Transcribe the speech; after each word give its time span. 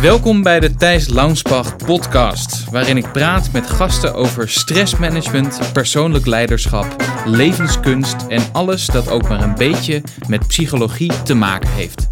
Welkom 0.00 0.42
bij 0.42 0.60
de 0.60 0.74
Thijs 0.74 1.08
Launsbach 1.08 1.76
podcast, 1.76 2.64
waarin 2.70 2.96
ik 2.96 3.12
praat 3.12 3.52
met 3.52 3.70
gasten 3.70 4.14
over 4.14 4.48
stressmanagement, 4.48 5.72
persoonlijk 5.72 6.26
leiderschap, 6.26 6.96
levenskunst 7.24 8.16
en 8.28 8.42
alles 8.52 8.86
dat 8.86 9.10
ook 9.10 9.28
maar 9.28 9.42
een 9.42 9.54
beetje 9.54 10.02
met 10.28 10.46
psychologie 10.46 11.22
te 11.22 11.34
maken 11.34 11.70
heeft. 11.70 12.10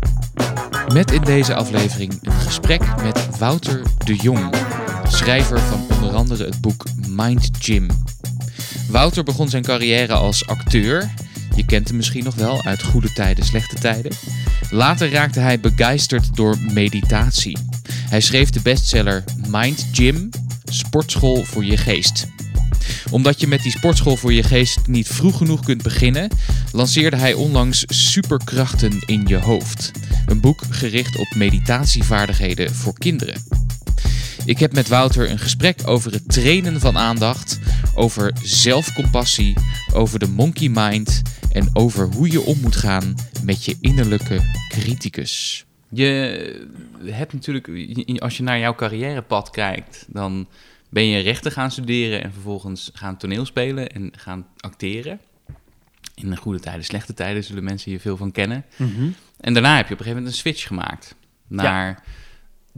Met 0.92 1.12
in 1.12 1.22
deze 1.22 1.54
aflevering 1.54 2.18
een 2.22 2.32
gesprek 2.32 2.82
met 3.02 3.38
Wouter 3.38 3.82
de 4.04 4.14
Jong, 4.14 4.54
schrijver 5.06 5.60
van 5.60 5.86
onder 5.90 6.14
andere 6.14 6.44
het 6.44 6.60
boek 6.60 6.84
Mind 7.08 7.50
Gym. 7.58 7.86
Wouter 8.90 9.22
begon 9.22 9.48
zijn 9.48 9.62
carrière 9.62 10.12
als 10.12 10.46
acteur. 10.46 11.10
Je 11.54 11.64
kent 11.64 11.88
hem 11.88 11.96
misschien 11.96 12.24
nog 12.24 12.34
wel 12.34 12.64
uit 12.64 12.82
goede 12.82 13.12
tijden, 13.12 13.44
slechte 13.44 13.76
tijden. 13.76 14.12
Later 14.70 15.10
raakte 15.10 15.40
hij 15.40 15.60
begeisterd 15.60 16.36
door 16.36 16.58
meditatie. 16.72 17.58
Hij 17.90 18.20
schreef 18.20 18.50
de 18.50 18.60
bestseller 18.60 19.24
Mind 19.48 19.86
Gym, 19.92 20.28
Sportschool 20.64 21.44
voor 21.44 21.64
je 21.64 21.76
geest. 21.76 22.26
Omdat 23.10 23.40
je 23.40 23.46
met 23.46 23.62
die 23.62 23.72
sportschool 23.72 24.16
voor 24.16 24.32
je 24.32 24.42
geest 24.42 24.78
niet 24.86 25.08
vroeg 25.08 25.36
genoeg 25.36 25.64
kunt 25.64 25.82
beginnen, 25.82 26.30
lanceerde 26.72 27.16
hij 27.16 27.34
onlangs 27.34 27.84
Superkrachten 27.86 28.98
in 29.06 29.26
je 29.26 29.36
hoofd. 29.36 29.90
Een 30.26 30.40
boek 30.40 30.62
gericht 30.70 31.16
op 31.16 31.34
meditatievaardigheden 31.34 32.74
voor 32.74 32.98
kinderen. 32.98 33.42
Ik 34.48 34.58
heb 34.58 34.72
met 34.72 34.88
Wouter 34.88 35.30
een 35.30 35.38
gesprek 35.38 35.80
over 35.86 36.12
het 36.12 36.28
trainen 36.32 36.80
van 36.80 36.96
aandacht, 36.96 37.60
over 37.94 38.32
zelfcompassie, 38.42 39.56
over 39.94 40.18
de 40.18 40.28
monkey 40.28 40.68
mind 40.68 41.22
en 41.52 41.70
over 41.72 42.06
hoe 42.06 42.30
je 42.30 42.40
om 42.40 42.60
moet 42.60 42.76
gaan 42.76 43.14
met 43.44 43.64
je 43.64 43.76
innerlijke 43.80 44.40
criticus. 44.68 45.64
Je 45.88 46.68
hebt 47.04 47.32
natuurlijk, 47.32 47.68
als 48.20 48.36
je 48.36 48.42
naar 48.42 48.58
jouw 48.58 48.74
carrièrepad 48.74 49.50
kijkt, 49.50 50.06
dan 50.08 50.48
ben 50.90 51.06
je 51.06 51.20
rechten 51.20 51.52
gaan 51.52 51.70
studeren 51.70 52.22
en 52.22 52.32
vervolgens 52.32 52.90
gaan 52.94 53.16
toneelspelen 53.16 53.88
en 53.88 54.12
gaan 54.16 54.46
acteren. 54.56 55.20
In 56.14 56.30
de 56.30 56.36
goede 56.36 56.60
tijden, 56.60 56.84
slechte 56.84 57.14
tijden 57.14 57.44
zullen 57.44 57.64
mensen 57.64 57.90
hier 57.90 58.00
veel 58.00 58.16
van 58.16 58.32
kennen. 58.32 58.64
En 59.40 59.52
daarna 59.52 59.76
heb 59.76 59.88
je 59.88 59.94
op 59.94 59.98
een 59.98 60.04
gegeven 60.06 60.16
moment 60.16 60.32
een 60.32 60.40
switch 60.40 60.66
gemaakt 60.66 61.14
naar 61.46 62.02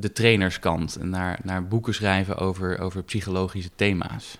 de 0.00 0.12
trainerskant 0.12 0.96
en 0.96 1.08
naar, 1.08 1.38
naar 1.42 1.68
boeken 1.68 1.94
schrijven 1.94 2.36
over, 2.36 2.78
over 2.80 3.02
psychologische 3.02 3.70
thema's. 3.74 4.38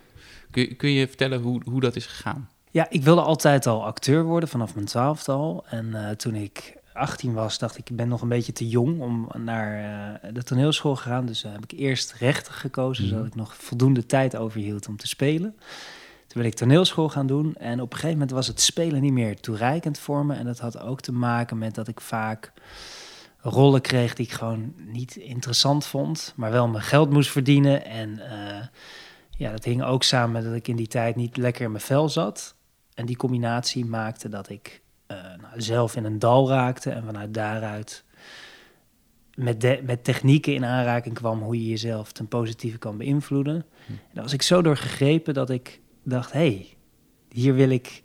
Kun, 0.51 0.63
je- 0.63 0.75
kun 0.75 0.91
je 0.91 1.07
vertellen 1.09 1.41
hoe, 1.41 1.63
hoe 1.65 1.81
dat 1.81 1.97
is 1.97 2.07
gegaan? 2.07 2.49
Ja, 2.71 2.87
ik 2.91 3.03
wilde 3.03 3.21
altijd 3.23 3.67
al 3.67 3.85
acteur 3.85 4.25
worden 4.25 4.49
vanaf 4.49 4.75
mijn 4.75 4.87
twaalfde 4.87 5.33
al. 5.33 5.65
En 5.69 5.95
eh, 6.09 6.11
toen 6.17 6.35
ik 6.35 6.75
18 6.93 7.33
was, 7.33 7.59
dacht 7.59 7.79
ik, 7.79 7.91
ik 7.91 7.97
ben 7.97 8.09
nog 8.09 8.23
een 8.23 8.29
beetje 8.29 8.53
te 8.53 8.69
jong 8.69 9.01
om 9.01 9.29
naar 9.39 9.75
eh, 10.23 10.33
de 10.35 10.43
toneelschool 10.43 10.97
gegaan. 10.97 11.27
Dus 11.27 11.45
eh, 11.45 11.53
heb 11.53 11.63
ik 11.65 11.79
eerst 11.79 12.13
rechten 12.13 12.53
gekozen, 12.55 13.05
Mhm. 13.05 13.13
zodat 13.13 13.27
ik 13.29 13.35
nog 13.35 13.57
voldoende 13.57 14.07
tijd 14.07 14.37
overhield 14.37 14.89
om 14.89 14.97
te 14.97 15.07
spelen. 15.09 15.55
Toen 16.27 16.43
ben 16.43 16.51
ik 16.51 16.57
toneelschool 16.57 17.09
gaan 17.09 17.27
doen. 17.27 17.55
En 17.57 17.81
op 17.81 17.87
een 17.93 17.95
gegeven 17.99 18.13
moment 18.19 18.31
was 18.31 18.47
het 18.47 18.61
spelen 18.61 19.01
niet 19.01 19.13
meer 19.13 19.41
toereikend 19.41 19.99
voor 19.99 20.27
me. 20.27 20.35
En 20.35 20.45
dat 20.45 20.59
had 20.59 20.79
ook 20.81 21.01
te 21.01 21.13
maken 21.13 21.59
met 21.59 21.75
dat 21.75 21.89
ik 21.89 22.01
vaak 22.01 22.53
rollen 23.43 23.81
kreeg 23.81 24.15
die 24.15 24.27
ik 24.27 24.33
gewoon 24.33 24.75
niet 24.77 25.17
interessant 25.17 25.87
vond. 25.87 26.33
Maar 26.37 26.51
wel 26.51 26.69
mijn 26.69 26.85
geld 26.85 27.11
moest 27.11 27.31
verdienen. 27.31 27.85
En 27.85 28.19
eh, 28.19 28.67
ja, 29.31 29.51
dat 29.51 29.65
hing 29.65 29.83
ook 29.83 30.03
samen 30.03 30.33
met 30.33 30.45
dat 30.45 30.55
ik 30.55 30.69
in 30.69 30.77
die 30.77 30.87
tijd 30.87 31.17
niet 31.17 31.37
lekker 31.37 31.65
in 31.65 31.71
mijn 31.71 31.83
vel 31.83 32.09
zat. 32.09 32.55
En 32.95 33.07
die 33.07 33.17
combinatie 33.17 33.85
maakte 33.85 34.29
dat 34.29 34.49
ik 34.49 34.83
eh, 35.07 35.17
nou, 35.17 35.61
zelf 35.61 35.97
in 35.97 36.05
een 36.05 36.19
dal 36.19 36.49
raakte 36.49 36.91
en 36.91 37.05
vanuit 37.05 37.35
daaruit 37.35 38.05
met, 39.35 39.61
de, 39.61 39.81
met 39.83 40.05
technieken 40.05 40.55
in 40.55 40.65
aanraking 40.65 41.15
kwam 41.15 41.43
hoe 41.43 41.63
je 41.63 41.69
jezelf 41.69 42.13
ten 42.13 42.29
positieve 42.29 42.79
kan 42.79 42.97
beïnvloeden. 42.97 43.65
En 43.89 43.99
daar 44.13 44.23
was 44.23 44.33
ik 44.33 44.43
zo 44.43 44.63
door 44.63 44.77
gegrepen 44.77 45.35
dat 45.35 45.51
ik 45.51 45.81
dacht, 46.03 46.33
hé, 46.33 46.39
hey, 46.39 46.77
hier 47.29 47.55
wil 47.55 47.71
ik, 47.71 48.03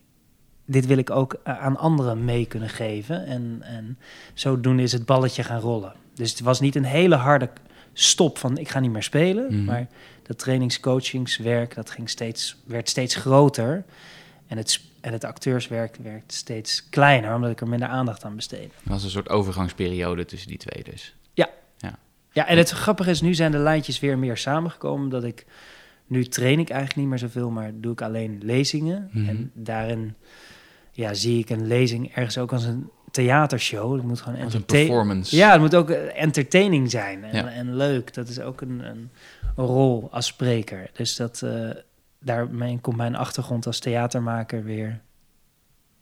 dit 0.66 0.86
wil 0.86 0.98
ik 0.98 1.10
ook 1.10 1.34
eh, 1.44 1.60
aan 1.60 1.78
anderen 1.78 2.26
mee 2.26 2.46
kunnen 2.46 2.70
geven. 2.70 3.26
En, 3.26 3.58
en 3.62 3.98
zodoende 4.34 4.84
is 4.84 4.92
het 4.92 5.06
balletje 5.06 5.44
gaan 5.44 5.60
rollen. 5.60 5.94
Dus 6.14 6.30
het 6.32 6.40
was 6.40 6.60
niet 6.60 6.76
een 6.76 6.84
hele 6.86 7.16
harde 7.16 7.50
stop 7.94 8.38
van 8.38 8.58
ik 8.58 8.70
ga 8.70 8.80
niet 8.80 8.92
meer 8.92 9.04
spelen, 9.04 9.46
Mhm. 9.56 9.64
maar 9.64 9.88
dat 10.24 10.40
trainingscoachingswerk 10.40 11.76
dat 11.76 11.90
ging 11.90 12.10
steeds, 12.10 12.58
werd 12.66 12.90
steeds 12.90 13.16
groter. 13.16 13.84
En 14.48 14.58
het, 14.58 14.82
en 15.02 15.12
het 15.14 15.24
acteurswerk 15.24 15.98
werd 16.04 16.34
steeds 16.34 16.90
kleiner, 16.90 17.36
omdat 17.36 17.52
ik 17.52 17.62
er 17.62 17.68
minder 17.68 17.88
aandacht 17.88 18.24
aan 18.24 18.36
besteedde. 18.36 18.68
Dat 18.84 18.94
was 18.94 19.04
een 19.04 19.10
soort 19.10 19.30
overgangsperiode 19.30 20.26
tussen 20.26 20.50
die 20.50 20.58
twee 20.58 20.84
dus. 20.84 21.16
Ja, 22.32 22.48
en 22.48 22.58
het 22.58 22.70
grappige 22.70 23.10
is, 23.10 23.22
nu 23.22 23.34
zijn 23.34 23.52
de 23.52 23.58
lijntjes 23.58 24.00
weer 24.00 24.18
meer 24.18 24.38
samengekomen. 24.38 25.10
Dat 25.10 25.24
ik, 25.24 25.46
nu 26.08 26.26
train 26.26 26.60
ik 26.60 26.70
eigenlijk 26.70 27.00
niet 27.00 27.08
meer 27.08 27.18
zoveel, 27.20 27.50
maar 27.50 27.72
doe 27.74 27.92
ik 27.92 28.02
alleen 28.02 28.40
lezingen. 28.44 29.10
Mhm. 29.12 29.30
En 29.30 29.52
daarin 29.54 30.16
ja, 30.96 31.14
zie 31.14 31.40
ik 31.40 31.50
een 31.50 31.68
lezing 31.68 32.14
ergens 32.16 32.38
ook 32.38 32.52
als 32.54 32.64
een 32.64 32.90
theatershow. 33.12 33.94
Het 33.96 34.04
moet 34.04 34.22
gewoon 34.22 34.42
Als 34.44 34.54
een 34.54 34.66
performance. 34.66 35.36
Ja, 35.36 35.52
het 35.52 35.62
moet 35.62 35.76
ook 35.76 35.90
eh, 35.90 36.22
entertaining 36.22 36.92
zijn 36.92 37.24
en, 37.24 37.36
Ja. 37.36 37.50
en 37.52 37.76
leuk. 37.76 38.14
Dat 38.14 38.28
is 38.28 38.40
ook 38.40 38.62
een, 38.62 38.80
een, 38.80 39.10
rol 39.56 40.08
als 40.12 40.26
spreker. 40.26 40.90
Dus 40.94 41.16
dat, 41.16 41.42
eh 41.42 41.70
daarmee 42.20 42.80
komt 42.82 42.98
mijn 42.98 43.16
achtergrond 43.16 43.66
als 43.66 43.80
theatermaker 43.80 44.64
weer... 44.64 45.02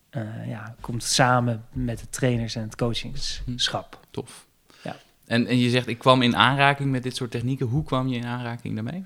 eh, 0.10 0.22
ja, 0.48 0.76
komt 0.82 1.04
samen 1.04 1.66
met 1.72 2.00
de 2.00 2.10
trainers 2.10 2.56
en 2.56 2.62
het 2.62 2.76
coachingschap. 2.76 4.00
Tof. 4.12 4.46
Ja. 4.84 4.96
En, 5.26 5.48
en 5.48 5.58
je 5.60 5.70
zegt, 5.70 5.88
ik 5.88 5.98
kwam 5.98 6.22
in 6.22 6.36
aanraking 6.36 6.92
met 6.92 7.04
dit 7.04 7.16
soort 7.16 7.32
technieken. 7.32 7.66
Hoe 7.66 7.84
kwam 7.84 8.08
je 8.08 8.18
in 8.18 8.26
aanraking 8.26 8.74
daarmee? 8.76 9.04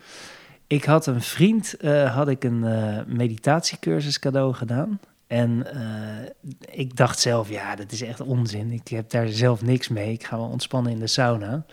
Ik 0.68 0.84
had 0.84 1.06
een 1.06 1.22
vriend, 1.22 1.76
had 2.08 2.28
ik 2.28 2.44
een 2.44 2.60
meditatiecursus 3.08 4.20
cadeau 4.20 4.54
gedaan. 4.54 5.00
En 5.28 5.74
eh, 5.74 6.30
ik 6.72 6.96
dacht 6.96 7.20
zelf, 7.20 7.50
ja, 7.50 7.76
dat 7.76 7.92
is 7.92 8.02
echt 8.02 8.22
onzin. 8.22 8.72
Ik 8.72 8.88
heb 8.88 9.10
daar 9.10 9.28
zelf 9.28 9.62
niks 9.62 9.88
mee. 9.88 10.12
Ik 10.12 10.24
ga 10.24 10.38
wel 10.38 10.48
ontspannen 10.48 10.92
in 10.92 11.00
de 11.00 11.08
sauna. 11.08 11.66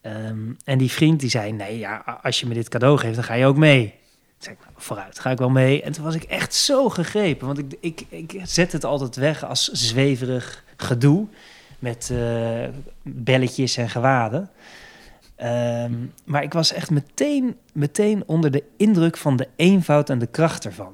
Ehm, 0.00 0.52
en 0.64 0.78
die 0.78 0.90
vriend 0.90 1.20
die 1.20 1.30
zei, 1.30 1.52
nee, 1.52 1.78
ja, 1.78 2.18
als 2.22 2.40
je 2.40 2.46
me 2.46 2.54
dit 2.54 2.68
cadeau 2.68 2.98
geeft, 2.98 3.14
dan 3.14 3.24
ga 3.24 3.34
je 3.34 3.46
ook 3.46 3.56
mee. 3.56 3.88
Toen 3.88 4.36
zei 4.38 4.56
nou, 4.60 4.72
vooruit, 4.76 5.18
ga 5.18 5.30
ik 5.30 5.38
wel 5.38 5.50
mee. 5.50 5.82
En 5.82 5.92
toen 5.92 6.04
was 6.04 6.14
ik 6.14 6.22
echt 6.22 6.54
zo 6.54 6.88
gegrepen. 6.88 7.46
Want 7.46 7.58
ik, 7.58 7.76
ik, 7.80 8.04
ik 8.08 8.40
zet 8.44 8.72
het 8.72 8.84
altijd 8.84 9.16
weg 9.16 9.44
als 9.44 9.68
zweverig 9.68 10.64
gedoe. 10.76 11.26
Met 11.78 12.10
eh, 12.12 12.68
belletjes 13.02 13.76
en 13.76 13.88
gewaden. 13.88 14.50
Ehm, 15.36 15.92
maar 16.24 16.42
ik 16.42 16.52
was 16.52 16.72
echt 16.72 16.90
meteen, 16.90 17.56
meteen 17.72 18.22
onder 18.26 18.50
de 18.50 18.64
indruk 18.76 19.16
van 19.16 19.36
de 19.36 19.48
eenvoud 19.56 20.10
en 20.10 20.18
de 20.18 20.26
kracht 20.26 20.64
ervan. 20.64 20.92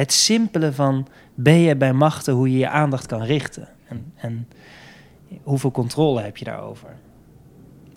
Het 0.00 0.12
simpele 0.12 0.72
van 0.72 1.06
ben 1.34 1.58
je 1.58 1.76
bij 1.76 1.92
machten 1.92 2.34
hoe 2.34 2.50
je 2.50 2.58
je 2.58 2.68
aandacht 2.68 3.06
kan 3.06 3.22
richten. 3.22 3.68
En, 3.88 4.12
en 4.14 4.48
hoeveel 5.42 5.70
controle 5.70 6.20
heb 6.20 6.36
je 6.36 6.44
daarover? 6.44 6.88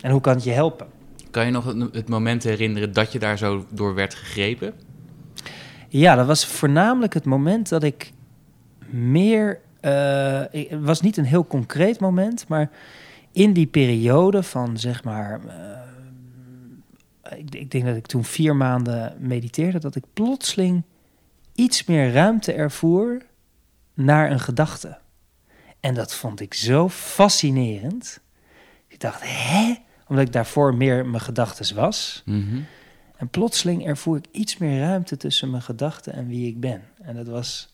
En 0.02 0.12
hoe 0.12 0.22
kan 0.22 0.34
het 0.34 0.44
je 0.44 0.52
helpen? 0.52 0.88
Kan 1.32 1.46
je 1.46 1.52
nog 1.52 1.66
het, 1.92 2.10
moment 2.10 2.44
herinneren 2.44 2.94
dat 2.94 3.12
je 3.12 3.20
daar 3.20 3.38
zo 3.38 3.66
door 3.70 3.94
werd 3.94 4.14
gegrepen? 4.16 4.74
Ja, 5.88 6.16
dat 6.16 6.26
was 6.26 6.46
voornamelijk 6.46 7.14
het 7.14 7.26
moment 7.26 7.70
dat 7.70 7.84
ik 7.84 8.12
meer. 8.90 9.60
eh, 9.80 10.42
het 10.52 10.82
was 10.82 11.02
niet 11.02 11.18
een 11.18 11.26
heel 11.26 11.48
concreet 11.48 12.00
moment, 12.00 12.48
maar 12.48 12.70
in 13.32 13.54
die 13.54 13.68
periode 13.68 14.44
van 14.44 14.78
zeg 14.78 15.04
maar. 15.04 15.42
eh, 17.24 17.38
ik, 17.40 17.56
ik 17.56 17.72
denk 17.72 17.86
dat 17.86 17.96
ik 17.96 18.06
toen 18.06 18.24
vier 18.24 18.56
maanden 18.56 19.16
mediteerde, 19.20 19.80
dat 19.80 19.96
ik 19.96 20.04
plotseling 20.14 20.84
iets 21.56 21.86
meer 21.86 22.12
ruimte 22.12 22.54
ervoer 22.54 23.22
naar 23.94 24.32
een 24.32 24.40
gedachte. 24.40 24.98
En 25.80 25.94
dat 25.94 26.14
vond 26.14 26.40
ik 26.40 26.54
zo 26.54 26.90
fascinerend. 26.90 28.20
Ik 28.88 29.00
dacht, 29.00 29.22
hè? 29.24 29.76
Omdat 30.08 30.26
ik 30.26 30.34
daarvoor 30.34 30.76
meer 30.76 31.06
mijn 31.06 31.24
gedachten 31.24 31.76
was. 31.76 32.22
Mhm. 32.26 32.60
En 33.18 33.30
plotseling 33.30 33.86
ervoer 33.86 34.18
ik 34.18 34.26
iets 34.32 34.58
meer 34.58 34.80
ruimte 34.80 35.18
tussen 35.18 35.50
mijn 35.50 35.64
gedachten 35.64 36.14
en 36.14 36.28
wie 36.28 36.48
ik 36.48 36.60
ben. 36.60 36.84
En 37.02 37.16
dat 37.16 37.28
was 37.28 37.73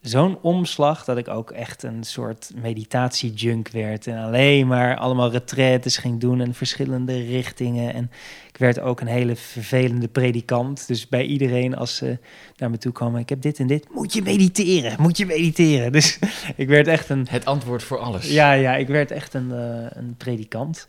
zo'n 0.00 0.38
omslag 0.40 1.04
dat 1.04 1.16
ik 1.16 1.28
ook 1.28 1.50
echt 1.50 1.82
een 1.82 2.04
soort 2.04 2.50
meditatie-junk 2.54 3.68
werd. 3.68 4.06
En 4.06 4.18
alleen 4.18 4.66
maar 4.66 4.96
allemaal 4.96 5.30
retraites 5.30 5.96
ging 5.96 6.20
doen 6.20 6.40
in 6.40 6.54
verschillende 6.54 7.24
richtingen. 7.24 7.94
En 7.94 8.10
ik 8.48 8.56
werd 8.56 8.80
ook 8.80 9.00
een 9.00 9.06
hele 9.06 9.36
vervelende 9.36 10.08
predikant. 10.08 10.86
Dus 10.86 11.08
bij 11.08 11.24
iedereen 11.24 11.76
als 11.76 11.96
ze 11.96 12.18
naar 12.56 12.70
me 12.70 12.78
toe 12.78 12.92
kwamen, 12.92 13.20
ik 13.20 13.28
heb 13.28 13.42
dit 13.42 13.58
en 13.58 13.66
dit, 13.66 13.86
moet 13.90 14.12
je 14.12 14.22
mediteren, 14.22 14.96
moet 14.98 15.16
je 15.16 15.26
mediteren. 15.26 15.92
Dus 16.00 16.18
ik 16.56 16.68
werd 16.68 16.86
echt 16.86 17.08
een 17.08 17.26
Het 17.30 17.44
antwoord 17.44 17.82
voor 17.82 17.98
alles. 17.98 18.30
ja, 18.30 18.52
ja, 18.52 18.76
ik 18.76 18.88
werd 18.88 19.10
echt 19.10 19.34
een, 19.34 19.52
eh, 19.52 19.86
een 19.90 20.14
predikant. 20.16 20.86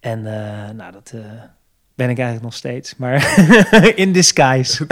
En 0.00 0.26
eh, 0.26 0.70
nou, 0.70 0.92
dat, 0.92 1.12
eh, 1.14 1.20
Ben 2.00 2.10
ik 2.10 2.18
eigenlijk 2.18 2.46
nog 2.46 2.54
steeds, 2.54 2.96
maar 2.96 3.44
in 3.94 4.12
disguise. 4.12 4.86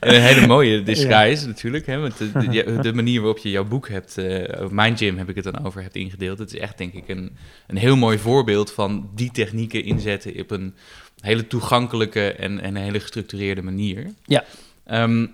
En 0.00 0.14
een 0.14 0.20
hele 0.20 0.46
mooie 0.46 0.82
disguise 0.82 1.46
natuurlijk. 1.46 1.86
Hè, 1.86 1.98
met 1.98 2.18
de, 2.18 2.30
de, 2.32 2.78
de, 2.82 2.92
manier 2.92 3.20
waarop 3.20 3.38
je 3.38 3.50
jouw 3.50 3.64
boek 3.64 3.88
hebt, 3.88 4.18
uh, 4.18 4.68
Mind 4.70 4.98
Gym 4.98 5.18
heb 5.18 5.28
ik 5.28 5.34
het 5.34 5.44
dan 5.44 5.64
over, 5.64 5.82
hebt 5.82 5.94
ingedeeld. 5.94 6.38
Het 6.38 6.54
is 6.54 6.60
echt 6.60 6.78
denk 6.78 6.92
ik 6.92 7.08
een, 7.08 7.36
een 7.66 7.76
heel 7.76 7.96
mooi 7.96 8.18
voorbeeld 8.18 8.72
van 8.72 9.10
die 9.14 9.30
technieken 9.30 9.84
inzetten 9.84 10.40
op 10.40 10.50
een 10.50 10.74
hele 11.20 11.46
toegankelijke 11.46 12.32
en, 12.32 12.60
en 12.60 12.76
een 12.76 12.82
hele 12.82 13.00
gestructureerde 13.00 13.62
manier. 13.62 14.06
Ja. 14.24 14.44
Ehm, 14.84 15.26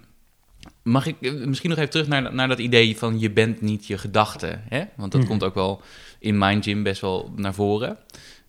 mag 0.83 1.07
ik 1.07 1.17
eh, 1.21 1.33
misschien 1.33 1.71
nog 1.71 1.79
even 1.79 1.91
terug 1.91 2.09
naar, 2.09 2.35
naar 2.35 2.49
dat 2.49 2.59
idee 2.59 2.97
van 2.97 3.21
je 3.21 3.31
bent 3.31 3.61
niet 3.61 3.87
je 3.87 3.99
gedachte, 3.99 4.61
hè? 4.69 4.85
Want 4.97 5.13
dat 5.13 5.21
mhm. 5.21 5.31
komt 5.31 5.45
ook 5.45 5.55
wel 5.55 5.83
in 6.19 6.39
Mind 6.39 6.65
Gym 6.65 6.83
best 6.83 7.01
wel 7.01 7.33
naar 7.37 7.55
voren. 7.55 7.99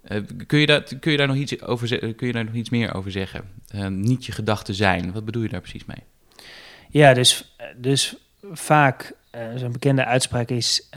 Uh, 0.09 0.21
kun, 0.47 0.59
je 0.59 0.65
daar, 0.65 0.81
kun, 0.99 1.11
je 1.11 1.17
daar 1.17 1.27
nog 1.27 1.35
iets 1.35 1.61
over, 1.61 2.13
kun 2.15 2.27
je 2.27 2.33
daar 2.33 2.45
nog 2.45 2.53
iets 2.53 2.69
meer 2.69 2.95
over 2.95 3.11
zeggen? 3.11 3.43
Uh, 3.75 3.87
niet 3.87 4.25
je 4.25 4.31
gedachten 4.31 4.73
zijn, 4.73 5.11
wat 5.11 5.25
bedoel 5.25 5.43
je 5.43 5.49
daar 5.49 5.61
precies 5.61 5.85
mee? 5.85 6.03
Ja, 6.89 7.13
dus, 7.13 7.55
dus 7.77 8.15
vaak, 8.51 9.13
uh, 9.35 9.41
zo'n 9.55 9.71
bekende 9.71 10.05
uitspraak 10.05 10.49
is, 10.49 10.89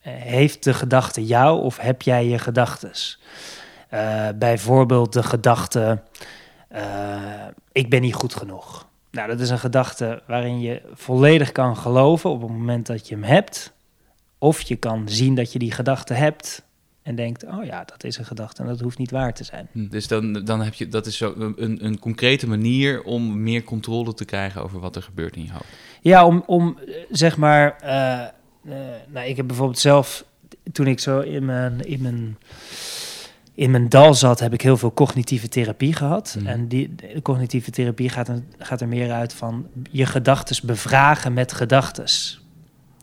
heeft 0.00 0.64
de 0.64 0.74
gedachte 0.74 1.26
jou 1.26 1.62
of 1.62 1.78
heb 1.78 2.02
jij 2.02 2.26
je 2.26 2.38
gedachtes? 2.38 3.18
bijvoorbeeld 4.38 5.12
de 5.12 5.22
gedachte, 5.22 6.02
ik 7.72 7.90
ben 7.90 8.00
niet 8.00 8.14
goed 8.14 8.34
genoeg. 8.34 8.86
Nou, 9.10 9.28
dat 9.28 9.40
is 9.40 9.50
een 9.50 9.58
gedachte 9.58 10.22
waarin 10.26 10.60
je 10.60 10.82
volledig 10.94 11.52
kan 11.52 11.76
geloven 11.76 12.30
op 12.30 12.40
het 12.40 12.50
moment 12.50 12.86
dat 12.86 13.08
je 13.08 13.14
hem 13.14 13.24
hebt. 13.24 13.72
Of 14.38 14.60
je 14.60 14.76
kan 14.76 15.08
zien 15.08 15.34
dat 15.34 15.52
je 15.52 15.58
die 15.58 15.72
gedachte 15.72 16.14
hebt 16.14 16.62
en 17.04 17.14
denkt, 17.14 17.44
oh 17.44 17.64
ja, 17.64 17.84
dat 17.84 18.04
is 18.04 18.18
een 18.18 18.24
gedachte 18.24 18.62
en 18.62 18.68
dat 18.68 18.80
hoeft 18.80 18.98
niet 18.98 19.10
waar 19.10 19.34
te 19.34 19.44
zijn. 19.44 19.68
Hm, 19.72 19.88
dus 19.88 20.08
dan, 20.08 20.32
dan 20.32 20.62
heb 20.62 20.74
je, 20.74 20.88
dat 20.88 21.06
is 21.06 21.16
zo 21.16 21.34
een, 21.36 21.84
een 21.84 21.98
concrete 21.98 22.48
manier 22.48 23.02
om 23.02 23.42
meer 23.42 23.64
controle 23.64 24.14
te 24.14 24.24
krijgen 24.24 24.62
over 24.62 24.80
wat 24.80 24.96
er 24.96 25.02
gebeurt 25.02 25.36
in 25.36 25.42
je 25.42 25.52
hoofd. 25.52 25.68
Ja, 26.00 26.26
om, 26.26 26.42
om 26.46 26.78
zeg 27.10 27.36
maar, 27.36 27.78
uh, 27.84 27.90
uh, 28.74 28.84
nou, 29.08 29.26
ik 29.28 29.36
heb 29.36 29.46
bijvoorbeeld 29.46 29.78
zelf, 29.78 30.24
toen 30.72 30.86
ik 30.86 31.00
zo 31.00 31.20
in 31.20 31.44
mijn, 31.44 31.80
in 31.80 32.02
mijn 32.02 32.36
in 33.54 33.70
mijn 33.70 33.88
dal 33.88 34.14
zat, 34.14 34.40
heb 34.40 34.52
ik 34.52 34.60
heel 34.60 34.76
veel 34.76 34.92
cognitieve 34.92 35.48
therapie 35.48 35.92
gehad. 35.92 36.36
Mhm. 36.38 36.46
En 36.46 36.68
die 36.68 36.94
de 36.94 37.22
cognitieve 37.22 37.70
therapie 37.70 38.08
gaat, 38.08 38.30
gaat 38.58 38.80
er 38.80 38.88
meer 38.88 39.12
uit 39.12 39.32
van 39.32 39.66
je 39.90 40.06
gedachten 40.06 40.66
bevragen 40.66 41.32
met 41.32 41.52
gedachten. 41.52 42.04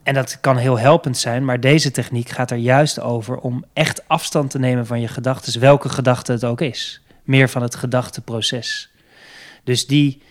En 0.03 0.13
dat 0.13 0.39
kan 0.39 0.57
heel 0.57 0.79
helpend 0.79 1.17
zijn, 1.17 1.45
maar 1.45 1.59
deze 1.59 1.91
techniek 1.91 2.29
gaat 2.29 2.51
er 2.51 2.57
juist 2.57 2.99
over 2.99 3.37
om 3.37 3.65
echt 3.73 4.07
afstand 4.07 4.49
te 4.49 4.59
nemen 4.59 4.85
van 4.85 5.01
je 5.01 5.07
gedachten, 5.07 5.59
welke 5.59 5.89
gedachte 5.89 6.31
het 6.31 6.43
ook 6.43 6.61
is. 6.61 7.01
Meer 7.23 7.49
van 7.49 7.61
het 7.61 7.75
gedachteproces. 7.75 8.91
Dus 9.63 9.87
die, 9.87 10.21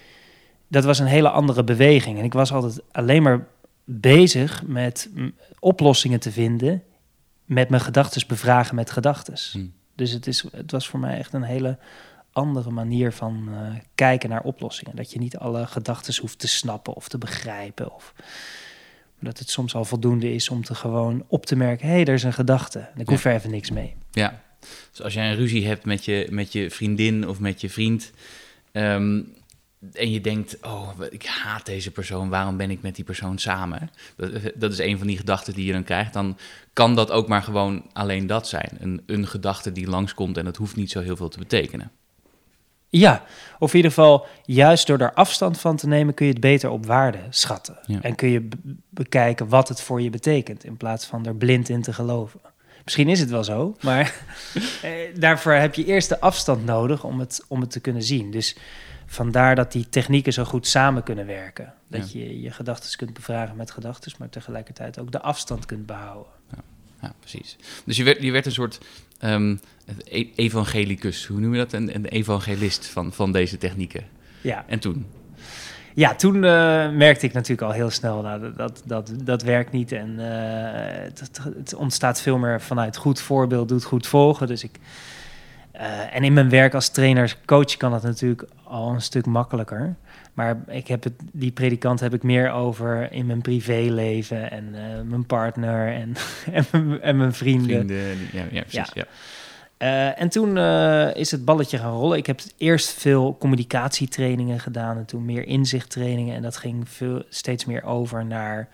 dat 0.68 0.84
was 0.84 0.98
een 0.98 1.06
hele 1.06 1.30
andere 1.30 1.64
beweging. 1.64 2.18
En 2.18 2.24
ik 2.24 2.32
was 2.32 2.52
altijd 2.52 2.80
alleen 2.90 3.22
maar 3.22 3.46
bezig 3.84 4.62
met 4.66 5.10
oplossingen 5.58 6.20
te 6.20 6.32
vinden 6.32 6.82
met 7.44 7.68
mijn 7.68 7.82
gedachten 7.82 8.26
bevragen 8.26 8.74
met 8.74 8.90
gedachten. 8.90 9.34
Mhm. 9.52 9.66
Dus 9.94 10.10
het, 10.10 10.26
is, 10.26 10.44
het 10.52 10.70
was 10.70 10.88
voor 10.88 11.00
mij 11.00 11.18
echt 11.18 11.32
een 11.32 11.42
hele 11.42 11.78
andere 12.32 12.70
manier 12.70 13.12
van 13.12 13.48
uh, 13.50 13.74
kijken 13.94 14.28
naar 14.28 14.42
oplossingen. 14.42 14.96
Dat 14.96 15.12
je 15.12 15.18
niet 15.18 15.36
alle 15.36 15.66
gedachten 15.66 16.20
hoeft 16.20 16.38
te 16.38 16.48
snappen 16.48 16.94
of 16.94 17.08
te 17.08 17.18
begrijpen. 17.18 17.94
Of 17.94 18.14
dat 19.20 19.38
het 19.38 19.50
soms 19.50 19.74
al 19.74 19.84
voldoende 19.84 20.34
is 20.34 20.48
om 20.48 20.64
te 20.64 20.74
gewoon 20.74 21.24
op 21.26 21.46
te 21.46 21.56
merken: 21.56 21.86
hé, 21.86 21.92
hey, 21.92 22.04
er 22.04 22.14
is 22.14 22.22
een 22.22 22.32
gedachte. 22.32 22.78
En 22.78 23.00
ik 23.00 23.08
hoef 23.08 23.24
er 23.24 23.34
even 23.34 23.50
niks 23.50 23.70
mee. 23.70 23.94
Ja, 24.10 24.42
dus 24.90 25.02
als 25.02 25.14
jij 25.14 25.30
een 25.30 25.36
ruzie 25.36 25.66
hebt 25.66 25.84
met 25.84 26.04
je, 26.04 26.26
met 26.30 26.52
je 26.52 26.70
vriendin 26.70 27.28
of 27.28 27.40
met 27.40 27.60
je 27.60 27.70
vriend. 27.70 28.12
Um, 28.72 29.38
en 29.92 30.10
je 30.10 30.20
denkt, 30.20 30.56
oh, 30.62 30.90
ik 31.10 31.26
haat 31.26 31.66
deze 31.66 31.90
persoon, 31.90 32.28
waarom 32.28 32.56
ben 32.56 32.70
ik 32.70 32.82
met 32.82 32.94
die 32.94 33.04
persoon 33.04 33.38
samen? 33.38 33.90
Dat, 34.16 34.30
dat 34.54 34.72
is 34.72 34.78
een 34.78 34.98
van 34.98 35.06
die 35.06 35.16
gedachten 35.16 35.54
die 35.54 35.66
je 35.66 35.72
dan 35.72 35.84
krijgt. 35.84 36.12
Dan 36.12 36.38
kan 36.72 36.94
dat 36.94 37.10
ook 37.10 37.28
maar 37.28 37.42
gewoon 37.42 37.84
alleen 37.92 38.26
dat 38.26 38.48
zijn. 38.48 38.70
Een, 38.78 39.02
een 39.06 39.26
gedachte 39.26 39.72
die 39.72 39.88
langskomt 39.88 40.36
en 40.36 40.46
het 40.46 40.56
hoeft 40.56 40.76
niet 40.76 40.90
zo 40.90 41.00
heel 41.00 41.16
veel 41.16 41.28
te 41.28 41.38
betekenen. 41.38 41.90
Ja, 42.90 43.24
of 43.58 43.70
in 43.70 43.76
ieder 43.76 43.92
geval, 43.92 44.26
juist 44.44 44.86
door 44.86 44.98
daar 44.98 45.12
afstand 45.12 45.60
van 45.60 45.76
te 45.76 45.86
nemen, 45.86 46.14
kun 46.14 46.26
je 46.26 46.32
het 46.32 46.40
beter 46.40 46.70
op 46.70 46.86
waarde 46.86 47.18
schatten. 47.30 47.78
En 48.00 48.14
kun 48.14 48.28
je 48.28 48.48
bekijken 48.88 49.48
wat 49.48 49.68
het 49.68 49.80
voor 49.80 50.02
je 50.02 50.10
betekent, 50.10 50.64
in 50.64 50.76
plaats 50.76 51.06
van 51.06 51.26
er 51.26 51.34
blind 51.34 51.68
in 51.68 51.82
te 51.82 51.92
geloven. 51.92 52.40
Misschien 52.84 53.08
is 53.08 53.20
het 53.20 53.30
wel 53.30 53.44
zo, 53.44 53.76
maar 53.80 54.14
eh, 54.82 54.90
daarvoor 55.14 55.52
heb 55.52 55.74
je 55.74 55.84
eerst 55.84 56.08
de 56.08 56.20
afstand 56.20 56.64
nodig 56.64 57.04
om 57.04 57.20
het, 57.20 57.44
om 57.48 57.60
het 57.60 57.70
te 57.70 57.80
kunnen 57.80 58.02
zien. 58.02 58.30
Dus 58.30 58.56
vandaar 59.06 59.54
dat 59.54 59.72
die 59.72 59.88
technieken 59.88 60.32
zo 60.32 60.44
goed 60.44 60.66
samen 60.66 61.02
kunnen 61.02 61.26
werken. 61.26 61.74
Dat 61.88 62.12
je 62.12 62.40
je 62.40 62.50
gedachten 62.50 62.98
kunt 62.98 63.12
bevragen 63.12 63.56
met 63.56 63.70
gedachten, 63.70 64.12
maar 64.18 64.28
tegelijkertijd 64.28 64.98
ook 64.98 65.12
de 65.12 65.20
afstand 65.20 65.66
kunt 65.66 65.86
behouden. 65.86 66.32
Ja, 66.50 66.62
ja 67.02 67.12
precies. 67.20 67.56
Dus 67.84 67.96
je 67.96 68.04
werd, 68.04 68.22
je 68.22 68.30
werd 68.30 68.46
een 68.46 68.52
soort 68.52 68.80
um, 69.22 69.60
evangelicus, 70.34 71.26
hoe 71.26 71.40
noem 71.40 71.52
je 71.52 71.58
dat? 71.58 71.72
Een, 71.72 71.94
een 71.94 72.04
evangelist 72.04 72.86
van, 72.86 73.12
van 73.12 73.32
deze 73.32 73.58
technieken. 73.58 74.04
Ja. 74.40 74.64
En 74.66 74.78
toen? 74.78 75.06
Ja, 75.94 76.14
toen 76.14 76.34
uh, 76.34 76.42
merkte 76.90 77.26
ik 77.26 77.32
natuurlijk 77.32 77.62
al 77.62 77.72
heel 77.72 77.90
snel, 77.90 78.22
nou, 78.22 78.52
dat, 78.56 78.82
dat, 78.84 79.12
dat, 79.24 79.42
werkt 79.42 79.72
niet. 79.72 79.92
En 79.92 80.10
uh, 80.18 80.24
het, 81.02 81.40
het, 81.56 81.74
ontstaat 81.74 82.20
veel 82.20 82.38
meer 82.38 82.60
vanuit 82.60 82.96
goed 82.96 83.20
voorbeeld, 83.20 83.68
doet 83.68 83.84
goed 83.84 84.06
volgen. 84.06 84.46
Dus 84.46 84.64
ik, 84.64 84.78
uh, 85.74 86.14
en 86.14 86.24
in 86.24 86.32
mijn 86.32 86.48
werk 86.48 86.74
als 86.74 86.88
trainer, 86.88 87.36
coach 87.44 87.76
kan 87.76 87.90
dat 87.90 88.02
natuurlijk 88.02 88.44
al 88.62 88.88
een 88.88 89.00
stuk 89.00 89.26
makkelijker. 89.26 89.94
Maar 90.34 90.58
ik 90.66 90.88
heb 90.88 91.04
het, 91.04 91.12
die 91.32 91.50
predikant 91.50 92.00
heb 92.00 92.14
ik 92.14 92.22
meer 92.22 92.50
over 92.50 93.12
in 93.12 93.26
mijn 93.26 93.40
privéleven 93.40 94.50
en 94.50 94.70
mijn 95.08 95.26
partner 95.26 95.88
en, 96.02 96.14
en, 97.00 97.16
mijn 97.16 97.32
vrienden. 97.32 97.86
vrienden 97.86 98.28
ja, 98.32 98.44
ja, 98.50 98.62
precies. 98.62 98.90
Ja. 98.94 99.04
Uh, 99.82 100.20
en 100.20 100.28
toen 100.28 100.56
uh, 100.56 101.14
is 101.14 101.30
het 101.30 101.44
balletje 101.44 101.78
gaan 101.78 101.92
rollen. 101.92 102.18
Ik 102.18 102.26
heb 102.26 102.40
eerst 102.56 102.92
veel 102.92 103.36
communicatietrainingen 103.38 104.60
gedaan 104.60 104.96
en 104.96 105.04
toen 105.04 105.24
meer 105.24 105.46
inzichttrainingen. 105.46 106.34
En 106.34 106.42
dat 106.42 106.56
ging 106.56 106.88
veel, 106.88 107.22
steeds 107.28 107.64
meer 107.64 107.82
over 107.84 108.26
naar 108.26 108.68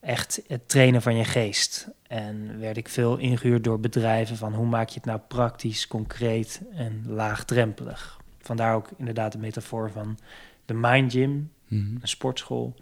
echt 0.00 0.42
het 0.46 0.68
trainen 0.68 1.02
van 1.02 1.16
je 1.16 1.24
geest. 1.24 1.88
En 2.06 2.58
werd 2.60 2.76
ik 2.76 2.88
veel 2.88 3.16
ingehuurd 3.16 3.64
door 3.64 3.80
bedrijven 3.80 4.36
van 4.36 4.54
hoe 4.54 4.66
maak 4.66 4.88
je 4.88 4.94
het 4.94 5.04
nou 5.04 5.20
praktisch, 5.28 5.86
concreet 5.86 6.62
en 6.74 7.04
laagdrempelig. 7.06 8.20
Vandaar 8.40 8.74
ook 8.74 8.88
inderdaad 8.96 9.32
de 9.32 9.38
metafoor 9.38 9.90
van 9.90 10.18
de 10.64 10.74
Mind 10.74 11.12
Gym, 11.12 11.50
mhm. 11.68 11.96
een 12.00 12.08
sportschool. 12.08 12.74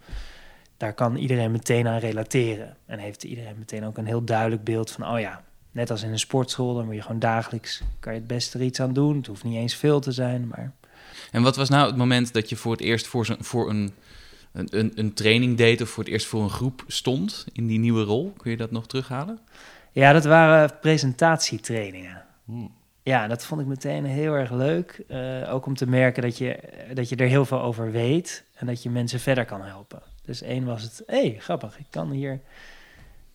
Daar 0.77 0.93
kan 0.93 1.15
iedereen 1.15 1.51
meteen 1.51 1.87
aan 1.87 1.99
relateren. 1.99 2.77
En 2.85 2.99
heeft 2.99 3.23
iedereen 3.23 3.55
meteen 3.57 3.85
ook 3.85 3.97
een 3.97 4.05
heel 4.05 4.23
duidelijk 4.23 4.63
beeld 4.63 4.91
van, 4.91 5.07
oh 5.07 5.19
ja, 5.19 5.43
net 5.71 5.91
als 5.91 6.03
in 6.03 6.11
een 6.11 6.19
sportschool, 6.19 6.75
dan 6.75 6.85
moet 6.85 6.95
je 6.95 7.01
gewoon 7.01 7.19
dagelijks, 7.19 7.81
kan 7.99 8.13
je 8.13 8.19
het 8.19 8.27
beste 8.27 8.57
er 8.57 8.63
iets 8.63 8.79
aan 8.79 8.93
doen. 8.93 9.17
Het 9.17 9.27
hoeft 9.27 9.43
niet 9.43 9.55
eens 9.55 9.75
veel 9.75 9.99
te 9.99 10.11
zijn, 10.11 10.47
maar... 10.47 10.71
En 11.31 11.41
wat 11.41 11.55
was 11.55 11.69
nou 11.69 11.87
het 11.87 11.97
moment 11.97 12.33
dat 12.33 12.49
je 12.49 12.55
voor 12.55 12.71
het 12.71 12.81
eerst 12.81 13.07
voor, 13.07 13.37
voor 13.39 13.69
een, 13.69 13.93
een, 14.51 14.91
een 14.95 15.13
training 15.13 15.57
deed 15.57 15.81
of 15.81 15.89
voor 15.89 16.03
het 16.03 16.11
eerst 16.11 16.27
voor 16.27 16.43
een 16.43 16.49
groep 16.49 16.83
stond 16.87 17.45
in 17.53 17.67
die 17.67 17.79
nieuwe 17.79 18.03
rol? 18.03 18.33
Kun 18.37 18.51
je 18.51 18.57
dat 18.57 18.71
nog 18.71 18.87
terughalen? 18.87 19.39
Ja, 19.91 20.13
dat 20.13 20.25
waren 20.25 20.79
presentatietrainingen. 20.79 22.25
Hmm 22.45 22.71
ja, 23.03 23.27
dat 23.27 23.45
vond 23.45 23.61
ik 23.61 23.67
meteen 23.67 24.05
heel 24.05 24.33
erg 24.33 24.51
leuk. 24.51 25.03
Uh, 25.07 25.53
ook 25.53 25.65
om 25.65 25.75
te 25.75 25.87
merken 25.87 26.21
dat 26.21 26.37
je, 26.37 26.59
dat 26.93 27.09
je 27.09 27.15
er 27.15 27.27
heel 27.27 27.45
veel 27.45 27.61
over 27.61 27.91
weet 27.91 28.43
en 28.55 28.65
dat 28.65 28.83
je 28.83 28.89
mensen 28.89 29.19
verder 29.19 29.45
kan 29.45 29.61
helpen. 29.61 30.01
Dus 30.23 30.41
één 30.41 30.65
was 30.65 30.83
het, 30.83 31.03
hé, 31.05 31.29
hey, 31.29 31.35
grappig, 31.39 31.79
ik 31.79 31.85
kan 31.89 32.11
hier, 32.11 32.39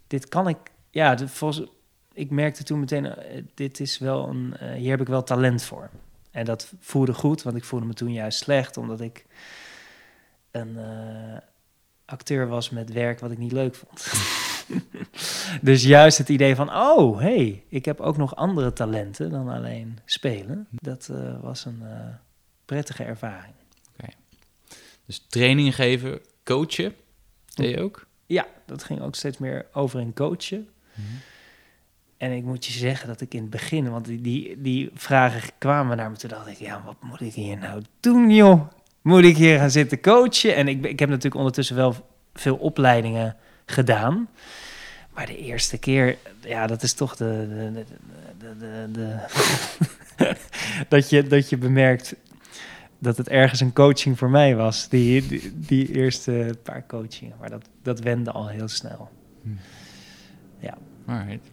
dit 0.07 0.29
kan 0.29 0.49
ik, 0.49 0.57
ja, 0.91 1.15
de, 1.15 1.29
volgens, 1.29 1.71
ik 2.17 2.31
merkte 2.31 2.63
toen 2.63 2.81
meteen, 2.81 3.05
uh, 3.05 3.13
dit 3.55 3.81
is 3.81 3.99
wel 3.99 4.29
een, 4.29 4.55
uh, 4.63 4.73
hier 4.73 4.91
heb 4.91 5.01
ik 5.01 5.07
wel 5.07 5.23
talent 5.23 5.63
voor. 5.63 5.91
En 6.31 6.45
dat 6.45 6.73
voelde 6.81 7.15
goed, 7.15 7.43
want 7.43 7.57
ik 7.57 7.65
voelde 7.65 7.87
me 7.87 7.95
toen 7.95 8.13
juist 8.13 8.39
slecht, 8.39 8.77
omdat 8.77 9.01
ik 9.01 9.27
een 10.51 10.79
acteur 12.05 12.49
was 12.49 12.71
met 12.71 12.93
werk 12.93 13.21
wat 13.21 13.31
ik 13.31 13.39
niet 13.39 13.53
leuk 13.53 13.75
vond. 13.75 14.13
dus 15.63 15.83
juist 15.83 16.19
het 16.19 16.29
idee 16.29 16.55
van, 16.55 16.71
oh, 16.75 17.19
hey, 17.19 17.65
ik 17.69 17.85
heb 17.85 18.01
ook 18.01 18.17
nog 18.17 18.37
andere 18.37 18.73
talenten 18.73 19.31
dan 19.31 19.49
alleen 19.49 19.99
spelen. 20.05 20.67
Dat 20.71 21.09
uh, 21.11 21.41
was 21.41 21.65
een 21.65 21.83
prettige 22.65 23.05
ervaring. 23.05 23.55
Okay. 23.93 24.15
Dus 25.07 25.25
trainingen 25.29 25.73
geven, 25.73 26.21
coachen, 26.45 26.95
deed 27.55 27.75
je 27.75 27.81
ook? 27.81 28.07
Ja, 28.27 28.47
dat 28.67 28.85
ging 28.85 29.01
ook 29.01 29.15
steeds 29.15 29.39
meer 29.39 29.67
over 29.73 30.01
in 30.01 30.15
coachen. 30.15 30.69
Mhm. 30.95 31.17
En 32.17 32.33
ik 32.33 32.45
moet 32.45 32.67
je 32.67 32.73
zeggen 32.73 33.09
dat 33.09 33.21
ik 33.21 33.35
in 33.35 33.41
het 33.41 33.51
begin, 33.51 33.91
want 33.91 34.05
die, 34.05 34.21
die, 34.21 34.61
die 34.61 34.91
vragen 34.95 35.51
kwamen 35.59 35.97
naar 35.97 36.11
me, 36.11 36.17
toen 36.17 36.31
dacht 36.31 36.47
ik, 36.47 36.57
ja, 36.57 36.83
wat 36.85 36.97
moet 37.01 37.21
ik 37.21 37.33
hier 37.33 37.59
nou 37.59 37.83
doen, 38.01 38.31
joh? 38.31 38.69
Moet 39.03 39.25
ik 39.25 39.37
hier 39.37 39.59
gaan 39.59 39.71
zitten 39.71 40.01
coachen? 40.01 40.55
En 40.55 40.69
ik, 40.69 40.85
ik 40.85 40.99
heb 40.99 41.09
natuurlijk 41.09 41.35
ondertussen 41.35 41.77
wel 41.77 41.95
veel 42.35 42.57
opleidingen 42.57 43.37
gedaan. 43.67 44.29
Maar 45.15 45.27
de 45.27 45.39
eerste 45.39 45.79
keer, 45.79 46.17
ja, 46.41 46.67
dat 46.67 46.83
is 46.83 46.93
toch 46.93 47.17
de. 47.17 47.47
de, 47.73 47.85
de, 48.39 48.57
de, 48.59 48.89
de 48.93 49.17
dat, 50.89 51.11
je, 51.11 51.23
dat 51.23 51.49
je 51.49 51.57
bemerkt 51.57 52.15
dat 52.99 53.17
het 53.17 53.29
ergens 53.29 53.61
een 53.61 53.73
coaching 53.73 54.19
voor 54.19 54.31
mij 54.31 54.57
was. 54.57 54.89
Die, 54.89 55.27
die, 55.27 55.53
die 55.55 55.93
eerste 55.93 56.59
paar 56.63 56.87
coachingen. 56.87 57.37
Maar 57.41 57.51
dat, 57.51 57.69
dat 57.83 58.01
wende 58.01 58.31
al 58.31 58.49
heel 58.49 58.69
snel. 58.69 59.11
Hm. 59.43 59.49
Ja. 60.59 60.79
Alright. 61.07 61.51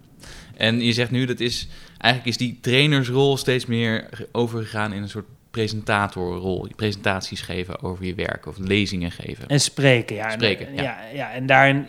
En 0.63 0.81
je 0.81 0.93
zegt 0.93 1.11
nu 1.11 1.25
dat 1.25 1.39
is 1.39 1.67
eigenlijk 1.97 2.25
is 2.25 2.37
die 2.37 2.59
trainersrol 2.61 3.37
steeds 3.37 3.65
meer 3.65 4.09
overgegaan 4.31 4.93
in 4.93 5.01
een 5.01 5.09
soort 5.09 5.25
presentatorrol. 5.51 6.67
Presentaties 6.75 7.41
geven 7.41 7.81
over 7.81 8.05
je 8.05 8.15
werk 8.15 8.45
of 8.45 8.57
lezingen 8.57 9.11
geven. 9.11 9.47
En 9.47 9.59
spreken, 9.59 10.15
ja. 10.15 10.29
Spreken, 10.29 10.67
en, 10.67 10.83
ja. 10.83 10.97
ja. 11.13 11.31
en 11.31 11.45
daarin 11.45 11.87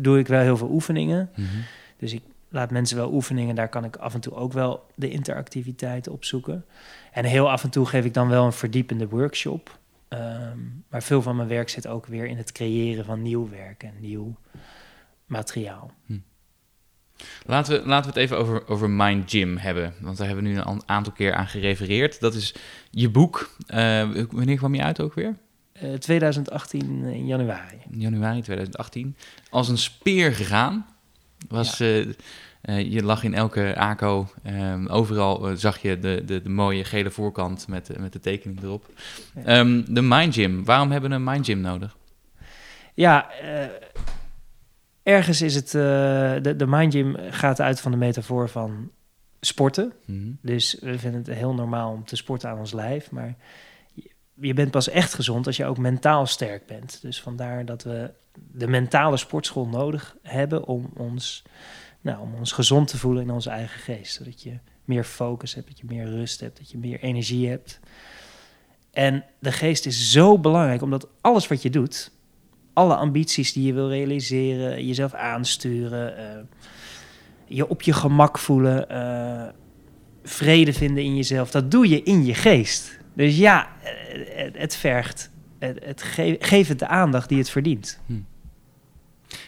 doe 0.00 0.18
ik 0.18 0.26
wel 0.26 0.40
heel 0.40 0.56
veel 0.56 0.70
oefeningen. 0.70 1.30
Mhm. 1.34 1.46
Dus 1.96 2.12
ik 2.12 2.22
laat 2.48 2.70
mensen 2.70 2.96
wel 2.96 3.12
oefeningen. 3.12 3.54
Daar 3.54 3.68
kan 3.68 3.84
ik 3.84 3.96
af 3.96 4.14
en 4.14 4.20
toe 4.20 4.34
ook 4.34 4.52
wel 4.52 4.86
de 4.94 5.10
interactiviteit 5.10 6.08
opzoeken. 6.08 6.64
En 7.12 7.24
heel 7.24 7.50
af 7.50 7.64
en 7.64 7.70
toe 7.70 7.86
geef 7.86 8.04
ik 8.04 8.14
dan 8.14 8.28
wel 8.28 8.44
een 8.44 8.52
verdiepende 8.52 9.08
workshop. 9.08 9.78
Ehm, 10.08 10.58
maar 10.88 11.02
veel 11.02 11.22
van 11.22 11.36
mijn 11.36 11.48
werk 11.48 11.68
zit 11.68 11.86
ook 11.86 12.06
weer 12.06 12.26
in 12.26 12.36
het 12.36 12.52
creëren 12.52 13.04
van 13.04 13.22
nieuw 13.22 13.48
werk 13.50 13.82
en 13.82 13.94
nieuw 14.00 14.36
materiaal. 15.26 15.90
Hm. 16.06 16.18
Laten 17.46 17.80
we, 17.82 17.88
laten 17.88 18.12
we 18.12 18.20
het 18.20 18.30
even 18.30 18.38
over, 18.38 18.68
over 18.68 18.90
Mind 18.90 19.30
Gym 19.30 19.56
hebben. 19.56 19.94
Want 20.00 20.16
daar 20.16 20.26
hebben 20.26 20.44
we 20.44 20.50
nu 20.50 20.58
een 20.58 20.82
aantal 20.86 21.12
keer 21.12 21.34
aan 21.34 21.46
gerefereerd. 21.46 22.20
Dat 22.20 22.34
is 22.34 22.54
je 22.90 23.08
boek. 23.08 23.50
Uh, 23.74 24.08
wanneer 24.30 24.56
kwam 24.56 24.74
je 24.74 24.82
uit 24.82 25.00
ook 25.00 25.14
weer? 25.14 25.36
2018 25.98 27.04
eh, 27.04 27.12
in 27.12 27.26
januari. 27.26 27.78
Januari 27.90 28.42
2018. 28.42 29.16
Als 29.50 29.68
een 29.68 29.78
speer 29.78 30.32
gegaan. 30.32 30.86
Was, 31.48 31.78
ja. 31.78 32.04
uh, 32.62 32.92
je 32.92 33.02
lag 33.02 33.22
in 33.22 33.34
elke 33.34 33.76
ACO. 33.76 34.28
Ehm, 34.42 34.86
overal 34.86 35.56
zag 35.56 35.82
je 35.82 35.98
de, 35.98 36.22
de, 36.26 36.42
de, 36.42 36.48
mooie 36.48 36.84
gele 36.84 37.10
voorkant 37.10 37.68
met, 37.68 37.98
met 37.98 38.12
de 38.12 38.20
tekening 38.20 38.62
erop. 38.62 38.86
Ja. 39.44 39.58
Um, 39.58 39.94
de 39.94 40.02
Mind 40.02 40.34
Gym. 40.34 40.64
Waarom 40.64 40.90
hebben 40.90 41.10
we 41.10 41.16
een 41.16 41.24
Mind 41.24 41.46
Gym 41.46 41.60
nodig? 41.60 41.96
Ja, 42.94 43.30
ergens 45.08 45.42
is 45.42 45.54
het, 45.54 45.66
uh, 45.66 45.82
de, 46.42 46.54
de 46.56 46.66
Mind 46.66 46.92
Gym 46.92 47.16
gaat 47.30 47.60
uit 47.60 47.80
van 47.80 47.90
de 47.90 47.96
metafoor 47.96 48.48
van 48.48 48.90
sporten. 49.40 49.92
Mm 50.04 50.38
Dus 50.42 50.76
we 50.80 50.98
vinden 50.98 51.20
het 51.20 51.36
heel 51.36 51.54
normaal 51.54 51.92
om 51.92 52.04
te 52.04 52.16
sporten 52.16 52.50
aan 52.50 52.58
ons 52.58 52.72
lijf. 52.72 53.10
Maar 53.10 53.36
je, 53.94 54.10
je, 54.34 54.54
bent 54.54 54.70
pas 54.70 54.88
echt 54.88 55.14
gezond 55.14 55.46
als 55.46 55.56
je 55.56 55.64
ook 55.64 55.78
mentaal 55.78 56.26
sterk 56.26 56.66
bent. 56.66 57.02
Dus 57.02 57.20
vandaar 57.20 57.64
dat 57.64 57.82
we 57.82 58.10
de 58.52 58.66
mentale 58.66 59.16
sportschool 59.16 59.66
nodig 59.66 60.16
hebben 60.22 60.66
om 60.66 60.90
ons, 60.96 61.42
nou, 62.00 62.20
om 62.20 62.34
ons 62.34 62.52
gezond 62.52 62.88
te 62.88 62.98
voelen 62.98 63.22
in 63.22 63.30
onze 63.30 63.50
eigen 63.50 63.80
geest. 63.80 64.14
Zodat 64.14 64.42
je 64.42 64.58
meer 64.84 65.04
focus 65.04 65.54
hebt, 65.54 65.68
dat 65.68 65.78
je 65.78 65.86
meer 65.86 66.06
rust 66.06 66.40
hebt, 66.40 66.58
dat 66.58 66.70
je 66.70 66.78
meer 66.78 67.00
energie 67.00 67.48
hebt. 67.48 67.80
En 68.90 69.24
de 69.38 69.52
geest 69.52 69.86
is 69.86 70.10
zo 70.10 70.38
belangrijk, 70.38 70.82
omdat 70.82 71.08
alles 71.20 71.48
wat 71.48 71.62
je 71.62 71.70
doet, 71.70 72.10
alle 72.78 72.94
ambities 72.94 73.52
die 73.52 73.66
je 73.66 73.72
wil 73.72 73.88
realiseren, 73.88 74.86
jezelf 74.86 75.14
aansturen, 75.14 76.14
uh, 76.18 76.42
je 77.46 77.68
op 77.68 77.82
je 77.82 77.92
gemak 77.92 78.38
voelen, 78.38 78.86
uh, 78.90 79.48
vrede 80.22 80.72
vinden 80.72 81.04
in 81.04 81.16
jezelf, 81.16 81.50
dat 81.50 81.70
doe 81.70 81.88
je 81.88 82.02
in 82.02 82.24
je 82.24 82.34
geest. 82.34 82.98
Dus 83.14 83.38
ja, 83.38 83.68
het, 84.34 84.56
het 84.58 84.76
vergt, 84.76 85.30
het, 85.58 85.84
het 85.84 86.02
ge 86.02 86.36
geef 86.40 86.68
het 86.68 86.78
de 86.78 86.86
aandacht 86.86 87.28
die 87.28 87.38
het 87.38 87.50
verdient. 87.50 88.00
Hm. 88.06 88.14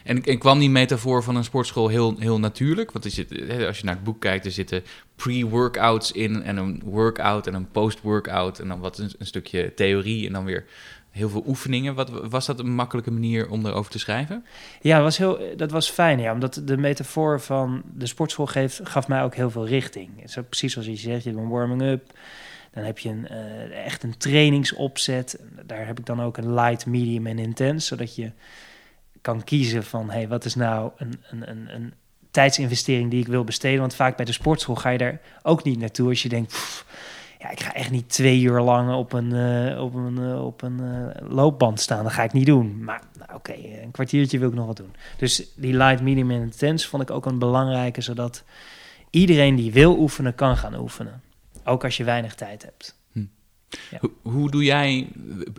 En, 0.04 0.22
en, 0.22 0.38
kwam 0.38 0.58
die 0.58 0.70
metafoor 0.70 1.22
van 1.22 1.36
een 1.36 1.44
sportschool 1.44 1.88
heel, 1.88 2.14
heel 2.18 2.38
natuurlijk? 2.38 2.92
Want 2.92 3.04
als 3.04 3.78
je 3.78 3.84
naar 3.84 3.94
het 3.94 4.04
boek 4.04 4.20
kijkt, 4.20 4.44
er 4.44 4.52
zitten 4.52 4.82
pre-workouts 5.16 6.12
in 6.12 6.42
en 6.42 6.56
een 6.56 6.82
workout 6.84 7.46
en 7.46 7.54
een 7.54 7.70
post-workout 7.70 8.58
en 8.58 8.68
dan 8.68 8.80
wat 8.80 8.98
een, 8.98 9.10
een, 9.18 9.26
stukje 9.26 9.74
theorie 9.74 10.26
en 10.26 10.32
dan 10.32 10.44
weer 10.44 10.64
heel 11.10 11.28
veel 11.28 11.44
oefeningen. 11.46 11.94
Wat, 11.94 12.10
was 12.10 12.46
dat 12.46 12.58
een 12.58 12.74
makkelijke 12.74 13.10
manier 13.10 13.48
om 13.48 13.66
erover 13.66 13.90
te 13.90 13.98
schrijven? 13.98 14.44
Ja, 14.80 15.02
was, 15.02 15.18
heel, 15.18 15.56
dat 15.56 15.70
was 15.70 15.90
fijn, 15.90 16.18
ja. 16.18 16.32
Omdat 16.32 16.62
de 16.64 16.76
metafoor 16.76 17.40
van 17.40 17.82
de 17.94 18.06
sportschool 18.06 18.46
geeft, 18.46 18.80
gaf 18.82 19.08
mij 19.08 19.22
ook 19.22 19.34
heel 19.34 19.50
veel 19.50 19.66
richting. 19.66 20.10
Zo 20.24 20.42
precies 20.42 20.72
zoals 20.72 20.88
je 20.88 20.96
zegt, 20.96 21.22
je 21.22 21.30
hebt 21.30 21.42
een 21.42 21.48
warming-up. 21.48 22.12
Dan 22.72 22.84
heb 22.84 22.98
je 22.98 23.08
een, 23.08 23.26
uh, 23.30 23.84
echt 23.84 24.02
een 24.02 24.16
trainingsopzet. 24.16 25.40
Daar 25.66 25.86
heb 25.86 25.98
ik 25.98 26.06
dan 26.06 26.22
ook 26.22 26.36
een 26.36 26.54
light, 26.54 26.86
medium 26.86 27.26
en 27.26 27.38
intense. 27.38 27.86
Zodat 27.86 28.14
je 28.14 28.30
kan 29.20 29.44
kiezen 29.44 29.84
van, 29.84 30.10
hey, 30.10 30.28
wat 30.28 30.44
is 30.44 30.54
nou 30.54 30.90
een, 30.96 31.20
een, 31.30 31.50
een, 31.50 31.74
een 31.74 31.92
tijdsinvestering 32.30 33.10
die 33.10 33.20
ik 33.20 33.26
wil 33.28 33.44
besteden? 33.44 33.80
Want 33.80 33.94
vaak 33.94 34.16
bij 34.16 34.24
de 34.24 34.32
sportschool 34.32 34.76
ga 34.76 34.90
je 34.90 34.98
daar 34.98 35.20
ook 35.42 35.64
niet 35.64 35.78
naartoe 35.78 36.08
als 36.08 36.22
je 36.22 36.28
denkt... 36.28 36.52
Pff, 36.52 36.84
ja, 37.40 37.50
ik 37.50 37.60
ga 37.60 37.74
echt 37.74 37.90
niet 37.90 38.08
twee 38.08 38.40
uur 38.40 38.60
lang 38.60 38.94
op 38.94 39.12
een, 39.12 39.34
uh, 39.34 39.82
op 39.82 39.94
een, 39.94 40.20
uh, 40.20 40.44
op 40.44 40.62
een 40.62 40.80
uh, 40.80 41.28
loopband 41.28 41.80
staan. 41.80 42.02
Dat 42.02 42.12
ga 42.12 42.22
ik 42.22 42.32
niet 42.32 42.46
doen. 42.46 42.84
Maar 42.84 43.02
nou, 43.18 43.34
oké, 43.34 43.50
okay, 43.50 43.82
een 43.82 43.90
kwartiertje 43.90 44.38
wil 44.38 44.48
ik 44.48 44.54
nog 44.54 44.66
wat 44.66 44.76
doen. 44.76 44.94
Dus 45.16 45.52
die 45.56 45.76
light, 45.76 46.02
medium 46.02 46.30
en 46.30 46.40
intense 46.40 46.88
vond 46.88 47.02
ik 47.02 47.10
ook 47.10 47.26
een 47.26 47.38
belangrijke, 47.38 48.00
zodat 48.00 48.44
iedereen 49.10 49.54
die 49.54 49.72
wil 49.72 49.98
oefenen, 49.98 50.34
kan 50.34 50.56
gaan 50.56 50.74
oefenen. 50.74 51.22
Ook 51.64 51.84
als 51.84 51.96
je 51.96 52.04
weinig 52.04 52.34
tijd 52.34 52.62
hebt. 52.62 52.98
Hm. 53.12 53.24
Ja. 53.90 53.98
Hoe, 54.00 54.10
hoe 54.22 54.50
doe 54.50 54.64
jij, 54.64 55.08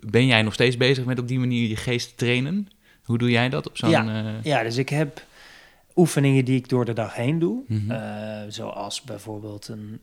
ben 0.08 0.26
jij 0.26 0.42
nog 0.42 0.54
steeds 0.54 0.78
bezig 0.78 1.06
met 1.06 1.20
op 1.20 1.28
die 1.28 1.40
manier 1.40 1.70
je 1.70 1.76
geest 1.76 2.18
trainen? 2.18 2.68
Hoe 3.04 3.18
doe 3.18 3.30
jij 3.30 3.50
dat 3.50 3.68
op 3.68 3.78
zo'n... 3.78 3.90
Ja, 3.90 4.40
ja, 4.44 4.64
dus 4.64 4.78
ik 4.78 4.90
heb 4.90 5.26
oefeningen 5.96 6.46
die 6.46 6.58
ik 6.58 6.70
door 6.70 6.86
de 6.86 6.94
dag 6.94 7.16
heen 7.16 7.40
doe. 7.40 7.64
Mm 7.68 7.90
-hmm. 7.90 8.52
zoals 8.52 9.02
bijvoorbeeld 9.02 9.68
een 9.68 10.00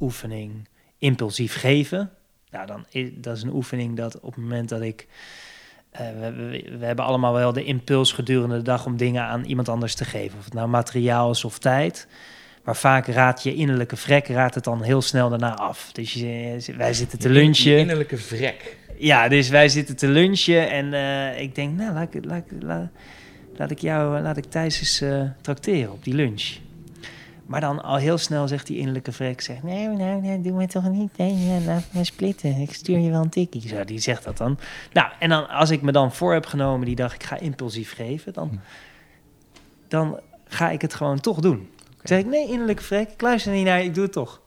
oefening 0.00 0.68
impulsief 0.98 1.54
geven. 1.54 2.10
Nou, 2.50 2.66
dan 2.66 2.84
is, 2.90 3.08
dat 3.14 3.36
is 3.36 3.42
een 3.42 3.54
oefening 3.54 3.96
dat 3.96 4.20
op 4.20 4.34
het 4.34 4.42
moment 4.42 4.68
dat 4.68 4.80
ik. 4.80 5.06
Uh, 5.92 5.98
we, 5.98 6.32
we, 6.32 6.78
we, 6.78 6.84
hebben 6.84 7.04
allemaal 7.04 7.32
wel 7.32 7.52
de 7.52 7.64
impuls 7.64 8.12
gedurende 8.12 8.56
de 8.56 8.62
dag 8.62 8.86
om 8.86 8.96
dingen 8.96 9.22
aan 9.22 9.44
iemand 9.44 9.68
anders 9.68 9.94
te 9.94 10.04
geven. 10.04 10.38
Of 10.38 10.44
het 10.44 10.54
nou 10.54 10.68
materiaal 10.68 11.30
is 11.30 11.44
of 11.44 11.58
tijd. 11.58 12.08
Maar 12.64 12.76
vaak 12.76 13.06
raadt 13.06 13.42
je 13.42 13.54
innerlijke 13.54 13.96
vrek 13.96 14.26
raadt 14.26 14.54
het 14.54 14.64
dan 14.64 14.82
heel 14.82 15.02
snel 15.02 15.28
daarna 15.28 15.56
af. 15.56 15.92
Dus 15.92 16.12
je, 16.12 16.62
wij 16.76 16.94
zitten 16.94 17.18
te 17.18 17.28
lunchen. 17.28 17.70
Je 17.70 17.78
innerlijke 17.78 18.16
vrek. 18.16 18.76
Ja, 19.00 19.28
dus 19.28 19.48
wij 19.48 19.68
zitten 19.68 19.96
te 19.96 20.08
lunchen 20.08 20.70
en 20.70 20.92
uh, 20.92 21.40
ik 21.40 21.54
denk, 21.54 21.76
nou, 21.76 21.92
laat, 21.92 22.14
laat, 22.24 22.44
laat, 22.60 22.88
laat, 23.56 23.70
ik 23.70 23.78
jou, 23.78 24.20
laat 24.20 24.36
ik 24.36 24.44
Thijs 24.44 24.80
eens 24.80 25.02
uh, 25.02 25.22
tracteren 25.40 25.92
op 25.92 26.04
die 26.04 26.14
lunch. 26.14 26.56
Maar 27.46 27.60
dan 27.60 27.82
al 27.82 27.96
heel 27.96 28.18
snel 28.18 28.48
zegt 28.48 28.66
die 28.66 28.78
innerlijke 28.78 29.12
vrek, 29.12 29.40
zegt, 29.40 29.62
nee, 29.62 29.88
nee, 29.88 30.14
nee, 30.14 30.40
doe 30.40 30.52
me 30.52 30.66
toch 30.66 30.90
niet, 30.90 31.16
nee, 31.16 31.64
laat 31.66 31.84
me 31.90 32.04
splitten, 32.04 32.56
ik 32.56 32.72
stuur 32.72 32.98
je 32.98 33.10
wel 33.10 33.22
een 33.22 33.28
tikkie. 33.28 33.68
Zo, 33.68 33.84
die 33.84 33.98
zegt 33.98 34.24
dat 34.24 34.36
dan. 34.36 34.58
Nou, 34.92 35.08
en 35.18 35.28
dan 35.28 35.48
als 35.48 35.70
ik 35.70 35.82
me 35.82 35.92
dan 35.92 36.12
voor 36.12 36.32
heb 36.32 36.46
genomen 36.46 36.86
die 36.86 36.96
dag, 36.96 37.14
ik 37.14 37.22
ga 37.22 37.38
impulsief 37.38 37.94
geven, 37.94 38.32
dan, 38.32 38.60
dan 39.88 40.20
ga 40.48 40.70
ik 40.70 40.82
het 40.82 40.94
gewoon 40.94 41.20
toch 41.20 41.40
doen. 41.40 41.68
Okay. 41.84 42.00
zeg 42.02 42.18
ik, 42.18 42.26
nee, 42.26 42.48
innerlijke 42.48 42.82
vrek, 42.82 43.10
ik 43.10 43.20
luister 43.20 43.52
niet 43.52 43.64
naar, 43.64 43.82
ik 43.82 43.94
doe 43.94 44.04
het 44.04 44.12
toch. 44.12 44.40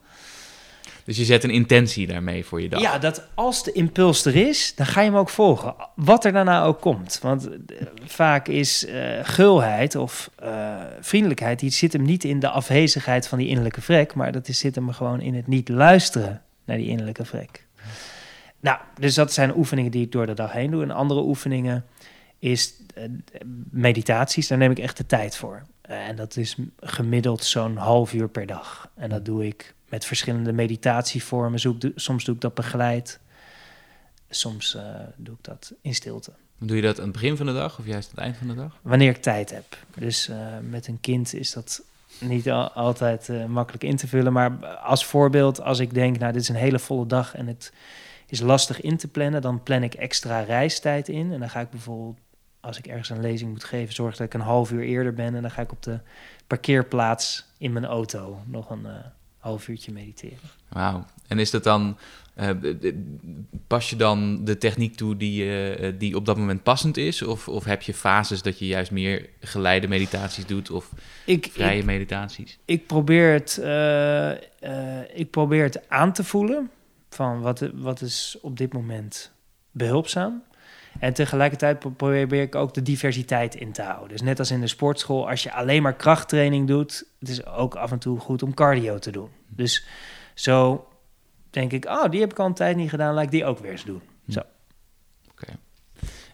Dus 1.06 1.18
je 1.18 1.26
zet 1.26 1.44
een 1.44 1.50
intentie 1.50 2.08
daarmee 2.08 2.46
voor 2.46 2.62
je 2.62 2.70
dag. 2.70 2.82
Ja, 2.82 2.98
dat 2.98 3.28
als 3.34 3.64
de 3.64 3.72
impuls 3.72 4.26
er 4.26 4.36
is, 4.36 4.76
dan 4.76 4.86
ga 4.86 5.02
je 5.02 5.10
hem 5.10 5.18
ook 5.18 5.30
volgen. 5.30 5.76
Wat 5.96 6.26
er 6.26 6.32
daarna 6.32 6.64
ook 6.64 6.82
komt. 6.82 7.20
Want 7.22 7.50
uh, 7.50 7.58
vaak 8.06 8.48
is 8.48 8.86
uh, 8.88 9.20
gulheid 9.24 9.96
of 9.96 10.30
uh, 10.44 10.76
vriendelijkheid, 11.00 11.60
die 11.60 11.70
zit 11.70 11.94
hem 11.94 12.02
niet 12.02 12.24
in 12.24 12.40
de 12.40 12.50
afwezigheid 12.50 13.28
van 13.28 13.38
die 13.38 13.48
innerlijke 13.48 13.82
vrek, 13.82 14.14
maar 14.14 14.32
dat 14.32 14.48
is, 14.48 14.60
zit 14.60 14.76
hem 14.76 14.92
gewoon 14.92 15.22
in 15.22 15.36
het 15.36 15.48
niet 15.48 15.70
luisteren 15.70 16.42
naar 16.66 16.78
die 16.78 16.88
innerlijke 16.88 17.26
vrek. 17.26 17.66
Nou, 18.60 18.78
dus 19.00 19.14
dat 19.14 19.34
zijn 19.34 19.58
oefeningen 19.58 19.92
die 19.92 20.06
ik 20.06 20.12
door 20.12 20.26
de 20.26 20.34
dag 20.34 20.52
heen 20.52 20.72
doe. 20.72 20.84
En 20.84 20.92
andere 20.92 21.22
oefeningen 21.22 21.86
is 22.40 22.74
meditaties, 23.70 24.48
daar 24.48 24.58
neem 24.58 24.72
ik 24.72 24.80
echt 24.80 24.98
de 24.98 25.06
tijd 25.06 25.36
voor. 25.36 25.64
en 25.82 26.16
dat 26.16 26.38
is 26.38 26.56
gemiddeld 26.80 27.44
zo'n 27.44 27.78
half 27.78 28.14
uur 28.14 28.30
per 28.30 28.46
dag. 28.46 28.90
En 28.96 29.10
dat 29.10 29.26
doe 29.26 29.46
ik 29.46 29.74
met 29.94 30.06
verschillende 30.06 30.54
meditatievormen. 30.54 31.60
Zoek, 31.60 31.82
soms 31.96 32.24
doe 32.24 32.36
ik 32.36 32.42
dat 32.42 32.54
begeleid. 32.54 33.20
Soms 34.30 34.76
uh, 34.76 34.82
doe 35.16 35.36
ik 35.36 35.44
dat 35.44 35.74
in 35.82 35.94
stilte. 35.94 36.32
Doe 36.58 36.76
je 36.76 36.82
dat 36.82 36.98
aan 36.98 37.04
het 37.04 37.12
begin 37.12 37.38
van 37.38 37.46
de 37.46 37.54
dag 37.54 37.80
of 37.80 37.86
juist 37.86 38.08
aan 38.08 38.16
het 38.16 38.24
eind 38.24 38.38
van 38.38 38.48
de 38.48 38.56
dag? 38.56 38.80
Wanneer 38.82 39.10
ik 39.10 39.22
tijd 39.22 39.52
heb. 39.52 39.78
Dus 39.98 40.30
uh, 40.30 40.36
met 40.70 40.88
een 40.88 41.00
kind 41.00 41.34
is 41.34 41.54
dat 41.54 41.82
niet 42.20 42.50
al, 42.50 42.72
altijd 42.72 43.28
uh, 43.28 43.46
makkelijk 43.46 43.84
in 43.84 43.96
te 43.96 44.08
vullen. 44.08 44.34
Maar 44.34 44.66
als 44.66 45.06
voorbeeld, 45.06 45.62
als 45.62 45.80
ik 45.80 45.94
denk, 45.94 46.20
nou, 46.20 46.34
dit 46.34 46.42
is 46.42 46.50
een 46.50 46.56
hele 46.56 46.80
volle 46.80 47.06
dag 47.06 47.36
en 47.36 47.48
het 47.48 47.74
is 48.28 48.40
lastig 48.40 48.82
in 48.82 48.98
te 48.98 49.08
plannen, 49.08 49.42
dan 49.42 49.64
plan 49.64 49.84
ik 49.84 49.94
extra 49.94 50.40
reistijd 50.40 51.08
in. 51.10 51.34
En 51.34 51.40
dan 51.40 51.50
ga 51.50 51.60
ik 51.60 51.70
bijvoorbeeld, 51.70 52.18
als 52.60 52.78
ik 52.78 52.88
ergens 52.88 53.10
een 53.10 53.22
lezing 53.22 53.52
moet 53.52 53.64
geven, 53.64 53.94
zorg 53.94 54.16
dat 54.16 54.28
ik 54.28 54.34
een 54.34 54.42
half 54.42 54.72
uur 54.72 54.84
eerder 54.84 55.14
ben. 55.14 55.36
En 55.36 55.42
dan 55.42 55.52
ga 55.52 55.62
ik 55.62 55.72
op 55.72 55.84
de 55.84 56.00
parkeerplaats 56.48 57.46
in 57.58 57.74
mijn 57.74 57.86
auto 57.86 58.40
nog 58.46 58.70
een 58.70 58.88
half 59.44 59.68
uurtje 59.68 59.92
mediteren. 59.92 60.50
Wauw. 60.68 61.06
En 61.28 61.40
is 61.40 61.52
dat 61.52 61.64
dan, 61.64 61.98
uh, 62.36 62.50
pas 63.68 63.90
je 63.90 63.96
dan 63.96 64.46
de 64.46 64.58
techniek 64.58 64.96
toe 64.96 65.18
die, 65.18 65.44
uh, 65.44 65.94
die 65.98 66.16
op 66.16 66.26
dat 66.26 66.38
moment 66.38 66.64
passend 66.64 66.98
is? 66.98 67.22
Of, 67.22 67.48
of 67.48 67.64
heb 67.64 67.82
je 67.82 67.94
fases 67.94 68.42
dat 68.42 68.60
je 68.60 68.66
juist 68.66 68.92
meer 68.92 69.30
geleide 69.40 69.88
meditaties 69.88 70.46
doet 70.46 70.72
of 70.72 70.90
ik, 71.26 71.50
vrije 71.52 71.80
ik, 71.80 71.86
meditaties? 71.86 72.60
Ik 72.66 72.88
probeer, 72.88 73.34
het, 73.34 73.60
uh, 73.62 75.18
ik 75.20 75.30
probeer 75.30 75.64
het 75.64 75.90
aan 75.90 76.14
te 76.14 76.24
voelen 76.24 76.72
van 77.10 77.42
wat, 77.42 77.70
wat 77.74 78.02
is 78.02 78.38
op 78.42 78.58
dit 78.58 78.74
moment 78.74 79.32
behulpzaam. 79.72 80.44
En 81.04 81.14
tegelijkertijd 81.14 81.80
probeer 81.98 82.42
ik 82.42 82.56
ook 82.56 82.74
de 82.74 82.82
diversiteit 82.82 83.56
in 83.56 83.72
te 83.72 83.82
houden. 83.82 84.10
Dus 84.10 84.22
net 84.22 84.40
als 84.40 84.52
in 84.52 84.60
de 84.60 84.68
sportschool, 84.68 85.30
als 85.30 85.44
je 85.44 85.54
alleen 85.54 85.82
maar 85.82 85.94
krachttraining 85.94 86.68
doet, 86.68 87.06
het 87.20 87.30
is 87.30 87.46
ook 87.46 87.76
af 87.76 87.92
en 87.92 88.00
toe 88.00 88.20
goed 88.20 88.44
om 88.44 88.54
cardio 88.54 89.00
te 89.00 89.12
doen. 89.12 89.30
Dus 89.48 89.86
zo 90.34 90.88
denk 91.50 91.72
ik, 91.72 91.86
oh, 91.86 92.10
die 92.10 92.20
heb 92.20 92.32
ik 92.32 92.40
al 92.40 92.46
een 92.46 92.54
tijd 92.54 92.76
niet 92.76 92.90
gedaan, 92.90 93.14
laat 93.14 93.24
ik 93.24 93.32
die 93.32 93.46
ook 93.46 93.60
weer 93.60 93.72
eens 93.72 93.86
doen. 93.86 94.02
Hm. 94.26 94.32
Zo. 94.32 94.40
Oké. 95.32 95.48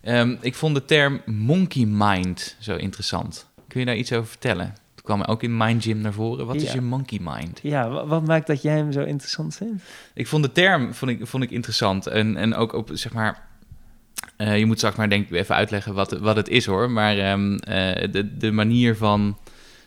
Ehm, 0.02 0.36
ik 0.42 0.56
vond 0.56 0.76
de 0.76 0.86
term 0.86 1.22
monkey 1.26 1.86
mind 1.86 2.56
zo 2.60 2.76
interessant. 2.76 3.48
Kun 3.68 3.80
je 3.80 3.86
daar 3.86 3.98
iets 3.98 4.14
over 4.14 4.30
vertellen? 4.30 4.74
Het 4.96 5.04
kwam 5.04 5.22
ook 5.22 5.44
in 5.44 5.58
Mind 5.58 5.84
Gym 5.84 5.98
naar 5.98 6.14
voren. 6.14 6.46
Wat 6.46 6.56
is 6.56 6.72
je 6.72 6.82
monkey 6.82 7.20
mind? 7.22 7.60
Ja, 7.64 8.06
wat 8.06 8.26
maakt 8.26 8.48
dat 8.48 8.62
jij 8.62 8.76
hem 8.76 8.92
zo 8.92 9.04
interessant 9.04 9.56
vindt? 9.56 9.84
Ik 10.14 10.28
vond 10.28 10.44
de 10.44 10.52
term 10.52 10.94
vond 10.94 11.12
ik, 11.12 11.28
vond 11.28 11.44
ik 11.44 11.52
interessant. 11.52 12.08
En, 12.08 12.38
en 12.38 12.56
ook 12.56 12.74
op, 12.74 12.90
zeg 12.94 13.14
maar, 13.14 13.49
uh, 14.38 14.58
je 14.58 14.66
moet 14.66 14.78
straks 14.78 14.96
maar 14.96 15.10
denk 15.10 15.30
ik 15.30 15.36
even 15.36 15.56
uitleggen 15.56 15.94
wat, 15.94 16.12
wat 16.12 16.36
het 16.36 16.48
is 16.48 16.66
hoor. 16.66 16.92
Maar 16.92 17.32
um, 17.32 17.52
uh, 17.52 17.60
de, 18.12 18.38
de 18.38 18.52
manier 18.52 18.96
van 18.98 19.38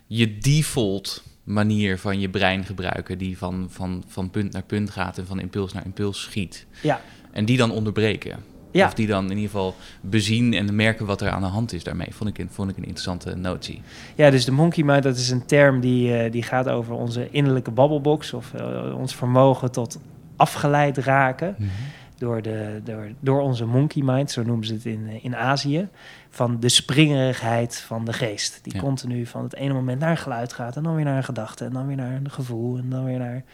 je 0.06 0.38
default 0.38 1.22
manier 1.44 1.98
van 1.98 2.20
je 2.20 2.28
brein 2.28 2.64
gebruiken, 2.64 3.18
die 3.18 3.38
van, 3.38 3.66
van, 3.70 4.04
van 4.06 4.30
punt 4.30 4.52
naar 4.52 4.62
punt 4.62 4.90
gaat 4.90 5.18
en 5.18 5.26
van 5.26 5.40
impuls 5.40 5.72
naar 5.72 5.84
impuls 5.84 6.22
schiet. 6.22 6.66
Ja. 6.82 7.00
En 7.32 7.44
die 7.44 7.56
dan 7.56 7.70
onderbreken. 7.70 8.36
Ja. 8.70 8.86
Of 8.86 8.94
die 8.94 9.06
dan 9.06 9.24
in 9.24 9.36
ieder 9.36 9.50
geval 9.50 9.74
bezien 10.00 10.54
en 10.54 10.74
merken 10.74 11.06
wat 11.06 11.20
er 11.20 11.30
aan 11.30 11.42
de 11.42 11.46
hand 11.48 11.72
is 11.72 11.84
daarmee. 11.84 12.08
Vond 12.10 12.38
ik, 12.38 12.46
vond 12.50 12.70
ik 12.70 12.76
een 12.76 12.82
interessante 12.82 13.34
notie. 13.36 13.82
Ja, 14.14 14.30
dus 14.30 14.44
de 14.44 14.52
monkey 14.52 14.84
mind, 14.84 15.02
dat 15.02 15.16
is 15.16 15.30
een 15.30 15.46
term 15.46 15.80
die, 15.80 16.24
uh, 16.24 16.32
die 16.32 16.42
gaat 16.42 16.68
over 16.68 16.94
onze 16.94 17.28
innerlijke 17.30 17.70
babbelbox. 17.70 18.32
Of 18.32 18.52
uh, 18.56 18.98
ons 18.98 19.14
vermogen 19.14 19.72
tot 19.72 19.98
afgeleid 20.36 20.98
raken. 20.98 21.54
Mm 21.58 21.66
-hmm 21.66 22.00
door, 22.22 22.42
de, 22.42 22.80
door, 22.84 23.12
door 23.20 23.40
onze 23.40 23.64
monkey 23.64 24.02
mind, 24.02 24.30
zo 24.30 24.42
noemen 24.42 24.66
ze 24.66 24.72
het 24.72 24.84
in, 24.84 25.08
eh, 25.08 25.24
in 25.24 25.36
Azië, 25.36 25.88
van 26.30 26.60
de 26.60 26.68
springerigheid 26.68 27.76
van 27.76 28.04
de 28.04 28.12
geest. 28.12 28.58
Die 28.62 28.78
continu 28.78 29.26
van 29.26 29.42
het 29.42 29.54
ene 29.54 29.72
moment 29.72 30.00
naar 30.00 30.10
een 30.10 30.16
geluid 30.16 30.52
gaat 30.52 30.76
en 30.76 30.82
dan 30.82 30.94
weer 30.94 31.04
naar 31.04 31.16
een 31.16 31.24
gedachte 31.24 31.64
en 31.64 31.72
dan 31.72 31.86
weer 31.86 31.96
naar 31.96 32.12
een 32.12 32.30
gevoel 32.30 32.78
en 32.78 32.90
dan 32.90 33.04
weer 33.04 33.18
naar... 33.18 33.44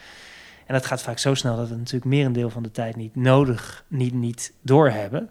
En 0.66 0.75
dat 0.75 0.87
gaat 0.87 1.02
vaak 1.02 1.18
zo 1.18 1.34
snel 1.34 1.56
dat 1.56 1.68
we 1.68 1.76
natuurlijk 1.76 2.04
meer 2.04 2.26
een 2.26 2.32
deel 2.32 2.50
van 2.50 2.62
de 2.62 2.70
tijd 2.70 2.96
niet 2.96 3.16
nodig, 3.16 3.84
niet, 3.88 4.14
niet 4.14 4.52
doorhebben. 4.62 5.30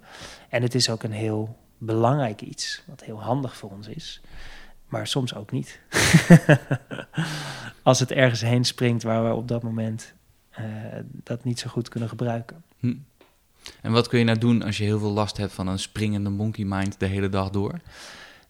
En 0.50 0.62
het 0.62 0.76
is 0.76 0.90
ook 0.90 1.04
een 1.04 1.12
heel 1.12 1.58
belangrijk 1.78 2.42
iets, 2.42 2.84
wat 2.88 3.04
heel 3.04 3.22
handig 3.22 3.58
voor 3.58 3.70
ons 3.70 3.88
is. 3.88 4.22
Maar 4.88 5.08
soms 5.08 5.36
ook 5.36 5.52
niet. 5.52 5.80
Als 7.84 8.00
het 8.00 8.12
ergens 8.12 8.42
heen 8.42 8.66
springt 8.66 9.04
waar 9.04 9.24
we 9.24 9.34
op 9.34 9.48
dat 9.48 9.64
moment 9.64 10.14
uh, 10.60 10.66
dat 11.24 11.44
niet 11.44 11.60
zo 11.60 11.70
goed 11.70 11.90
kunnen 11.90 12.10
gebruiken. 12.10 12.64
Hm. 12.80 12.96
En 13.82 13.92
wat 13.92 14.08
kun 14.08 14.20
je 14.20 14.26
nou 14.26 14.38
doen 14.38 14.64
als 14.64 14.78
je 14.78 14.84
heel 14.84 15.00
veel 15.00 15.12
last 15.12 15.38
hebt 15.38 15.54
van 15.54 15.68
een 15.68 15.80
springende 15.80 16.30
monkey 16.30 16.66
mind 16.66 17.00
de 17.00 17.06
hele 17.06 17.30
dag 17.30 17.50
door? 17.50 17.80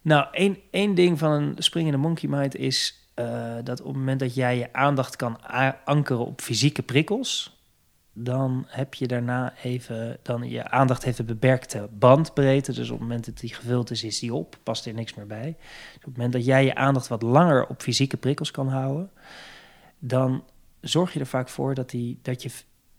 Nou, 0.01 0.25
één, 0.31 0.57
één 0.71 0.95
ding 0.95 1.19
van 1.19 1.31
een 1.31 1.55
springende 1.57 1.97
monkey 1.97 2.29
mind 2.29 2.55
is 2.55 3.09
uh, 3.15 3.55
dat 3.63 3.79
op 3.79 3.87
het 3.87 3.95
moment 3.95 4.19
dat 4.19 4.35
jij 4.35 4.57
je 4.57 4.73
aandacht 4.73 5.15
kan 5.15 5.39
ankeren 5.85 6.25
op 6.25 6.41
fysieke 6.41 6.83
prikkels, 6.83 7.57
dan 8.13 8.65
heb 8.67 8.93
je 8.93 9.07
daarna 9.07 9.53
even, 9.63 10.17
dan 10.21 10.49
je 10.49 10.69
aandacht 10.69 11.03
heeft 11.03 11.19
een 11.19 11.25
beperkte 11.25 11.89
bandbreedte. 11.91 12.73
Dus 12.73 12.89
op 12.89 12.99
het 12.99 13.07
moment 13.07 13.25
dat 13.25 13.39
die 13.39 13.53
gevuld 13.53 13.91
is, 13.91 14.03
is 14.03 14.19
die 14.19 14.33
op, 14.33 14.57
past 14.63 14.85
er 14.85 14.93
niks 14.93 15.13
meer 15.13 15.27
bij. 15.27 15.55
Dus 15.57 15.95
op 15.95 16.03
het 16.03 16.15
moment 16.15 16.33
dat 16.33 16.45
jij 16.45 16.65
je 16.65 16.75
aandacht 16.75 17.07
wat 17.07 17.21
langer 17.21 17.67
op 17.67 17.81
fysieke 17.81 18.17
prikkels 18.17 18.51
kan 18.51 18.67
houden, 18.67 19.11
dan 19.99 20.43
zorg 20.81 21.13
je 21.13 21.19
er 21.19 21.25
vaak 21.25 21.49
voor 21.49 21.73
dat, 21.73 21.89
die, 21.89 22.19
dat 22.21 22.41
je 22.41 22.51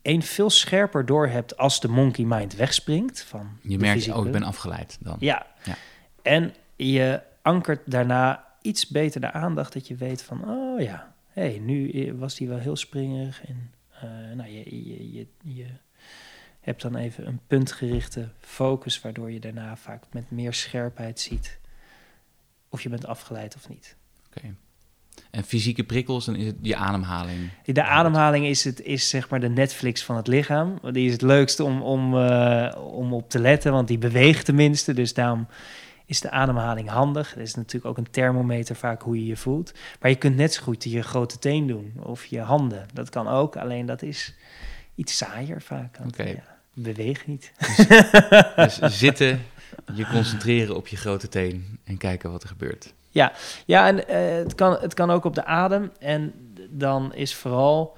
één 0.03 0.23
veel 0.23 0.51
scherper 0.51 1.07
door 1.07 1.29
hebt 1.29 1.57
als 1.57 1.81
de 1.81 1.89
monkey 1.89 2.25
mind 2.25 2.57
wegspringt. 2.57 3.23
Van 3.23 3.59
je 3.63 3.79
merkt, 3.79 4.11
oh, 4.11 4.27
ik 4.27 4.33
ben 4.33 4.43
afgeleid 4.43 4.99
dan. 5.01 5.17
Ja. 5.21 5.47
ja. 5.65 5.77
En 6.23 6.55
je 6.77 7.23
ankert 7.43 7.91
daarna 7.91 8.47
iets 8.63 8.87
beter 8.87 9.21
de 9.21 9.33
aandacht 9.33 9.73
dat 9.73 9.89
je 9.89 9.97
weet 9.97 10.23
van, 10.23 10.49
oh 10.49 10.81
ja, 10.81 11.15
hey, 11.29 11.59
nu 11.59 12.13
was 12.19 12.35
die 12.35 12.49
wel 12.49 12.59
heel 12.59 12.77
springerig. 12.77 13.47
En 13.47 13.73
uh, 13.95 14.37
nou, 14.37 14.51
je, 14.51 14.87
je, 14.89 15.13
je, 15.13 15.27
je 15.43 15.67
hebt 16.61 16.83
dan 16.83 16.97
even 16.97 17.27
een 17.27 17.41
puntgerichte 17.47 18.29
focus, 18.41 19.01
waardoor 19.01 19.31
je 19.31 19.41
daarna 19.41 19.77
vaak 19.77 20.05
met 20.13 20.31
meer 20.31 20.55
scherpheid 20.55 21.21
ziet 21.21 21.59
of 22.69 22.83
je 22.83 22.89
bent 22.89 23.07
afgeleid 23.07 23.57
of 23.57 23.69
niet. 23.69 23.97
Oké. 24.27 24.55
En 25.31 25.45
fysieke 25.45 25.85
prikkels, 25.85 26.25
dan 26.25 26.37
is 26.37 26.47
het 26.47 26.57
je 26.63 26.77
ademhaling. 26.77 27.51
De 27.65 27.83
ademhaling 27.83 28.47
is, 28.47 28.65
het, 28.65 28.83
is 28.83 29.09
zeg 29.09 29.29
maar 29.29 29.41
de 29.41 29.49
Netflix 29.49 30.05
van 30.05 30.17
het 30.17 30.27
lichaam. 30.27 30.79
Die 30.93 31.07
is 31.07 31.13
het 31.13 31.23
leukste 31.23 31.65
om, 31.65 31.83
om, 31.83 32.15
uh, 32.15 32.75
om 32.77 33.13
op 33.13 33.31
te 33.31 33.39
letten, 33.39 33.73
want 33.73 33.89
die 33.89 33.99
beweegt 33.99 34.45
tenminste. 34.45 34.95
Dus 34.95 35.15
daarom 35.15 35.47
is 36.09 36.21
de 36.21 36.31
ademhaling 36.31 36.89
handig. 36.89 37.35
Er 37.35 37.41
is 37.41 37.55
natuurlijk 37.55 37.87
ook 37.87 37.99
een 37.99 38.11
thermometer 38.11 38.77
vaak 38.77 39.03
hoe 39.03 39.19
je 39.19 39.27
je 39.27 39.37
voelt. 39.37 39.73
Maar 40.01 40.11
je 40.11 40.17
kunt 40.17 40.37
net 40.37 40.55
zo 40.55 40.63
goed 40.63 40.85
je 40.85 41.03
grote 41.03 41.39
teen 41.39 41.67
doen 41.67 41.93
of 42.03 42.25
je 42.25 42.41
handen. 42.41 42.87
Dat 42.93 43.11
kan 43.11 43.29
ook, 43.29 43.57
alleen 43.57 43.87
dat 43.87 44.03
is 44.03 44.35
iets 44.95 45.17
saaier 45.17 45.63
vaak. 45.63 45.99
Oké. 46.07 46.23
Ja, 46.23 46.59
beweeg 46.73 47.27
niet. 47.27 47.53
Dus, 48.57 48.77
dus 48.81 48.99
zitten, 48.99 49.41
je 49.95 50.07
concentreren 50.07 50.77
op 50.77 50.89
je 50.89 50.97
grote 50.97 51.29
teen 51.29 51.79
en 51.85 51.97
kijken 51.97 52.31
wat 52.31 52.43
er 52.43 52.49
gebeurt. 52.49 52.95
Ja, 53.09 53.33
ja 53.67 53.87
en 53.87 53.97
uh, 53.97 54.05
het, 54.45 54.55
kan, 54.55 54.77
het 54.81 54.95
kan 54.95 55.11
ook 55.11 55.25
op 55.25 55.35
de 55.35 55.45
adem. 55.45 55.93
En 55.99 56.33
dan 56.71 57.15
is 57.15 57.35
vooral 57.35 57.97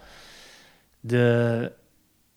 de, 1.00 1.72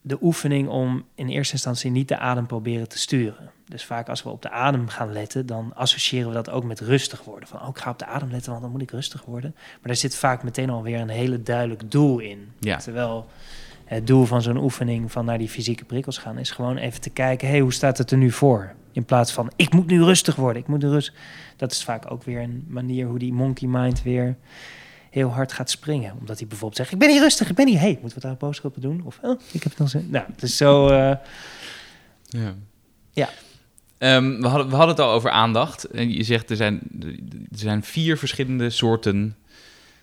de 0.01 0.17
oefening 0.21 0.67
om 0.67 1.05
in 1.15 1.27
eerste 1.27 1.53
instantie 1.53 1.91
niet 1.91 2.07
de 2.07 2.17
adem 2.17 2.45
proberen 2.45 2.89
te 2.89 2.97
sturen. 2.97 3.51
Dus 3.65 3.85
vaak 3.85 4.09
als 4.09 4.23
we 4.23 4.29
op 4.29 4.41
de 4.41 4.49
adem 4.49 4.87
gaan 4.87 5.11
letten, 5.11 5.45
dan 5.45 5.71
associëren 5.75 6.27
we 6.27 6.33
dat 6.33 6.49
ook 6.49 6.63
met 6.63 6.79
rustig 6.79 7.23
worden. 7.23 7.49
Van, 7.49 7.61
oh, 7.61 7.67
ik 7.69 7.77
ga 7.77 7.89
op 7.89 7.99
de 7.99 8.05
adem 8.05 8.31
letten, 8.31 8.51
want 8.51 8.63
dan 8.63 8.71
moet 8.71 8.81
ik 8.81 8.91
rustig 8.91 9.25
worden. 9.25 9.51
Maar 9.55 9.81
daar 9.81 9.95
zit 9.95 10.15
vaak 10.15 10.43
meteen 10.43 10.69
alweer 10.69 10.99
een 10.99 11.09
hele 11.09 11.43
duidelijk 11.43 11.91
doel 11.91 12.19
in. 12.19 12.51
Ja. 12.59 12.77
Terwijl 12.77 13.27
het 13.85 14.07
doel 14.07 14.25
van 14.25 14.41
zo'n 14.41 14.57
oefening 14.57 15.11
van 15.11 15.25
naar 15.25 15.37
die 15.37 15.49
fysieke 15.49 15.85
prikkels 15.85 16.17
gaan... 16.17 16.37
is 16.37 16.51
gewoon 16.51 16.77
even 16.77 17.01
te 17.01 17.09
kijken, 17.09 17.47
hey, 17.47 17.59
hoe 17.59 17.73
staat 17.73 17.97
het 17.97 18.11
er 18.11 18.17
nu 18.17 18.31
voor? 18.31 18.73
In 18.93 19.05
plaats 19.05 19.31
van, 19.31 19.51
ik 19.55 19.73
moet 19.73 19.87
nu 19.87 20.03
rustig 20.03 20.35
worden, 20.35 20.61
ik 20.61 20.67
moet 20.67 20.81
nu 20.81 20.89
rustig... 20.89 21.13
Dat 21.55 21.71
is 21.71 21.83
vaak 21.83 22.11
ook 22.11 22.23
weer 22.23 22.41
een 22.41 22.65
manier 22.67 23.07
hoe 23.07 23.19
die 23.19 23.33
monkey 23.33 23.67
mind 23.67 24.03
weer 24.03 24.37
heel 25.09 25.29
hard 25.29 25.53
gaat 25.53 25.69
springen. 25.69 26.13
Omdat 26.19 26.39
hij 26.39 26.47
bijvoorbeeld 26.47 26.79
zegt, 26.79 26.91
ik 26.91 26.99
ben 26.99 27.09
niet 27.09 27.21
rustig, 27.21 27.49
ik 27.49 27.55
ben 27.55 27.65
niet... 27.65 27.79
hey, 27.79 27.97
moeten 28.01 28.21
we 28.21 28.27
daar 28.27 28.37
boodschappen 28.37 28.81
doen? 28.81 29.01
Of, 29.05 29.19
oh, 29.21 29.39
ik 29.51 29.63
heb 29.63 29.71
het 29.71 29.77
dan 29.77 29.89
zo... 29.89 30.01
Nou, 30.07 30.25
het 30.31 30.43
is 30.43 30.57
zo... 30.57 30.89
Uh... 30.89 31.15
Ja. 32.25 32.55
Ja. 33.11 33.29
Um, 33.97 34.41
we, 34.41 34.47
hadden, 34.47 34.69
we 34.69 34.75
hadden 34.75 34.95
het 34.95 35.05
al 35.05 35.11
over 35.11 35.29
aandacht. 35.29 35.83
En 35.83 36.11
je 36.11 36.23
zegt 36.23 36.49
er 36.49 36.55
zijn, 36.55 36.81
er 37.51 37.57
zijn 37.57 37.83
vier 37.83 38.17
verschillende 38.17 38.69
soorten. 38.69 39.35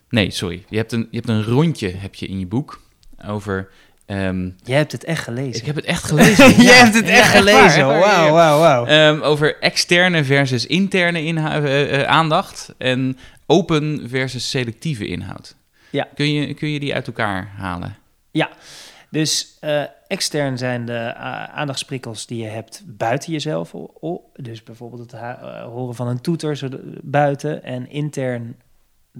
Nee, 0.09 0.31
sorry. 0.31 0.65
Je 0.69 0.77
hebt 0.77 0.93
een, 0.93 1.09
je 1.11 1.17
hebt 1.17 1.29
een 1.29 1.45
rondje 1.45 1.89
heb 1.89 2.15
je 2.15 2.27
in 2.27 2.39
je 2.39 2.47
boek 2.47 2.81
over 3.27 3.71
Um, 4.11 4.57
Jij 4.65 4.77
hebt 4.77 4.93
het 4.93 5.05
echt 5.05 5.25
gelezen. 5.25 5.61
Ik 5.61 5.67
heb 5.67 5.77
het 5.77 5.85
echt 5.85 6.05
gelezen. 6.05 6.51
Jij 6.63 6.75
hebt 6.75 6.95
het 6.95 7.09
echt 7.09 7.29
gelezen. 7.29 7.87
Wauw, 7.87 8.33
wauw, 8.33 8.59
wauw. 8.59 8.89
Um, 8.89 9.21
over 9.21 9.59
externe 9.61 10.25
versus 10.25 10.67
interne 10.67 11.23
uh, 11.23 11.93
uh, 11.93 12.03
aandacht 12.03 12.75
en 12.79 13.19
open 13.47 14.09
versus 14.09 14.51
selectieve 14.51 15.07
inhoud. 15.07 15.57
Ja. 15.91 16.09
Kun 16.15 16.33
je, 16.33 16.55
kun 16.55 16.69
je 16.69 16.81
die 16.81 16.95
uit 16.95 17.07
elkaar 17.07 17.53
halen? 17.57 17.97
Ja, 18.31 18.51
dus 19.11 19.59
uh, 19.61 19.83
extern 20.07 20.59
zijn 20.59 20.85
de 20.85 21.15
aandachtsprikkels 21.55 22.27
die 22.27 22.43
je 22.43 22.49
hebt 22.49 22.83
buiten 22.87 23.33
jezelf. 23.33 23.75
Dus 24.35 24.63
bijvoorbeeld 24.63 25.11
het 25.11 25.21
horen 25.63 25.95
van 25.95 26.09
een 26.09 26.21
toeter 26.21 26.69
buiten. 27.03 27.63
En 27.63 27.91
intern 27.91 28.57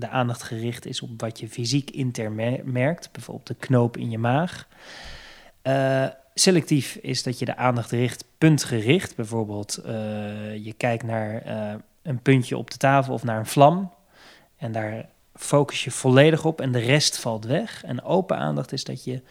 de 0.01 0.09
aandacht 0.09 0.43
gericht 0.43 0.87
is 0.87 1.03
op 1.03 1.11
wat 1.17 1.41
je 1.41 1.49
fysiek 1.49 1.91
intern 1.91 2.63
merkt, 2.65 3.13
bijvoorbeeld 3.13 3.47
de 3.47 3.55
knoop 3.55 3.97
in 3.97 4.11
je 4.11 4.19
maag. 4.19 4.69
Uh, 5.63 6.07
selectief 6.35 6.95
is 6.95 7.23
dat 7.23 7.39
je 7.39 7.45
de 7.45 7.57
aandacht 7.57 7.91
richt 7.91 8.25
puntgericht, 8.39 9.17
bijvoorbeeld 9.17 9.79
uh, 9.87 9.93
je 10.65 10.73
kijkt 10.77 11.03
naar 11.03 11.47
uh, 11.47 11.75
een 12.03 12.23
puntje 12.23 12.57
op 12.57 12.71
de 12.71 12.77
tafel 12.77 13.15
of 13.15 13.25
naar 13.25 13.39
een 13.39 13.47
vlam 13.47 13.93
en 14.57 14.73
daar 14.73 15.09
focus 15.35 15.85
je 15.85 15.91
volledig 15.91 16.45
op 16.45 16.61
en 16.61 16.73
de 16.73 16.79
rest 16.79 17.19
valt 17.19 17.45
weg. 17.45 17.85
En 17.85 18.03
open 18.03 18.37
aandacht 18.37 18.73
is 18.73 18.85
dat 18.85 19.05
je 19.05 19.23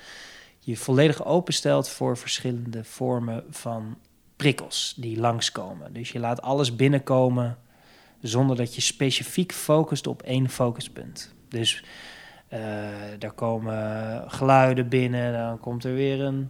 je 0.60 0.78
volledig 0.78 1.26
openstelt 1.26 1.90
voor 1.90 2.18
verschillende 2.18 2.84
vormen 2.84 3.44
van 3.50 3.98
prikkels 4.36 4.94
die 4.98 5.20
langskomen. 5.20 5.94
Dus 5.94 6.12
je 6.12 6.20
laat 6.20 6.42
alles 6.42 6.76
binnenkomen 6.76 7.58
zonder 8.22 8.56
dat 8.56 8.76
je 8.76 8.82
specifiek 8.82 9.52
focust 9.52 10.08
op 10.08 10.22
één 10.22 10.50
focuspunt. 10.50 11.34
Dus 11.50 11.84
Uh, 12.54 12.60
daar 13.20 13.32
komen 13.32 14.24
geluiden 14.32 14.88
binnen, 14.88 15.34
dan 15.34 15.60
komt 15.60 15.84
er 15.84 15.94
weer 15.94 16.22
een. 16.22 16.50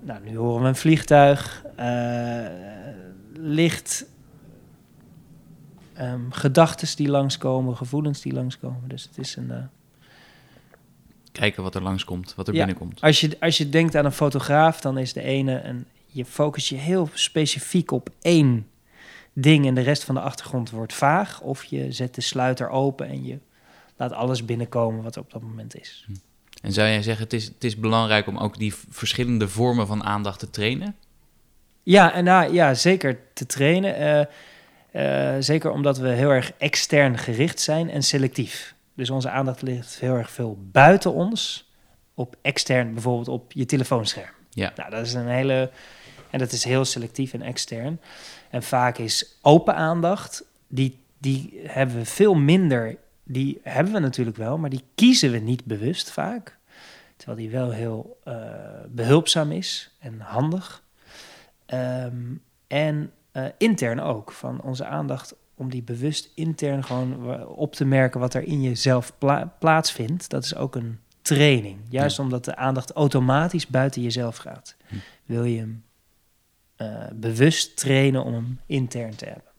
Nou, 0.00 0.20
nu 0.24 0.36
horen 0.36 0.62
we 0.62 0.68
een 0.68 0.76
vliegtuig. 0.76 1.64
Uh, 1.78 2.46
licht. 3.34 4.06
Um, 6.00 6.32
Gedachten 6.32 6.96
die 6.96 7.08
langskomen, 7.08 7.76
gevoelens 7.76 8.20
die 8.20 8.32
langskomen. 8.32 8.88
Dus 8.88 9.02
het 9.02 9.18
is 9.18 9.36
een. 9.36 9.48
Uh... 9.50 9.56
Kijken 11.32 11.62
wat 11.62 11.74
er 11.74 11.82
langskomt, 11.82 12.34
wat 12.34 12.48
er 12.48 12.54
binnenkomt. 12.54 13.00
Als 13.00 13.20
je, 13.20 13.36
als 13.40 13.58
je 13.58 13.68
denkt 13.68 13.94
aan 13.94 14.04
een 14.04 14.12
fotograaf, 14.12 14.80
dan 14.80 14.98
is 14.98 15.12
de 15.12 15.22
ene. 15.22 15.62
Een, 15.62 15.86
je 16.06 16.24
focus 16.24 16.68
je 16.68 16.76
heel 16.76 17.08
specifiek 17.12 17.90
op 17.90 18.10
één 18.20 18.66
ding 19.32 19.66
en 19.66 19.74
de 19.74 19.80
rest 19.80 20.04
van 20.04 20.14
de 20.14 20.20
achtergrond 20.20 20.70
wordt 20.70 20.94
vaag. 20.94 21.40
Of 21.40 21.64
je 21.64 21.92
zet 21.92 22.14
de 22.14 22.20
sluiter 22.20 22.68
open 22.68 23.08
en 23.08 23.24
je 23.24 23.38
laat 23.96 24.12
alles 24.12 24.44
binnenkomen 24.44 25.02
wat 25.02 25.14
er 25.14 25.22
op 25.22 25.30
dat 25.30 25.42
moment 25.42 25.80
is. 25.80 26.04
Hm. 26.06 26.12
En 26.62 26.72
zou 26.72 26.88
jij 26.88 27.02
zeggen, 27.02 27.24
het 27.24 27.32
is, 27.32 27.44
het 27.44 27.64
is 27.64 27.76
belangrijk 27.76 28.26
om 28.26 28.38
ook 28.38 28.58
die 28.58 28.74
verschillende 28.88 29.48
vormen 29.48 29.86
van 29.86 30.04
aandacht 30.04 30.38
te 30.38 30.50
trainen? 30.50 30.96
Ja, 31.82 32.12
en 32.12 32.24
nou, 32.24 32.52
ja 32.52 32.74
zeker 32.74 33.18
te 33.34 33.46
trainen. 33.46 33.94
Eh, 33.96 35.34
eh, 35.36 35.42
zeker 35.42 35.70
omdat 35.70 35.98
we 35.98 36.08
heel 36.08 36.30
erg 36.30 36.52
extern 36.58 37.18
gericht 37.18 37.60
zijn 37.60 37.90
en 37.90 38.02
selectief. 38.02 38.74
Dus 38.94 39.10
onze 39.10 39.30
aandacht 39.30 39.62
ligt 39.62 40.00
heel 40.00 40.14
erg 40.14 40.30
veel 40.30 40.58
buiten 40.60 41.12
ons, 41.12 41.70
op 42.14 42.36
extern, 42.42 42.92
bijvoorbeeld 42.92 43.28
op 43.28 43.52
je 43.52 43.66
telefoonscherm. 43.66 44.32
Ja. 44.50 44.72
Nou, 44.76 44.90
dat 44.90 45.06
is 45.06 45.12
een 45.12 45.28
hele. 45.28 45.70
En 46.30 46.38
dat 46.38 46.52
is 46.52 46.64
heel 46.64 46.84
selectief 46.84 47.32
en 47.32 47.42
extern. 47.42 48.00
En 48.50 48.62
vaak 48.62 48.98
is 48.98 49.38
open 49.42 49.74
aandacht, 49.74 50.44
die, 50.68 50.98
die 51.18 51.60
hebben 51.64 51.96
we 51.96 52.04
veel 52.04 52.34
minder 52.34 52.96
die 53.32 53.60
hebben 53.62 53.92
we 53.92 53.98
natuurlijk 53.98 54.36
wel, 54.36 54.58
maar 54.58 54.70
die 54.70 54.84
kiezen 54.94 55.30
we 55.30 55.38
niet 55.38 55.64
bewust 55.64 56.10
vaak. 56.10 56.58
Terwijl 57.16 57.38
die 57.38 57.50
wel 57.50 57.70
heel 57.70 58.18
uh, 58.24 58.34
behulpzaam 58.88 59.52
is 59.52 59.96
en 59.98 60.20
handig. 60.20 60.82
Um, 61.66 62.42
en 62.66 63.12
uh, 63.32 63.44
intern 63.58 64.00
ook, 64.00 64.32
van 64.32 64.60
onze 64.62 64.84
aandacht 64.84 65.34
om 65.54 65.70
die 65.70 65.82
bewust 65.82 66.30
intern 66.34 66.84
gewoon 66.84 67.46
op 67.46 67.74
te 67.74 67.84
merken 67.84 68.20
wat 68.20 68.34
er 68.34 68.42
in 68.42 68.62
jezelf 68.62 69.12
pla 69.18 69.54
plaatsvindt. 69.58 70.30
Dat 70.30 70.44
is 70.44 70.54
ook 70.54 70.74
een 70.74 70.98
training. 71.22 71.78
Juist 71.88 72.18
omdat 72.18 72.44
de 72.44 72.56
aandacht 72.56 72.92
automatisch 72.92 73.66
buiten 73.66 74.02
jezelf 74.02 74.36
gaat. 74.36 74.76
Hm. 74.86 74.94
Wil 75.24 75.44
je 75.44 75.58
hem 75.58 75.84
uh, 76.80 77.04
bewust 77.12 77.76
trainen 77.76 78.24
om 78.24 78.34
hem 78.34 78.60
intern 78.66 79.16
te 79.16 79.24
hebben 79.24 79.50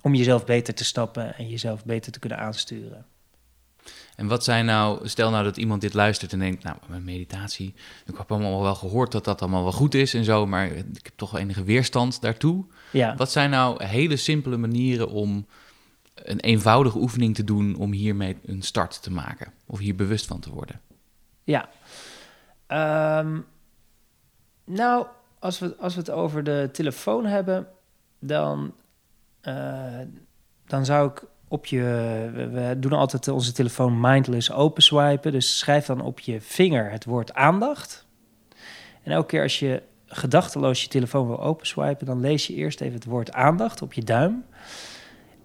om 0.00 0.14
jezelf 0.14 0.44
beter 0.44 0.74
te 0.74 0.84
stappen 0.84 1.36
en 1.36 1.48
jezelf 1.48 1.84
beter 1.84 2.12
te 2.12 2.18
kunnen 2.18 2.38
aansturen. 2.38 3.06
En 4.16 4.26
wat 4.26 4.44
zijn 4.44 4.64
nou, 4.64 5.08
stel 5.08 5.30
nou 5.30 5.44
dat 5.44 5.56
iemand 5.56 5.80
dit 5.80 5.94
luistert 5.94 6.32
en 6.32 6.38
denkt, 6.38 6.62
nou, 6.62 6.76
mijn 6.86 7.04
meditatie, 7.04 7.74
ik 8.06 8.16
heb 8.16 8.32
allemaal 8.32 8.62
wel 8.62 8.74
gehoord 8.74 9.12
dat 9.12 9.24
dat 9.24 9.40
allemaal 9.40 9.62
wel 9.62 9.72
goed 9.72 9.94
is 9.94 10.14
en 10.14 10.24
zo, 10.24 10.46
maar 10.46 10.66
ik 10.72 11.00
heb 11.02 11.12
toch 11.16 11.30
wel 11.30 11.40
enige 11.40 11.64
weerstand 11.64 12.20
daartoe. 12.20 12.64
Ja. 12.92 13.16
Wat 13.16 13.30
zijn 13.30 13.50
nou 13.50 13.84
hele 13.84 14.16
simpele 14.16 14.56
manieren 14.56 15.08
om 15.08 15.46
een 16.14 16.40
eenvoudige 16.40 16.98
oefening 16.98 17.34
te 17.34 17.44
doen 17.44 17.76
om 17.76 17.92
hiermee 17.92 18.36
een 18.44 18.62
start 18.62 19.02
te 19.02 19.10
maken 19.10 19.52
of 19.66 19.78
hier 19.78 19.94
bewust 19.94 20.26
van 20.26 20.40
te 20.40 20.50
worden? 20.50 20.80
Ja. 21.44 21.68
Um, 23.18 23.46
nou, 24.64 25.06
als 25.40 25.58
we, 25.58 25.76
als 25.78 25.94
we 25.94 26.00
het 26.00 26.10
over 26.10 26.44
de 26.44 26.68
telefoon 26.72 27.26
hebben, 27.26 27.66
dan 28.18 28.72
uh, 29.42 29.98
dan 30.66 30.84
zou 30.84 31.10
ik 31.10 31.22
op 31.48 31.66
je. 31.66 31.80
We, 32.34 32.76
doen 32.78 32.92
altijd 32.92 33.28
onze 33.28 33.52
telefoon 33.52 34.00
mindless 34.00 34.52
open 34.52 34.82
swipen. 34.82 35.32
Dus 35.32 35.58
schrijf 35.58 35.86
dan 35.86 36.00
op 36.00 36.20
je 36.20 36.40
vinger 36.40 36.90
het 36.90 37.04
woord 37.04 37.34
aandacht. 37.34 38.06
En 39.02 39.12
elke 39.12 39.26
keer 39.26 39.42
als 39.42 39.58
je 39.58 39.82
gedachteloos 40.06 40.82
je 40.82 40.88
telefoon 40.88 41.26
wil 41.26 41.42
open 41.42 41.66
swipen, 41.66 42.06
dan 42.06 42.20
lees 42.20 42.46
je 42.46 42.54
eerst 42.54 42.80
even 42.80 42.94
het 42.94 43.04
woord 43.04 43.32
aandacht 43.32 43.82
op 43.82 43.92
je 43.92 44.04
duim. 44.04 44.44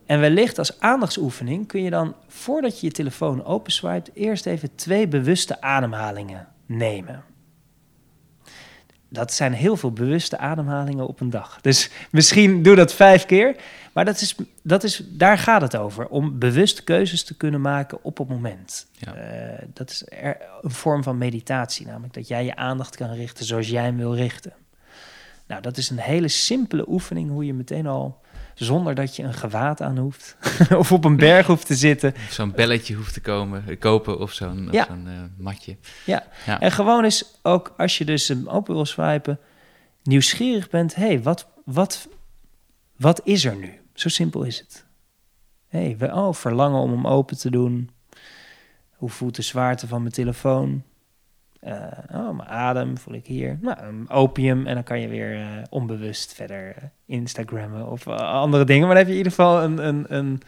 En 0.06 0.20
wellicht 0.20 0.58
als 0.58 0.80
aandachtsoefening 0.80 1.68
kun 1.68 1.82
je 1.82 1.90
dan, 1.90 2.16
voordat 2.28 2.80
je 2.80 2.86
je 2.86 2.92
telefoon 2.92 3.46
open 3.46 3.72
swipt, 3.72 4.12
eerst 4.14 4.46
even 4.46 4.76
twee 4.76 5.08
bewuste 5.08 5.62
ademhalingen 5.62 6.48
nemen 6.66 7.24
dat 9.16 9.34
zijn 9.34 9.54
heel 9.54 9.78
veel 9.78 9.92
bewuste 9.92 10.38
ademhalingen 10.38 11.08
op 11.08 11.20
een 11.20 11.30
dag. 11.30 11.58
Dus 11.62 11.90
misschien 12.12 12.64
doe 12.64 12.76
dat 12.76 12.94
vijf 12.94 13.26
keer. 13.26 13.56
Maar 13.94 14.06
dat 14.06 14.22
is, 14.22 14.36
dat 14.62 14.84
is, 14.84 15.04
daar 15.08 15.38
gaat 15.38 15.62
het 15.62 15.78
over. 15.78 16.08
Om 16.08 16.40
bewust 16.40 16.84
keuzes 16.84 17.24
te 17.24 17.38
kunnen 17.38 17.62
maken 17.62 18.04
op 18.04 18.18
het 18.18 18.28
moment. 18.28 18.88
Ja. 18.92 19.16
Uh, 19.16 19.66
dat 19.74 19.90
is 19.90 20.04
er, 20.10 20.38
een 20.62 20.72
vorm 20.72 21.04
van 21.04 21.18
meditatie. 21.18 21.86
Namelijk 21.86 22.14
dat 22.14 22.28
jij 22.28 22.46
je 22.46 22.56
aandacht 22.56 22.96
kan 22.96 23.12
richten 23.12 23.46
zoals 23.46 23.70
jij 23.70 23.84
hem 23.84 23.98
wil 23.98 24.16
richten. 24.16 24.54
Nou, 25.48 25.62
dat 25.62 25.78
is 25.78 25.90
een 25.90 26.00
hele 26.00 26.28
simpele 26.28 26.90
oefening 26.90 27.30
hoe 27.30 27.46
je 27.46 27.54
meteen 27.54 27.88
al 27.88 28.22
zonder 28.56 28.96
dat 28.96 29.16
je 29.16 29.24
een 29.24 29.34
gewaad 29.34 29.82
aan 29.82 29.98
hoeft. 29.98 30.38
of 30.78 30.92
op 30.92 31.06
een 31.06 31.16
berg 31.16 31.48
hoeft 31.48 31.66
te 31.66 31.76
zitten. 31.76 32.14
Zo'n 32.30 32.52
belletje 32.52 32.96
hoeft 32.96 33.14
te 33.14 33.22
komen, 33.22 33.78
kopen 33.80 34.20
of 34.20 34.32
zo'n 34.32 34.68
ja. 34.72 34.88
uh, 34.90 35.22
matje. 35.38 35.78
Ja. 36.06 36.24
ja. 36.46 36.60
en 36.60 36.72
gewoon 36.72 37.06
is 37.06 37.40
ook 37.42 37.74
als 37.78 37.98
je 37.98 38.06
dus 38.06 38.28
hem 38.28 38.48
open 38.48 38.74
wil 38.74 38.86
swipen, 38.86 39.40
nieuwsgierig 40.04 40.70
bent. 40.70 40.96
hey, 40.96 41.22
wat, 41.22 41.48
wat, 41.66 42.08
wat 42.96 43.22
is 43.24 43.46
er 43.46 43.56
nu? 43.56 43.80
Zo 43.94 44.10
simpel 44.10 44.44
is 44.44 44.60
het. 44.60 44.86
hey, 45.68 45.96
we, 45.98 46.14
oh, 46.14 46.34
verlangen 46.34 46.80
om 46.80 46.92
hem 46.92 47.08
open 47.08 47.38
te 47.38 47.50
doen. 47.50 47.90
Hoe 48.96 49.10
voelt 49.10 49.36
de 49.36 49.42
zwaarte 49.42 49.88
van 49.88 50.02
mijn 50.02 50.14
telefoon? 50.14 50.84
Uh, 51.66 51.74
oh, 52.12 52.38
mijn 52.38 52.50
adem 52.50 52.98
voel 52.98 53.14
ik 53.14 53.26
hier. 53.26 53.58
Nou, 53.62 54.08
opium. 54.08 54.68
En 54.68 54.74
dan 54.74 54.84
kan 54.84 55.00
je 55.00 55.08
weer 55.08 55.40
uh, 55.40 55.46
onbewust 55.70 56.34
verder 56.34 56.68
uh, 56.68 56.84
Instagrammen 57.06 57.88
of 57.88 58.08
andere 58.08 58.66
dingen. 58.66 58.88
Maar 58.88 58.96
dan 58.96 59.06
heb 59.06 59.08
je 59.08 59.12
in 59.12 59.18
ieder 59.18 59.32
geval 59.32 59.64
een, 59.64 59.88
een, 59.88 60.06
een, 60.08 60.42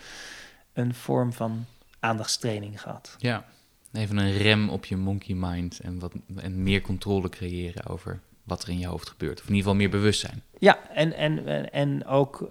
een 0.73 0.93
vorm 0.93 1.33
van 1.33 1.65
aandachtstraining 1.99 2.81
gehad. 2.81 3.15
Ja, 3.17 3.45
even 3.93 4.17
een 4.17 4.37
rem 4.37 4.69
op 4.69 4.85
je 4.85 4.97
monkey 4.97 5.35
mind 5.35 5.79
en, 5.79 5.99
wat, 5.99 6.11
en 6.35 6.63
meer 6.63 6.81
controle 6.81 7.29
creëren 7.29 7.85
over 7.85 8.19
wat 8.43 8.63
er 8.63 8.69
in 8.69 8.79
je 8.79 8.87
hoofd 8.87 9.09
gebeurt. 9.09 9.39
Of 9.39 9.47
in 9.47 9.55
ieder 9.55 9.63
geval 9.63 9.75
meer 9.75 9.89
bewustzijn. 9.89 10.41
Ja, 10.59 10.79
en, 10.93 11.13
en, 11.13 11.71
en 11.71 12.05
ook 12.05 12.49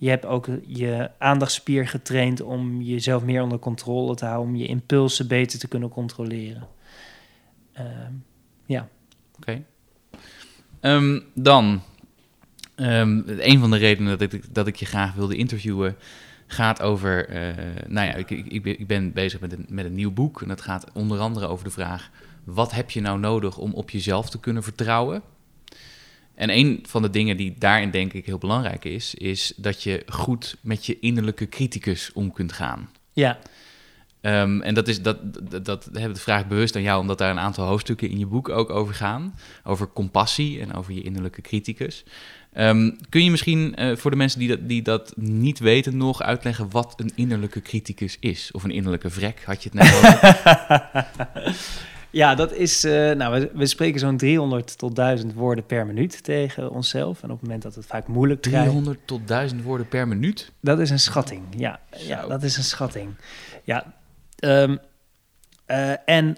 je 0.00 0.08
hebt 0.08 0.26
ook 0.26 0.48
je 0.66 1.10
aandachtspier 1.18 1.88
getraind 1.88 2.40
om 2.40 2.82
jezelf 2.82 3.22
meer 3.22 3.42
onder 3.42 3.58
controle 3.58 4.14
te 4.14 4.24
houden, 4.24 4.48
om 4.48 4.56
je 4.56 4.66
impulsen 4.66 5.28
beter 5.28 5.58
te 5.58 5.68
kunnen 5.68 5.88
controleren. 5.88 6.66
Ehm, 7.80 8.12
ja. 8.66 8.88
Oké. 9.36 9.62
Ehm, 10.80 11.20
dan, 11.34 11.82
um, 12.76 13.24
een 13.26 13.58
van 13.58 13.70
de 13.70 13.76
redenen 13.76 14.18
dat 14.18 14.32
ik, 14.32 14.54
dat 14.54 14.66
ik 14.66 14.76
je 14.76 14.86
graag 14.86 15.14
wilde 15.14 15.36
interviewen 15.36 15.96
gaat 16.46 16.82
over, 16.82 17.30
uh, 17.30 17.64
nou 17.86 18.06
ja, 18.06 18.14
ik, 18.14 18.30
ik, 18.30 18.64
ik, 18.64 18.86
ben 18.86 19.12
bezig 19.12 19.40
met 19.40 19.52
een, 19.52 19.66
met 19.68 19.84
een 19.84 19.94
nieuw 19.94 20.12
boek 20.12 20.42
en 20.42 20.48
dat 20.48 20.60
gaat 20.60 20.86
onder 20.92 21.18
andere 21.18 21.46
over 21.46 21.64
de 21.64 21.70
vraag, 21.70 22.10
wat 22.44 22.72
heb 22.72 22.90
je 22.90 23.00
nou 23.00 23.18
nodig 23.18 23.58
om 23.58 23.72
op 23.72 23.90
jezelf 23.90 24.30
te 24.30 24.40
kunnen 24.40 24.62
vertrouwen? 24.62 25.22
En 26.34 26.50
een 26.50 26.84
van 26.88 27.02
de 27.02 27.10
dingen 27.10 27.36
die 27.36 27.54
daarin 27.58 27.90
denk 27.90 28.12
ik 28.12 28.26
heel 28.26 28.38
belangrijk 28.38 28.84
is, 28.84 29.14
is 29.14 29.52
dat 29.56 29.82
je 29.82 30.02
goed 30.06 30.56
met 30.60 30.86
je 30.86 30.98
innerlijke 30.98 31.48
criticus 31.48 32.12
om 32.12 32.32
kunt 32.32 32.52
gaan. 32.52 32.90
Ja. 33.12 33.38
Um, 34.22 34.62
en 34.62 34.74
dat, 34.74 34.88
is, 34.88 35.02
dat, 35.02 35.18
dat, 35.50 35.64
dat 35.64 35.88
hebben 35.92 36.14
de 36.14 36.20
vraag 36.20 36.46
bewust 36.46 36.76
aan 36.76 36.82
jou, 36.82 37.00
omdat 37.00 37.18
daar 37.18 37.30
een 37.30 37.38
aantal 37.38 37.66
hoofdstukken 37.66 38.10
in 38.10 38.18
je 38.18 38.26
boek 38.26 38.48
ook 38.48 38.70
over 38.70 38.94
gaan. 38.94 39.34
Over 39.64 39.92
compassie 39.92 40.60
en 40.60 40.74
over 40.74 40.92
je 40.92 41.02
innerlijke 41.02 41.40
criticus. 41.40 42.04
Um, 42.58 42.96
kun 43.08 43.24
je 43.24 43.30
misschien 43.30 43.74
uh, 43.78 43.96
voor 43.96 44.10
de 44.10 44.16
mensen 44.16 44.38
die 44.38 44.48
dat, 44.48 44.68
die 44.68 44.82
dat 44.82 45.12
niet 45.16 45.58
weten 45.58 45.96
nog 45.96 46.22
uitleggen 46.22 46.70
wat 46.70 46.94
een 46.96 47.12
innerlijke 47.14 47.62
criticus 47.62 48.16
is? 48.20 48.50
Of 48.52 48.64
een 48.64 48.70
innerlijke 48.70 49.10
vrek, 49.10 49.42
had 49.44 49.62
je 49.62 49.70
het 49.72 49.78
net 49.78 49.94
over? 49.94 51.06
ja, 52.20 52.34
dat 52.34 52.52
is. 52.52 52.84
Uh, 52.84 52.92
nou, 53.10 53.40
we, 53.40 53.50
we 53.54 53.66
spreken 53.66 54.00
zo'n 54.00 54.16
300 54.16 54.78
tot 54.78 54.96
1000 54.96 55.34
woorden 55.34 55.66
per 55.66 55.86
minuut 55.86 56.24
tegen 56.24 56.70
onszelf. 56.70 57.22
En 57.22 57.30
op 57.30 57.34
het 57.34 57.42
moment 57.42 57.62
dat 57.62 57.74
het 57.74 57.86
vaak 57.86 58.06
moeilijk 58.06 58.42
300 58.42 59.00
tot 59.04 59.28
1000 59.28 59.62
woorden 59.62 59.88
per 59.88 60.08
minuut? 60.08 60.52
Dat 60.60 60.80
is 60.80 60.90
een 60.90 60.98
schatting. 60.98 61.42
Ja, 61.56 61.80
ja 61.96 62.26
dat 62.26 62.42
is 62.42 62.56
een 62.56 62.64
schatting. 62.64 63.14
Ja, 63.64 63.99
Um, 64.40 64.78
uh, 65.66 66.08
en 66.08 66.36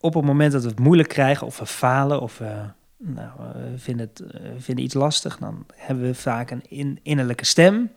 op 0.00 0.14
het 0.14 0.24
moment 0.24 0.52
dat 0.52 0.62
we 0.62 0.68
het 0.68 0.78
moeilijk 0.78 1.08
krijgen 1.08 1.46
of 1.46 1.58
we 1.58 1.66
falen 1.66 2.20
of 2.20 2.38
we, 2.38 2.54
nou, 2.96 3.30
we 3.38 3.78
vinden, 3.78 4.10
het, 4.12 4.24
vinden 4.56 4.84
iets 4.84 4.94
lastig, 4.94 5.38
dan 5.38 5.66
hebben 5.74 6.04
we 6.04 6.14
vaak 6.14 6.50
een 6.50 6.62
in, 6.68 6.98
innerlijke 7.02 7.44
stem 7.44 7.90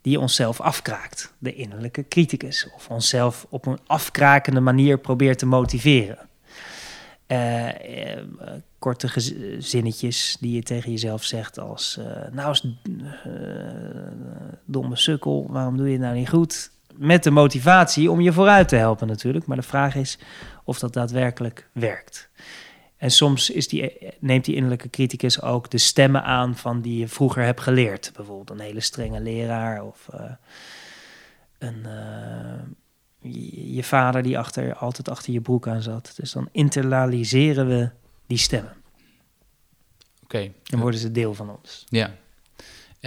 die 0.00 0.20
onszelf 0.20 0.60
afkraakt. 0.60 1.34
De 1.38 1.54
innerlijke 1.54 2.08
criticus. 2.08 2.68
Of 2.74 2.88
onszelf 2.88 3.46
op 3.48 3.66
een 3.66 3.78
afkrakende 3.86 4.60
manier 4.60 4.98
probeert 4.98 5.38
te 5.38 5.46
motiveren. 5.46 6.18
Korte 8.78 9.08
zinnetjes 9.58 10.36
die 10.40 10.54
je 10.54 10.62
tegen 10.62 10.90
jezelf 10.90 11.24
zegt 11.24 11.58
als... 11.58 12.00
nou, 12.30 12.56
domme 14.64 14.96
sukkel, 14.96 15.46
waarom 15.50 15.76
doe 15.76 15.86
je 15.86 15.92
het 15.92 16.02
nou 16.02 16.14
niet 16.14 16.28
goed? 16.28 16.70
Met 16.98 17.22
de 17.22 17.30
motivatie 17.30 18.10
om 18.10 18.20
je 18.20 18.32
vooruit 18.32 18.68
te 18.68 18.76
helpen 18.76 19.06
natuurlijk. 19.06 19.46
Maar 19.46 19.56
de 19.56 19.62
vraag 19.62 19.94
is 19.94 20.18
of 20.64 20.78
dat 20.78 20.92
daadwerkelijk 20.92 21.68
werkt. 21.72 22.28
En 22.96 23.10
soms 23.10 23.50
is 23.50 23.68
die, 23.68 24.12
neemt 24.20 24.44
die 24.44 24.54
innerlijke 24.54 24.90
criticus 24.90 25.42
ook 25.42 25.70
de 25.70 25.78
stemmen 25.78 26.22
aan 26.22 26.56
van 26.56 26.80
die 26.80 26.98
je 26.98 27.08
vroeger 27.08 27.42
hebt 27.42 27.60
geleerd. 27.60 28.12
Bijvoorbeeld 28.16 28.50
een 28.50 28.66
hele 28.66 28.80
strenge 28.80 29.20
leraar 29.20 29.82
of 29.84 30.08
uh, 30.14 30.20
een, 31.58 31.86
uh, 31.86 33.74
je 33.74 33.84
vader 33.84 34.22
die 34.22 34.38
achter, 34.38 34.74
altijd 34.74 35.08
achter 35.08 35.32
je 35.32 35.40
broek 35.40 35.68
aan 35.68 35.82
zat. 35.82 36.12
Dus 36.16 36.32
dan 36.32 36.48
internaliseren 36.52 37.68
we 37.68 37.90
die 38.26 38.38
stemmen. 38.38 38.76
Oké. 40.22 40.36
Okay. 40.36 40.52
Dan 40.62 40.80
worden 40.80 41.00
ze 41.00 41.12
deel 41.12 41.34
van 41.34 41.58
ons. 41.58 41.84
Ja. 41.88 42.10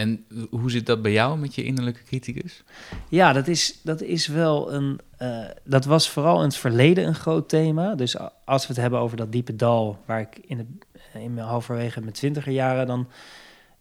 En 0.02 0.26
hoe 0.50 0.72
zit 0.72 0.86
dat 0.86 1.02
bij 1.02 1.12
jou 1.12 1.38
met 1.38 1.56
je 1.56 1.64
innerlijke 1.64 2.04
criticus? 2.04 2.64
Ja, 3.10 3.34
dat 3.34 3.48
is, 3.48 3.80
dat 3.84 4.02
is 4.02 4.28
wel 4.28 4.74
een. 4.74 5.00
Uh, 5.22 5.46
dat 5.64 5.86
was 5.86 6.10
vooral 6.10 6.38
in 6.38 6.44
het 6.44 6.56
verleden 6.56 7.08
een 7.08 7.16
groot 7.16 7.50
thema. 7.50 7.96
Dus 7.96 8.18
als 8.46 8.68
we 8.68 8.74
het 8.74 8.82
hebben 8.82 9.00
over 9.00 9.18
dat 9.18 9.32
diepe 9.32 9.56
dal, 9.56 10.04
waar 10.06 10.20
ik 10.20 10.38
in, 10.46 10.58
het, 10.58 10.68
in 11.14 11.34
mijn 11.34 11.48
halverwege 11.48 12.00
mijn 12.00 12.14
twintiger 12.14 12.52
jaren, 12.52 12.88
dan 12.88 13.08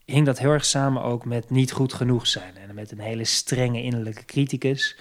hing 0.04 0.26
dat 0.26 0.38
heel 0.38 0.50
erg 0.50 0.64
samen 0.64 1.02
ook 1.02 1.24
met 1.24 1.50
niet 1.50 1.72
goed 1.72 1.92
genoeg 1.92 2.26
zijn. 2.26 2.56
En 2.56 2.74
met 2.74 2.90
een 2.90 3.00
hele 3.00 3.24
strenge 3.24 3.82
innerlijke 3.82 4.24
criticus. 4.24 4.98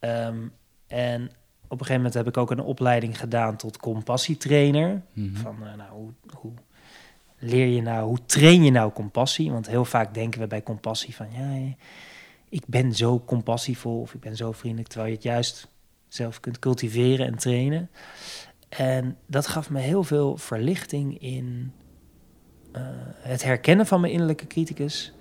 Um, 0.00 0.52
en 0.86 1.22
op 1.68 1.80
een 1.80 1.86
gegeven 1.86 1.96
moment 1.96 2.14
heb 2.14 2.26
ik 2.26 2.36
ook 2.36 2.50
een 2.50 2.60
opleiding 2.60 3.18
gedaan 3.18 3.56
tot 3.56 3.76
compassietrainer. 3.76 5.02
Mm 5.12 5.36
Van 5.36 5.56
uh, 5.62 5.74
nou, 5.76 5.90
hoe, 5.90 6.12
hoe 6.32 6.52
leer 7.38 7.66
je 7.66 7.82
nou, 7.82 8.08
hoe 8.08 8.24
train 8.26 8.64
je 8.64 8.70
nou 8.70 8.92
compassie? 8.92 9.50
Want 9.50 9.66
heel 9.68 9.84
vaak 9.84 10.14
denken 10.14 10.40
we 10.40 10.46
bij 10.46 10.62
compassie 10.62 11.14
van, 11.14 11.26
ja, 11.32 11.74
ik 12.48 12.62
ben 12.66 12.94
zo 12.94 13.20
compassievol 13.20 14.00
of 14.00 14.14
ik 14.14 14.20
ben 14.20 14.36
zo 14.36 14.52
vriendelijk, 14.52 14.88
terwijl 14.88 15.10
je 15.10 15.16
het 15.16 15.24
juist 15.24 15.68
zelf 16.08 16.40
kunt 16.40 16.58
cultiveren 16.58 17.26
en 17.26 17.38
trainen. 17.38 17.90
En 18.68 19.16
dat 19.26 19.46
gaf 19.46 19.70
me 19.70 19.80
heel 19.80 20.04
veel 20.04 20.36
verlichting 20.36 21.20
in 21.20 21.72
uh, 22.76 22.82
het 23.14 23.42
herkennen 23.42 23.86
van 23.86 24.00
mijn 24.00 24.12
innerlijke 24.12 24.46
criticus 24.46 25.12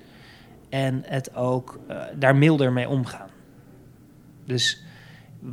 en 0.69 1.03
het 1.05 1.35
ook 1.35 1.79
uh, 1.89 2.03
daar 2.15 2.35
milder 2.35 2.73
mee 2.73 2.89
omgaan. 2.89 3.29
Dus 4.45 4.83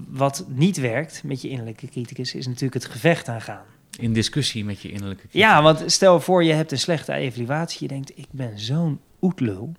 wat 0.09 0.45
niet 0.49 0.77
werkt 0.77 1.25
met 1.25 1.43
je 1.43 1.49
innerlijke 1.49 1.89
criticus 1.89 2.35
is 2.35 2.47
natuurlijk 2.47 2.75
het 2.75 2.93
gevecht 2.93 3.29
aangaan 3.29 3.74
in 3.99 4.13
discussie 4.13 4.65
met 4.65 4.83
je 4.83 4.89
innerlijke 4.89 5.29
criticus. 5.29 5.49
Ja, 5.49 5.63
want 5.63 5.83
stel 5.87 6.21
voor 6.21 6.45
je 6.45 6.53
hebt 6.53 6.73
een 6.73 6.79
slechte 6.79 7.13
evaluatie. 7.13 7.79
Je 7.81 7.89
denkt, 7.89 8.19
ik 8.19 8.29
ben 8.31 8.59
zo'n 8.59 9.01
oetlul. 9.21 9.73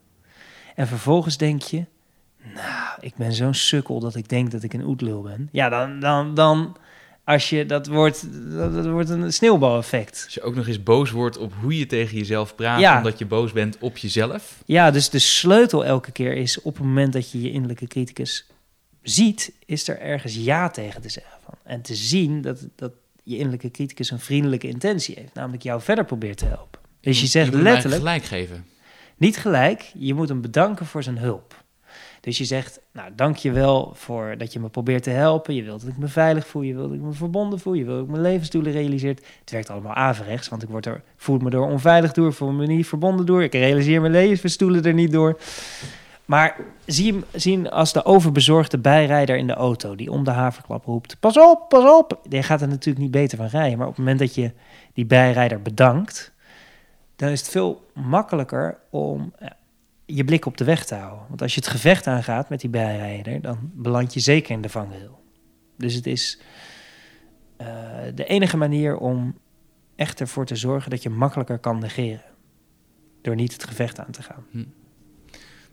En 0.75 0.87
vervolgens 0.87 1.37
denk 1.37 1.61
je, 1.61 1.85
nou, 2.53 2.97
ik 2.99 3.15
ben 3.15 3.33
zo'n 3.33 3.53
sukkel 3.53 3.99
dat 3.99 4.15
ik 4.15 4.29
denk 4.29 4.51
dat 4.51 4.63
ik 4.63 4.73
een 4.73 4.85
oetlul 4.85 5.21
ben. 5.21 5.49
Ja, 5.51 5.69
dan, 5.69 5.99
dan, 5.99 6.33
dan 6.33 6.77
als 7.23 7.49
je, 7.49 7.65
dat 7.65 7.87
wordt, 7.87 8.27
dat, 8.51 8.85
wordt 8.85 9.09
een 9.09 9.33
sneeuwbaleffect. 9.33 10.21
Als 10.25 10.33
je 10.33 10.41
ook 10.41 10.55
nog 10.55 10.67
eens 10.67 10.83
boos 10.83 11.11
wordt 11.11 11.37
op 11.37 11.53
hoe 11.61 11.77
je 11.77 11.85
tegen 11.85 12.17
jezelf 12.17 12.55
praat, 12.55 12.79
ja. 12.79 12.97
omdat 12.97 13.19
je 13.19 13.25
boos 13.25 13.51
bent 13.51 13.77
op 13.79 13.97
jezelf. 13.97 14.63
Ja, 14.65 14.91
dus 14.91 15.09
de 15.09 15.19
sleutel 15.19 15.85
elke 15.85 16.11
keer 16.11 16.33
is 16.33 16.61
op 16.61 16.73
het 16.75 16.83
moment 16.83 17.13
dat 17.13 17.31
je 17.31 17.41
je 17.41 17.51
innerlijke 17.51 17.87
criticus 17.87 18.47
ziet, 19.01 19.53
is 19.65 19.87
er 19.87 19.99
ergens 19.99 20.35
ja 20.35 20.69
tegen 20.69 21.01
te 21.01 21.09
zeggen. 21.09 21.37
Van. 21.43 21.53
En 21.63 21.81
te 21.81 21.95
zien 21.95 22.41
dat, 22.41 22.67
dat, 22.75 22.91
je 23.25 23.35
innerlijke 23.35 23.71
criticus 23.71 24.11
een 24.11 24.19
vriendelijke 24.19 24.67
intentie 24.67 25.15
heeft, 25.17 25.33
namelijk 25.33 25.63
jou 25.63 25.81
verder 25.81 26.05
probeert 26.05 26.37
te 26.37 26.45
helpen. 26.45 26.79
Dus 27.01 27.21
je 27.21 27.27
zegt 27.27 27.51
je 27.51 27.61
letterlijk. 27.61 28.01
gelijk 28.01 28.23
geven. 28.23 28.65
Niet 29.17 29.37
gelijk, 29.37 29.91
je 29.97 30.13
moet 30.13 30.29
hem 30.29 30.41
bedanken 30.41 30.85
voor 30.85 31.03
zijn 31.03 31.17
hulp. 31.17 31.63
Dus 32.21 32.37
je 32.37 32.45
zegt, 32.45 32.79
nou, 32.93 33.11
dank 33.15 33.35
je 33.35 33.51
wel 33.51 33.91
voor 33.95 34.35
dat 34.37 34.53
je 34.53 34.59
me 34.59 34.69
probeert 34.69 35.03
te 35.03 35.09
helpen. 35.09 35.55
Je 35.55 35.63
wilt 35.63 35.81
dat 35.81 35.89
ik 35.89 35.97
me 35.97 36.07
veilig 36.07 36.47
voel, 36.47 36.61
je 36.61 36.73
wilt 36.73 36.87
dat 36.87 36.97
ik 36.97 37.03
me 37.03 37.13
verbonden 37.13 37.59
voel, 37.59 37.73
je 37.73 37.83
wilt 37.83 37.95
dat 37.95 38.05
ik 38.05 38.11
mijn 38.11 38.21
levensdoelen 38.21 38.71
realiseert. 38.71 39.25
Het 39.39 39.51
werkt 39.51 39.69
allemaal 39.69 39.93
averechts, 39.93 40.49
want 40.49 40.63
ik 40.63 40.69
word 40.69 40.85
er, 40.85 41.03
voel 41.15 41.37
me 41.37 41.49
door 41.49 41.67
onveilig 41.67 42.11
door, 42.11 42.33
voel 42.33 42.51
me 42.51 42.65
niet 42.65 42.87
verbonden 42.87 43.25
door. 43.25 43.43
Ik 43.43 43.53
realiseer 43.53 44.01
mijn 44.01 44.13
levensdoelen 44.13 44.83
er 44.83 44.93
niet 44.93 45.11
door. 45.11 45.39
Maar 46.25 46.59
zie 46.85 47.11
hem 47.13 47.23
zien 47.33 47.69
als 47.69 47.93
de 47.93 48.05
overbezorgde 48.05 48.77
bijrijder 48.77 49.37
in 49.37 49.47
de 49.47 49.53
auto 49.53 49.95
die 49.95 50.11
om 50.11 50.23
de 50.23 50.31
haverklap 50.31 50.85
roept: 50.85 51.19
Pas 51.19 51.37
op, 51.37 51.69
pas 51.69 51.99
op. 51.99 52.19
Die 52.29 52.43
gaat 52.43 52.61
er 52.61 52.67
natuurlijk 52.67 53.03
niet 53.03 53.11
beter 53.11 53.37
van 53.37 53.47
rijden. 53.47 53.77
Maar 53.77 53.87
op 53.87 53.95
het 53.95 54.01
moment 54.01 54.19
dat 54.19 54.35
je 54.35 54.51
die 54.93 55.05
bijrijder 55.05 55.61
bedankt, 55.61 56.33
dan 57.15 57.29
is 57.29 57.39
het 57.39 57.49
veel 57.49 57.85
makkelijker 57.93 58.77
om 58.89 59.33
je 60.05 60.23
blik 60.23 60.45
op 60.45 60.57
de 60.57 60.63
weg 60.63 60.85
te 60.85 60.95
houden. 60.95 61.25
Want 61.27 61.41
als 61.41 61.53
je 61.53 61.59
het 61.59 61.69
gevecht 61.69 62.07
aangaat 62.07 62.49
met 62.49 62.59
die 62.59 62.69
bijrijder, 62.69 63.41
dan 63.41 63.57
beland 63.73 64.13
je 64.13 64.19
zeker 64.19 64.51
in 64.51 64.61
de 64.61 64.69
vangrail. 64.69 65.23
Dus 65.77 65.93
het 65.93 66.07
is 66.07 66.39
uh, 67.61 67.67
de 68.15 68.25
enige 68.25 68.57
manier 68.57 68.97
om 68.97 69.37
echt 69.95 70.19
ervoor 70.19 70.45
te 70.45 70.55
zorgen 70.55 70.89
dat 70.89 71.03
je 71.03 71.09
makkelijker 71.09 71.59
kan 71.59 71.79
negeren. 71.79 72.33
Door 73.21 73.35
niet 73.35 73.53
het 73.53 73.63
gevecht 73.63 73.99
aan 73.99 74.11
te 74.11 74.23
gaan. 74.23 74.45
Hm. 74.51 74.63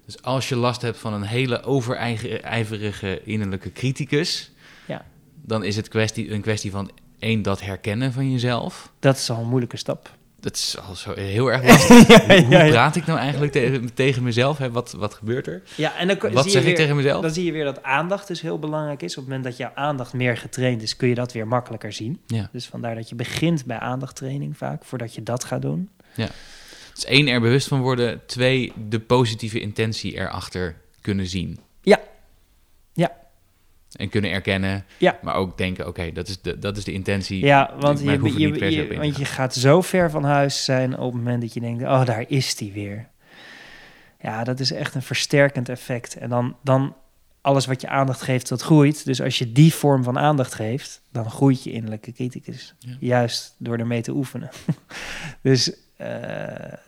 Dus 0.05 0.23
als 0.23 0.49
je 0.49 0.57
last 0.57 0.83
hebt 0.83 0.99
van 0.99 1.13
een 1.13 1.23
hele 1.23 1.63
overijverige 1.63 3.23
innerlijke 3.25 3.73
criticus, 3.73 4.51
ja. 4.87 5.05
dan 5.43 5.65
is 5.65 5.77
het 5.77 5.89
kwestie, 5.89 6.31
een 6.31 6.41
kwestie 6.41 6.71
van 6.71 6.91
één, 7.19 7.43
dat 7.43 7.61
herkennen 7.61 8.13
van 8.13 8.31
jezelf. 8.33 8.93
Dat 8.99 9.17
is 9.17 9.31
al 9.31 9.39
een 9.39 9.49
moeilijke 9.49 9.77
stap. 9.77 10.11
Dat 10.43 10.55
is 10.55 10.77
al 10.89 10.95
zo 10.95 11.15
heel 11.15 11.53
erg 11.53 11.65
lastig. 11.65 12.27
ja, 12.29 12.63
Hoe 12.63 12.71
praat 12.71 12.97
ik 12.97 13.07
nou 13.07 13.19
eigenlijk 13.19 13.53
tegen, 13.53 13.95
tegen 13.95 14.23
mezelf? 14.23 14.59
Hè? 14.59 14.71
Wat, 14.71 14.93
wat 14.93 15.15
gebeurt 15.15 15.47
er? 15.47 15.63
Ja, 15.75 15.97
en 15.97 16.07
dan 16.09 16.33
wat 16.33 16.51
zeg 16.51 16.63
weer, 16.63 16.71
ik 16.71 16.77
tegen 16.77 16.97
mezelf? 16.97 17.23
Dan 17.23 17.31
zie 17.31 17.45
je 17.45 17.53
weer 17.53 17.65
dat 17.65 17.83
aandacht 17.83 18.27
dus 18.27 18.41
heel 18.41 18.59
belangrijk 18.59 19.03
is. 19.03 19.11
Op 19.11 19.17
het 19.17 19.25
moment 19.25 19.45
dat 19.45 19.57
jouw 19.57 19.71
aandacht 19.75 20.13
meer 20.13 20.37
getraind 20.37 20.83
is, 20.83 20.97
kun 20.97 21.09
je 21.09 21.15
dat 21.15 21.33
weer 21.33 21.47
makkelijker 21.47 21.93
zien. 21.93 22.21
Ja. 22.27 22.49
Dus 22.53 22.67
vandaar 22.67 22.95
dat 22.95 23.09
je 23.09 23.15
begint 23.15 23.65
bij 23.65 23.79
aandachttraining 23.79 24.57
vaak, 24.57 24.85
voordat 24.85 25.15
je 25.15 25.23
dat 25.23 25.45
gaat 25.45 25.63
doen. 25.63 25.89
Ja. 26.15 26.29
Dus 26.95 27.05
één, 27.05 27.29
er 27.29 27.41
bewust 27.41 27.69
van 27.69 27.81
worden. 27.81 28.21
Twee, 28.27 28.73
de 28.89 29.01
positieve 29.01 29.61
intentie 29.61 30.15
erachter 30.15 30.77
kunnen 31.01 31.27
zien. 31.27 31.59
Ja. 31.83 32.01
Ja. 32.93 33.13
En 33.93 34.09
kunnen 34.09 34.31
erkennen. 34.31 34.85
Ja. 34.99 35.19
Maar 35.23 35.35
ook 35.35 35.59
denken, 35.59 35.87
oké, 35.87 36.13
dat, 36.13 36.29
is 36.29 36.41
de, 36.41 36.59
dat 36.59 36.77
is 36.77 36.85
de 36.85 36.93
intentie. 36.93 37.45
Ja, 37.45 37.75
want, 37.81 38.01
je, 38.01 38.11
je, 38.11 38.71
je, 38.71 38.97
want 38.97 39.17
je 39.17 39.25
gaat 39.25 39.55
zo 39.55 39.81
ver 39.81 40.11
van 40.11 40.25
huis 40.25 40.65
zijn 40.65 40.99
op 40.99 41.13
het 41.13 41.23
moment 41.23 41.41
dat 41.41 41.55
je 41.55 41.61
denkt... 41.61 41.83
oh, 41.83 42.05
daar 42.05 42.25
is 42.29 42.55
die 42.57 42.73
weer. 42.73 43.09
Ja, 44.21 44.45
dat 44.45 44.61
is 44.61 44.73
echt 44.73 44.95
een 44.95 45.03
versterkend 45.03 45.69
effect. 45.69 46.17
En 46.17 46.29
dan, 46.29 46.57
dan 46.63 46.95
alles 47.41 47.67
wat 47.67 47.81
je 47.81 47.89
aandacht 47.89 48.23
geeft, 48.23 48.49
dat 48.49 48.63
groeit. 48.63 49.05
Dus 49.05 49.23
als 49.23 49.39
je 49.39 49.53
die 49.53 49.75
vorm 49.75 50.03
van 50.03 50.19
aandacht 50.19 50.55
geeft, 50.55 51.03
dan 51.13 51.31
groeit 51.31 51.65
je 51.65 51.73
innerlijke 51.73 52.13
criticus. 52.13 52.75
Juist 53.01 53.55
door 53.59 53.79
ermee 53.79 54.03
te 54.03 54.13
oefenen. 54.13 54.51
dus 55.43 55.73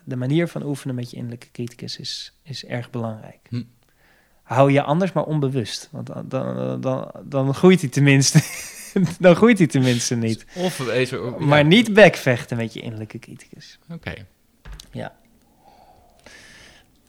de 0.04 0.16
manier 0.16 0.48
van 0.48 0.62
oefenen 0.62 0.94
met 0.94 1.10
je 1.10 1.16
innerlijke 1.16 1.50
criticus 1.52 1.98
is, 1.98 2.32
is 2.42 2.64
erg 2.64 2.90
belangrijk. 2.90 3.40
Hm. 3.48 3.62
Hou 4.42 4.72
je 4.72 4.82
anders 4.82 5.12
maar 5.12 5.24
onbewust, 5.24 5.88
want 5.92 6.06
dan, 6.06 6.28
dan, 6.28 6.80
dan, 6.80 7.10
dan 7.24 7.54
groeit 7.54 7.80
hij 7.80 7.90
tenminste. 7.90 8.42
dan 9.18 9.36
groeit 9.36 9.58
hij 9.58 9.66
tenminste 9.66 10.16
niet. 10.16 10.46
Of 10.54 10.88
even, 10.88 11.46
Maar 11.46 11.64
niet 11.64 11.94
backvechten 11.94 12.56
met 12.56 12.72
je 12.72 12.80
innerlijke 12.80 13.18
criticus. 13.18 13.78
Oké. 13.88 14.14
Ja. 14.90 15.12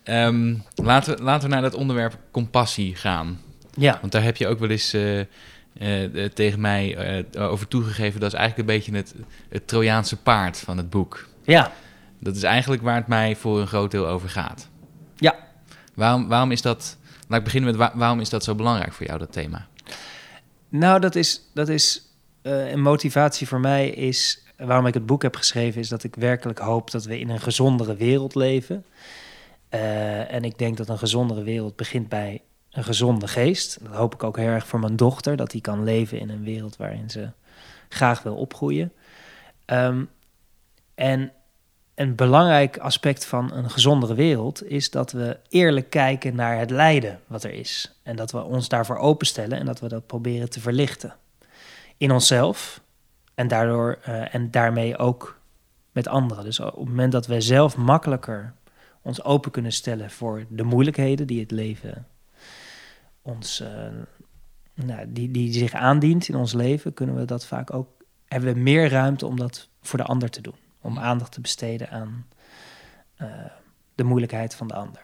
Um, 0.04 0.64
laten, 0.76 1.18
we, 1.18 1.24
laten 1.24 1.50
we 1.50 1.54
naar 1.54 1.64
dat 1.64 1.74
onderwerp 1.74 2.18
compassie 2.32 2.96
gaan. 2.96 3.42
Ja. 3.74 3.98
Want 4.02 4.12
daar 4.12 4.24
heb 4.24 4.38
je 4.38 4.48
ook 4.48 4.60
wel 4.60 4.70
eens 4.70 4.94
uh, 4.94 5.20
uh, 5.20 6.26
tegen 6.34 6.62
mij 6.62 7.24
uh, 7.36 7.50
over 7.50 7.68
toegegeven. 7.68 8.20
Dat 8.20 8.34
is 8.34 8.40
eigenlijk 8.40 8.70
een 8.70 8.76
beetje 8.76 8.96
het, 8.96 9.16
het 9.50 9.68
Trojaanse 9.68 10.18
paard 10.18 10.60
van 10.60 10.78
het 10.78 10.90
boek. 10.90 11.28
Ja. 11.44 11.74
Dat 12.20 12.36
is 12.36 12.44
eigenlijk 12.44 12.82
waar 12.82 12.96
het 12.96 13.08
mij 13.08 13.36
voor 13.36 13.60
een 13.60 13.68
groot 13.68 13.92
deel 13.92 14.08
over 14.08 14.30
gaat. 14.30 14.70
Ja. 15.16 15.36
Waarom, 15.94 16.28
waarom 16.28 16.52
is 16.52 16.62
dat, 16.62 16.98
laat 17.28 17.38
ik 17.38 17.46
beginnen 17.46 17.78
met 17.78 17.92
waarom 17.94 18.20
is 18.20 18.30
dat 18.30 18.44
zo 18.44 18.56
belangrijk 18.56 18.94
voor 18.94 19.06
jou, 19.06 19.20
dat 19.20 19.32
thema? 19.32 19.68
Nou, 20.70 21.00
dat 21.00 21.16
is, 21.16 21.42
dat 21.54 21.70
is 21.70 22.02
uh, 22.44 22.72
een 22.72 22.82
motivatie 22.82 23.48
voor 23.48 23.60
mij 23.60 23.90
is, 23.90 24.44
waarom 24.58 24.88
ik 24.88 24.94
het 24.94 25.06
boek 25.06 25.22
heb 25.22 25.36
geschreven, 25.36 25.82
is 25.82 25.90
dat 25.90 26.04
ik 26.04 26.16
werkelijk 26.16 26.60
hoop 26.60 26.92
dat 26.92 27.06
we 27.06 27.20
in 27.20 27.30
een 27.30 27.42
gezondere 27.42 27.96
wereld 27.96 28.36
leven. 28.36 28.86
Uh, 29.70 30.34
en 30.34 30.44
ik 30.44 30.58
denk 30.58 30.78
dat 30.78 30.90
een 30.90 30.98
gezondere 30.98 31.44
wereld 31.44 31.76
begint 31.76 32.10
bij 32.10 32.42
een 32.72 32.84
gezonde 32.84 33.28
geest. 33.28 33.78
Dat 33.84 33.96
hoop 33.96 34.14
ik 34.14 34.24
ook 34.24 34.38
heel 34.38 34.48
erg 34.48 34.68
voor 34.68 34.80
mijn 34.80 34.96
dochter, 34.96 35.36
dat 35.36 35.52
die 35.52 35.62
kan 35.62 35.84
leven 35.84 36.20
in 36.20 36.30
een 36.30 36.44
wereld 36.44 36.76
waarin 36.76 37.10
ze 37.10 37.30
graag 37.90 38.24
wil 38.24 38.36
opgroeien. 38.36 38.92
Um, 39.66 40.10
en 40.96 41.32
een 41.96 42.16
belangrijk 42.16 42.78
aspect 42.78 43.26
van 43.26 43.52
een 43.54 43.70
gezondere 43.70 44.14
wereld 44.14 44.64
is 44.64 44.90
dat 44.90 45.12
we 45.12 45.40
eerlijk 45.50 45.90
kijken 45.90 46.36
naar 46.36 46.60
het 46.60 46.70
lijden 46.70 47.20
wat 47.28 47.44
er 47.44 47.52
is. 47.52 48.00
En 48.04 48.16
dat 48.16 48.32
we 48.32 48.44
ons 48.44 48.70
daarvoor 48.70 48.98
openstellen 48.98 49.58
en 49.58 49.66
dat 49.66 49.80
we 49.80 49.88
dat 49.88 50.08
proberen 50.08 50.50
te 50.50 50.60
verlichten. 50.60 51.16
In 51.98 52.12
onszelf 52.12 52.82
en, 53.36 53.48
daardoor, 53.48 54.00
uh, 54.08 54.36
en 54.36 54.52
daarmee 54.52 54.98
ook 54.98 55.40
met 55.92 56.08
anderen. 56.08 56.44
Dus 56.44 56.60
op 56.60 56.66
het 56.66 56.88
moment 56.88 57.12
dat 57.12 57.28
we 57.28 57.42
zelf 57.42 57.78
makkelijker 57.78 58.54
ons 59.02 59.24
open 59.24 59.52
kunnen 59.52 59.74
stellen 59.74 60.12
voor 60.12 60.46
de 60.50 60.64
moeilijkheden 60.64 61.28
die 61.28 61.40
het 61.40 61.52
leven 61.52 62.08
ons, 63.22 63.62
uh, 63.62 63.68
nou, 64.74 65.06
die, 65.08 65.32
die 65.32 65.54
zich 65.54 65.74
aandient 65.74 66.28
in 66.28 66.36
ons 66.36 66.54
leven, 66.54 66.94
kunnen 66.94 67.16
we 67.16 67.26
dat 67.26 67.46
vaak 67.46 67.74
ook, 67.74 67.88
hebben 68.26 68.54
we 68.54 68.60
meer 68.60 68.90
ruimte 68.90 69.26
om 69.26 69.38
dat 69.38 69.68
voor 69.82 70.00
de 70.00 70.06
ander 70.06 70.30
te 70.30 70.42
doen. 70.42 70.56
Om 70.86 71.00
aandacht 71.00 71.32
te 71.32 71.42
besteden 71.42 71.90
aan 71.90 72.26
uh, 73.22 73.30
de 73.96 74.04
moeilijkheid 74.04 74.56
van 74.56 74.68
de 74.68 74.74
ander. 74.74 75.02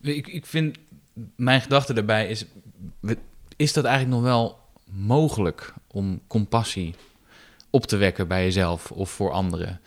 Ik, 0.00 0.26
ik 0.28 0.46
vind, 0.46 0.78
mijn 1.36 1.60
gedachte 1.60 1.92
daarbij 1.92 2.28
is, 2.28 2.46
is 3.56 3.72
dat 3.72 3.84
eigenlijk 3.84 4.16
nog 4.16 4.24
wel 4.24 4.58
mogelijk 4.90 5.74
om 5.86 6.20
compassie 6.26 6.94
op 7.70 7.86
te 7.86 7.96
wekken 7.96 8.28
bij 8.28 8.44
jezelf 8.44 8.90
of 8.90 9.10
voor 9.10 9.30
anderen? 9.30 9.80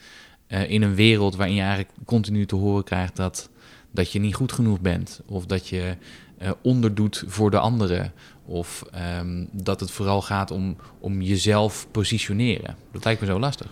Uh, 0.48 0.70
in 0.70 0.82
een 0.82 0.94
wereld 0.94 1.36
waarin 1.36 1.54
je 1.54 1.62
eigenlijk 1.62 1.92
continu 2.04 2.46
te 2.46 2.56
horen 2.56 2.84
krijgt 2.84 3.16
dat, 3.16 3.48
dat 3.90 4.12
je 4.12 4.18
niet 4.18 4.34
goed 4.34 4.52
genoeg 4.52 4.80
bent. 4.80 5.20
Of 5.26 5.46
dat 5.46 5.68
je 5.68 5.96
uh, 6.42 6.50
onderdoet 6.62 7.24
voor 7.26 7.50
de 7.50 7.58
anderen. 7.58 8.12
Of 8.44 8.84
um, 9.18 9.48
dat 9.52 9.80
het 9.80 9.90
vooral 9.90 10.22
gaat 10.22 10.50
om, 10.50 10.76
om 10.98 11.22
jezelf 11.22 11.86
positioneren. 11.90 12.76
Dat 12.92 13.04
lijkt 13.04 13.20
me 13.20 13.26
zo 13.26 13.38
lastig. 13.38 13.70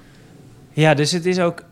Ja, 0.75 0.95
dus 0.95 1.13
het 1.13 1.27
is 1.27 1.39
ook. 1.39 1.65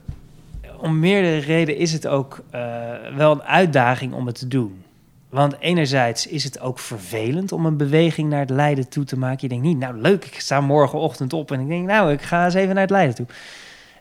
Om 0.79 0.99
meerdere 0.99 1.39
redenen 1.39 1.81
is 1.81 1.93
het 1.93 2.07
ook 2.07 2.45
uh, 2.55 2.93
wel 3.17 3.33
een 3.33 3.43
uitdaging 3.43 4.13
om 4.13 4.27
het 4.27 4.39
te 4.39 4.49
doen. 4.49 4.85
Want 5.29 5.59
enerzijds 5.59 6.27
is 6.27 6.45
het 6.45 6.61
ook 6.61 6.79
vervelend 6.79 7.53
om 7.53 7.67
een 7.67 7.77
beweging 7.77 8.29
naar 8.29 8.41
het 8.41 8.51
lijden 8.51 8.89
toe 8.89 9.05
te 9.05 9.19
maken. 9.19 9.39
Je 9.41 9.49
denkt 9.49 9.65
niet, 9.65 9.79
nou 9.79 9.97
leuk, 9.97 10.25
ik 10.25 10.41
sta 10.41 10.61
morgenochtend 10.61 11.33
op 11.33 11.51
en 11.51 11.61
ik 11.61 11.69
denk, 11.69 11.87
nou, 11.87 12.13
ik 12.13 12.23
ga 12.23 12.45
eens 12.45 12.55
even 12.55 12.75
naar 12.75 12.83
het 12.83 12.91
lijden 12.91 13.15
toe. 13.15 13.27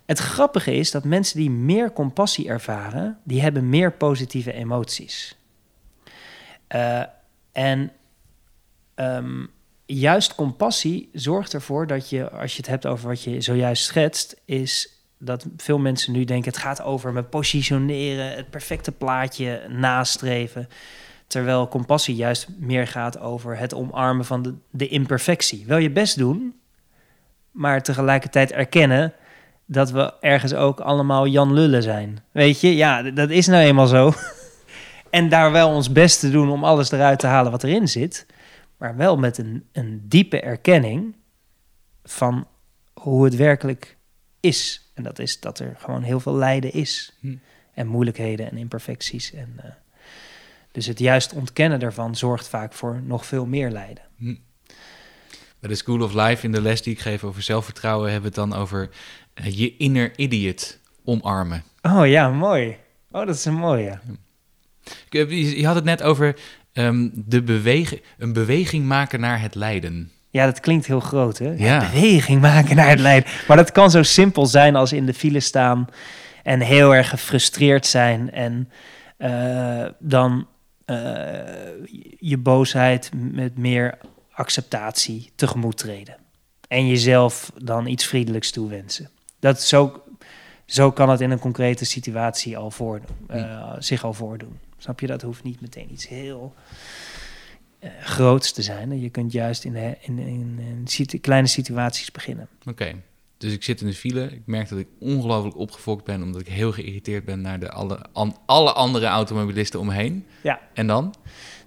Het 0.06 0.20
grappige 0.20 0.74
is 0.74 0.92
dat 0.92 1.04
mensen 1.04 1.38
die 1.38 1.50
meer 1.50 1.94
compassie 1.94 2.48
ervaren, 2.48 3.18
die 3.24 3.42
hebben 3.42 3.70
meer 3.70 3.92
positieve 3.92 4.54
emoties. 4.54 5.38
Uh, 6.76 7.04
en 7.52 7.92
um, 8.96 9.50
juist 9.99 10.36
compassie 10.36 11.10
zorgt 11.13 11.54
ervoor 11.54 11.88
dat 11.88 12.10
je, 12.10 12.30
als 12.30 12.51
je 12.51 12.58
het 12.58 12.67
hebt 12.67 12.86
over 12.86 13.08
wat 13.08 13.23
je 13.23 13.41
zojuist 13.41 13.84
schetst, 13.84 14.36
is 14.45 15.01
dat 15.17 15.45
veel 15.58 15.80
mensen 15.80 16.13
nu 16.13 16.23
denken: 16.23 16.51
het 16.51 16.62
gaat 16.62 16.82
over 16.82 17.13
me 17.13 17.23
positioneren, 17.23 18.36
het 18.36 18.49
perfecte 18.49 18.91
plaatje 18.91 19.62
nastreven. 19.69 20.69
Terwijl 21.27 21.67
compassie 21.67 22.15
juist 22.15 22.47
meer 22.58 22.88
gaat 22.88 23.19
over 23.19 23.58
het 23.58 23.73
omarmen 23.73 24.25
van 24.25 24.41
de, 24.41 24.54
de 24.69 24.88
imperfectie. 24.88 25.65
Wel 25.67 25.77
je 25.77 25.91
best 25.91 26.17
doen, 26.17 26.56
maar 27.51 27.84
tegelijkertijd 27.84 28.51
erkennen 28.51 29.13
dat 29.65 29.91
we 29.91 30.13
ergens 30.19 30.54
ook 30.54 30.80
allemaal 30.80 31.27
Jan 31.27 31.54
Lullen 31.54 31.84
zijn. 31.84 32.23
Weet 32.32 32.62
je, 32.62 32.75
ja, 32.75 33.01
dat 33.01 33.30
is 33.30 33.47
nou 33.47 33.63
eenmaal 33.63 33.88
zo. 33.88 34.13
en 35.10 35.30
daar 35.30 35.51
wel 35.51 35.69
ons 35.69 35.91
best 35.91 36.19
te 36.19 36.32
doen 36.32 36.49
om 36.49 36.63
alles 36.63 36.91
eruit 36.91 37.19
te 37.19 37.27
halen 37.27 37.51
wat 37.51 37.63
erin 37.63 37.88
zit. 37.88 38.25
Maar 38.82 38.96
wel 38.96 39.17
met 39.17 39.38
een, 39.38 39.67
een 39.72 40.02
diepe 40.08 40.39
erkenning 40.39 41.15
van 42.04 42.48
hoe 42.94 43.24
het 43.26 43.36
werkelijk 43.36 43.98
is. 44.39 44.91
En 44.94 45.04
dat 45.04 45.20
is 45.20 45.39
dat 45.39 45.60
er 45.60 45.76
gewoon 45.78 46.02
heel 46.02 46.20
veel 46.20 46.36
lijden 46.36 46.74
is. 46.74 47.17
Hm. 47.20 47.36
En 47.74 47.88
moeilijkheden 47.88 48.52
en 48.52 48.58
imperfecties. 48.58 49.34
En, 49.34 49.54
uh, 49.58 49.65
dus 50.72 50.86
het 50.86 51.00
juist 51.00 51.34
ontkennen 51.34 51.80
daarvan 51.80 52.15
zorgt 52.15 52.48
vaak 52.48 52.74
voor 52.74 53.02
nog 53.04 53.26
veel 53.26 53.46
meer 53.46 53.70
lijden. 53.70 54.04
Hm. 54.17 54.36
Bij 55.60 55.70
de 55.70 55.76
School 55.76 56.02
of 56.02 56.13
Life 56.13 56.46
in 56.46 56.52
de 56.52 56.62
les 56.62 56.82
die 56.82 56.94
ik 56.94 57.00
geef 57.00 57.24
over 57.24 57.41
zelfvertrouwen... 57.41 58.12
hebben 58.12 58.32
we 58.32 58.41
het 58.41 58.50
dan 58.50 58.60
over 58.60 58.89
uh, 59.36 59.58
je 59.58 59.78
inner 59.78 60.17
idiot 60.17 60.80
omarmen. 61.04 61.63
Oh 61.82 62.08
ja, 62.08 62.30
mooi. 62.30 62.78
Oh, 63.12 63.26
dat 63.26 63.36
is 63.36 63.46
een 63.46 63.54
mooie. 63.54 64.00
Je 65.10 65.65
had 65.65 65.76
het 65.76 65.84
net 65.84 66.04
over 66.04 66.36
um, 66.74 67.12
de 67.16 67.44
beweging, 67.44 68.02
een 68.18 68.34
beweging 68.34 68.86
maken 68.86 69.20
naar 69.20 69.42
het 69.42 69.56
lijden. 69.56 70.12
Ja, 70.30 70.46
dat 70.46 70.60
klinkt 70.60 70.86
heel 70.86 71.00
groot, 71.00 71.38
hè? 71.38 71.54
Ja. 71.58 71.90
Beweging 71.92 72.42
maken 72.42 72.76
naar 72.76 72.90
het 72.90 73.00
lijden. 73.00 73.30
Maar 73.48 73.58
dat 73.58 73.72
kan 73.72 73.92
zo 73.92 74.04
simpel 74.04 74.46
zijn 74.46 74.76
als 74.76 74.94
in 74.94 75.06
de 75.06 75.14
file 75.14 75.40
staan 75.40 75.88
en 76.44 76.60
heel 76.60 76.96
erg 76.96 77.10
gefrustreerd 77.10 77.86
zijn 77.86 78.32
en 78.32 78.70
uh, 79.18 79.86
dan 80.00 80.48
uh, 80.86 80.98
je 82.20 82.38
boosheid 82.38 83.12
met 83.14 83.58
meer 83.58 83.98
acceptatie 84.32 85.32
tegemoet 85.36 85.78
treden. 85.78 86.16
En 86.68 86.88
jezelf 86.88 87.52
dan 87.58 87.88
iets 87.88 88.06
vriendelijks 88.06 88.52
toewensen. 88.52 89.10
Dat 89.40 89.62
zo, 89.62 90.04
zo 90.66 90.92
kan 90.92 91.10
het 91.10 91.22
in 91.22 91.32
een 91.32 91.40
concrete 91.40 91.86
situatie 91.86 92.58
al 92.58 92.72
voordoen, 92.72 93.18
uh, 93.34 93.74
zich 93.80 94.04
al 94.04 94.14
voordoen. 94.14 94.60
Snap 94.82 95.00
je? 95.00 95.08
Dat 95.08 95.22
hoeft 95.22 95.44
niet 95.44 95.62
meteen 95.62 95.91
iets 95.91 96.08
heel 96.08 96.54
uh, 97.84 97.89
groots 98.02 98.52
te 98.52 98.62
zijn. 98.62 99.00
Je 99.00 99.10
kunt 99.10 99.32
juist 99.32 99.63
in, 99.63 99.74
de, 99.74 99.98
in, 100.02 100.20
in, 100.20 100.60
in 100.60 101.22
kleine 101.22 101.48
situaties 101.48 102.12
beginnen. 102.12 102.48
Oké. 102.65 102.96
Dus 103.38 103.54
ik 103.54 103.63
zit 103.63 103.82
in 103.82 103.88
de 103.88 103.94
file. 103.94 104.32
Ik 104.32 104.41
merk 104.46 104.70
dat 104.70 104.80
ik 104.80 104.88
ongelooflijk 105.00 105.58
opgefokt 105.58 106.04
ben, 106.04 106.24
omdat 106.24 106.41
ik 106.41 106.48
heel 106.48 106.72
geïrriteerd 106.72 107.26
ben 107.26 107.41
naar 107.41 107.60
de 107.60 107.72
alle, 107.72 108.06
an, 108.12 108.38
alle 108.46 108.72
andere 108.72 109.06
automobilisten 109.06 109.80
omheen. 109.80 110.26
Ja. 110.44 110.60
En 110.74 110.88
dan? 110.88 111.15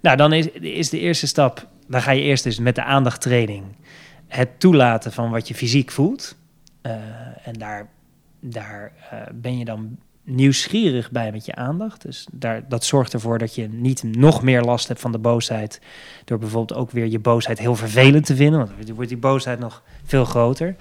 Nou, 0.00 0.16
dan 0.16 0.33
is, 0.33 0.48
is 0.50 0.90
de 0.90 0.98
eerste 0.98 1.27
stap. 1.27 1.68
Dan 1.88 2.03
ga 2.03 2.11
je 2.11 2.22
eerst 2.22 2.44
dus 2.44 2.59
met 2.59 2.74
de 2.74 2.85
aandachttraining 2.85 3.64
het 4.27 4.61
toelaten 4.61 5.12
van 5.12 5.31
wat 5.31 5.48
je 5.48 5.55
fysiek 5.55 5.90
voelt. 5.90 6.37
Uh, 6.83 6.92
en 7.46 7.53
daar, 7.53 7.88
daar 8.40 8.92
uh, 9.12 9.20
ben 9.35 9.59
je 9.59 9.64
dan 9.64 9.98
nieuwsgierig 10.24 11.10
bij 11.10 11.32
met 11.32 11.46
je 11.46 11.54
aandacht. 11.54 12.02
Dus 12.02 12.26
daar, 12.32 12.68
dat 12.68 12.84
zorgt 12.84 13.12
ervoor 13.12 13.38
dat 13.38 13.54
je 13.54 13.68
niet 13.68 14.02
nog 14.02 14.42
meer 14.42 14.62
last 14.62 14.88
hebt 14.88 15.00
van 15.00 15.12
de 15.12 15.18
boosheid. 15.18 15.80
Door 16.24 16.38
bijvoorbeeld 16.38 16.78
ook 16.78 16.90
weer 16.90 17.06
je 17.06 17.18
boosheid 17.18 17.58
heel 17.58 17.76
vervelend 17.76 18.26
te 18.26 18.37
vinden. 18.37 18.58
Want 18.58 18.87
dan 18.87 18.94
wordt 18.94 19.10
die 19.10 19.18
boosheid 19.18 19.58
nog 19.58 19.82
veel 20.04 20.24
groter. 20.24 20.76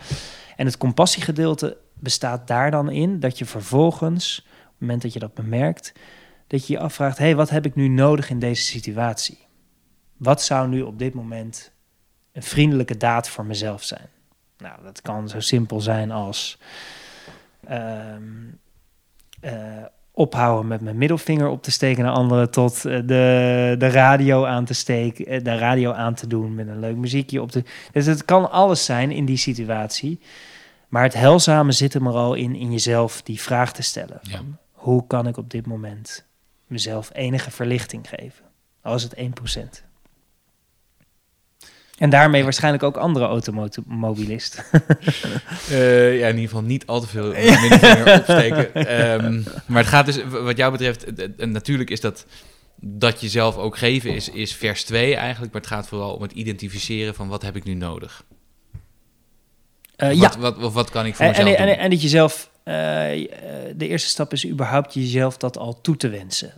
En 0.56 0.66
het 0.66 0.78
compassiegedeelte 0.78 1.78
bestaat 1.94 2.48
daar 2.48 2.72
dan 2.72 2.90
in 2.90 3.20
dat 3.20 3.38
je 3.38 3.46
vervolgens, 3.46 4.40
op 4.40 4.46
het 4.46 4.80
moment 4.80 5.02
dat 5.02 5.14
je 5.14 5.20
dat 5.20 5.34
bemerkt, 5.34 5.94
dat 6.48 6.68
je 6.68 6.74
je 6.74 6.80
afvraagt: 6.80 7.18
hé, 7.18 7.26
hey, 7.26 7.36
wat 7.36 7.50
heb 7.50 7.66
ik 7.66 7.76
nu 7.76 7.88
nodig 7.88 8.30
in 8.30 8.40
deze 8.40 8.64
situatie? 8.64 9.38
Wat 10.18 10.42
zou 10.42 10.68
nu 10.68 10.82
op 10.82 11.00
dit 11.00 11.14
moment 11.14 11.72
een 12.32 12.44
vriendelijke 12.44 12.98
daad 12.98 13.30
voor 13.30 13.46
mezelf 13.46 13.84
zijn? 13.84 14.10
Nou, 14.58 14.84
dat 14.84 15.02
kan 15.02 15.30
zo 15.30 15.40
simpel 15.40 15.82
zijn 15.82 16.12
als. 16.12 16.58
Uh, 17.70 18.16
ophouden 20.14 20.68
met 20.68 20.82
mijn 20.82 20.98
middelvinger 20.98 21.48
op 21.48 21.64
te 21.64 21.72
steken 21.72 22.04
naar 22.04 22.14
anderen, 22.14 22.52
tot 22.52 22.86
uh, 22.86 22.96
de, 22.96 23.76
de 23.78 23.88
radio 23.88 24.46
aan 24.46 24.66
te 24.66 24.74
steken, 24.74 25.34
uh, 25.34 25.44
de 25.44 25.58
radio 25.58 25.92
aan 25.92 26.14
te 26.14 26.28
doen 26.28 26.56
met 26.56 26.68
een 26.68 26.80
leuk 26.80 26.96
muziekje 26.96 27.42
op 27.42 27.52
te. 27.52 27.64
Dus 27.92 28.06
het 28.06 28.26
kan 28.26 28.52
alles 28.52 28.86
zijn 28.86 29.12
in 29.12 29.26
die 29.26 29.38
situatie. 29.38 30.20
Maar 30.88 31.04
het 31.04 31.14
heilzame 31.14 31.72
zit 31.72 31.94
er 31.94 32.02
maar 32.02 32.14
al 32.14 32.34
in, 32.34 32.56
in 32.56 32.72
jezelf 32.72 33.22
die 33.22 33.42
vraag 33.42 33.74
te 33.74 33.84
stellen. 33.84 34.20
Ja. 34.22 34.38
Van, 34.38 34.58
hoe 34.72 35.08
kan 35.08 35.28
ik 35.28 35.38
op 35.38 35.50
dit 35.50 35.66
moment 35.66 36.26
mezelf 36.68 37.10
enige 37.14 37.52
verlichting 37.52 38.10
geven? 38.10 38.46
Al 38.82 38.96
is 38.96 39.04
het 39.04 39.16
1%. 39.18 39.93
En 41.98 42.10
daarmee 42.10 42.44
waarschijnlijk 42.44 42.84
ook 42.84 42.98
andere 42.98 43.26
automobilisten. 43.26 44.64
uh, 45.72 46.20
ja, 46.20 46.28
in 46.28 46.36
ieder 46.36 46.50
geval 46.50 46.62
niet 46.62 46.86
al 46.86 47.02
te 47.02 47.08
veel 47.08 47.28
middelvinger 47.62 48.20
opsteken. 48.20 48.94
Um, 49.26 49.44
maar 49.66 49.82
het 49.82 49.92
gaat 49.92 50.06
dus, 50.06 50.24
wat 50.24 50.58
jou 50.58 50.72
betreft, 50.72 51.06
natuurlijk 51.38 51.90
is 51.90 52.02
dat 52.02 52.26
dat 52.86 53.22
jezelf 53.22 53.58
ook 53.58 53.78
geven 53.78 54.16
is, 54.16 54.30
is 54.30 54.56
vers 54.56 54.84
2 54.84 55.16
eigenlijk. 55.16 55.54
Maar 55.54 55.62
het 55.62 55.70
gaat 55.70 55.88
vooral 55.88 56.14
om 56.14 56.22
het 56.22 56.32
identificeren 56.32 57.16
van 57.16 57.28
wat 57.28 57.42
heb 57.42 57.56
ik 57.56 57.64
nu 57.64 57.74
nodig. 57.74 58.24
Uh, 59.98 60.08
wat, 60.08 60.18
ja. 60.18 60.40
Wat, 60.40 60.58
wat, 60.58 60.74
wat, 60.74 60.90
kan 60.90 61.06
ik 61.06 61.16
voor 61.16 61.26
en, 61.26 61.32
mezelf 61.32 61.50
en, 61.50 61.66
doen? 61.66 61.76
En, 61.76 61.80
en 61.80 61.90
dat 61.90 62.02
jezelf, 62.02 62.50
uh, 62.66 62.74
de 63.76 63.88
eerste 63.88 64.10
stap 64.10 64.34
is 64.34 64.48
überhaupt 64.48 64.94
jezelf 64.94 65.38
dat 65.38 65.58
al 65.58 65.82
toe 65.82 65.98
te 65.98 66.10
wensen. 66.10 66.54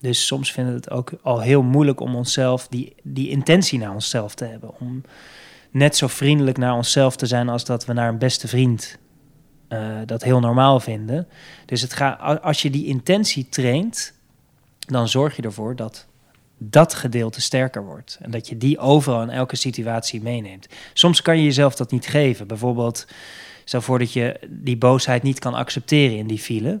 Dus 0.00 0.26
soms 0.26 0.52
vinden 0.52 0.72
we 0.72 0.78
het 0.78 0.90
ook 0.90 1.12
al 1.22 1.40
heel 1.40 1.62
moeilijk 1.62 2.00
om 2.00 2.14
onszelf, 2.14 2.68
die, 2.68 2.94
die 3.02 3.28
intentie 3.28 3.78
naar 3.78 3.94
onszelf 3.94 4.34
te 4.34 4.44
hebben. 4.44 4.80
Om 4.80 5.02
net 5.70 5.96
zo 5.96 6.06
vriendelijk 6.06 6.58
naar 6.58 6.74
onszelf 6.74 7.16
te 7.16 7.26
zijn 7.26 7.48
als 7.48 7.64
dat 7.64 7.84
we 7.84 7.92
naar 7.92 8.08
een 8.08 8.18
beste 8.18 8.48
vriend 8.48 8.98
uh, 9.68 9.98
dat 10.06 10.22
heel 10.22 10.40
normaal 10.40 10.80
vinden. 10.80 11.28
Dus 11.66 11.82
het 11.82 11.92
gaat, 11.92 12.42
als 12.42 12.62
je 12.62 12.70
die 12.70 12.86
intentie 12.86 13.48
traint, 13.48 14.12
dan 14.78 15.08
zorg 15.08 15.36
je 15.36 15.42
ervoor 15.42 15.76
dat 15.76 16.06
dat 16.58 16.94
gedeelte 16.94 17.40
sterker 17.40 17.84
wordt. 17.84 18.18
En 18.20 18.30
dat 18.30 18.48
je 18.48 18.56
die 18.56 18.78
overal 18.78 19.22
in 19.22 19.30
elke 19.30 19.56
situatie 19.56 20.22
meeneemt. 20.22 20.66
Soms 20.92 21.22
kan 21.22 21.36
je 21.36 21.44
jezelf 21.44 21.74
dat 21.74 21.90
niet 21.90 22.06
geven. 22.06 22.46
Bijvoorbeeld, 22.46 23.06
stel 23.64 23.80
voor 23.80 23.98
dat 23.98 24.12
je 24.12 24.40
die 24.48 24.76
boosheid 24.76 25.22
niet 25.22 25.38
kan 25.38 25.54
accepteren 25.54 26.16
in 26.16 26.26
die 26.26 26.38
file 26.38 26.80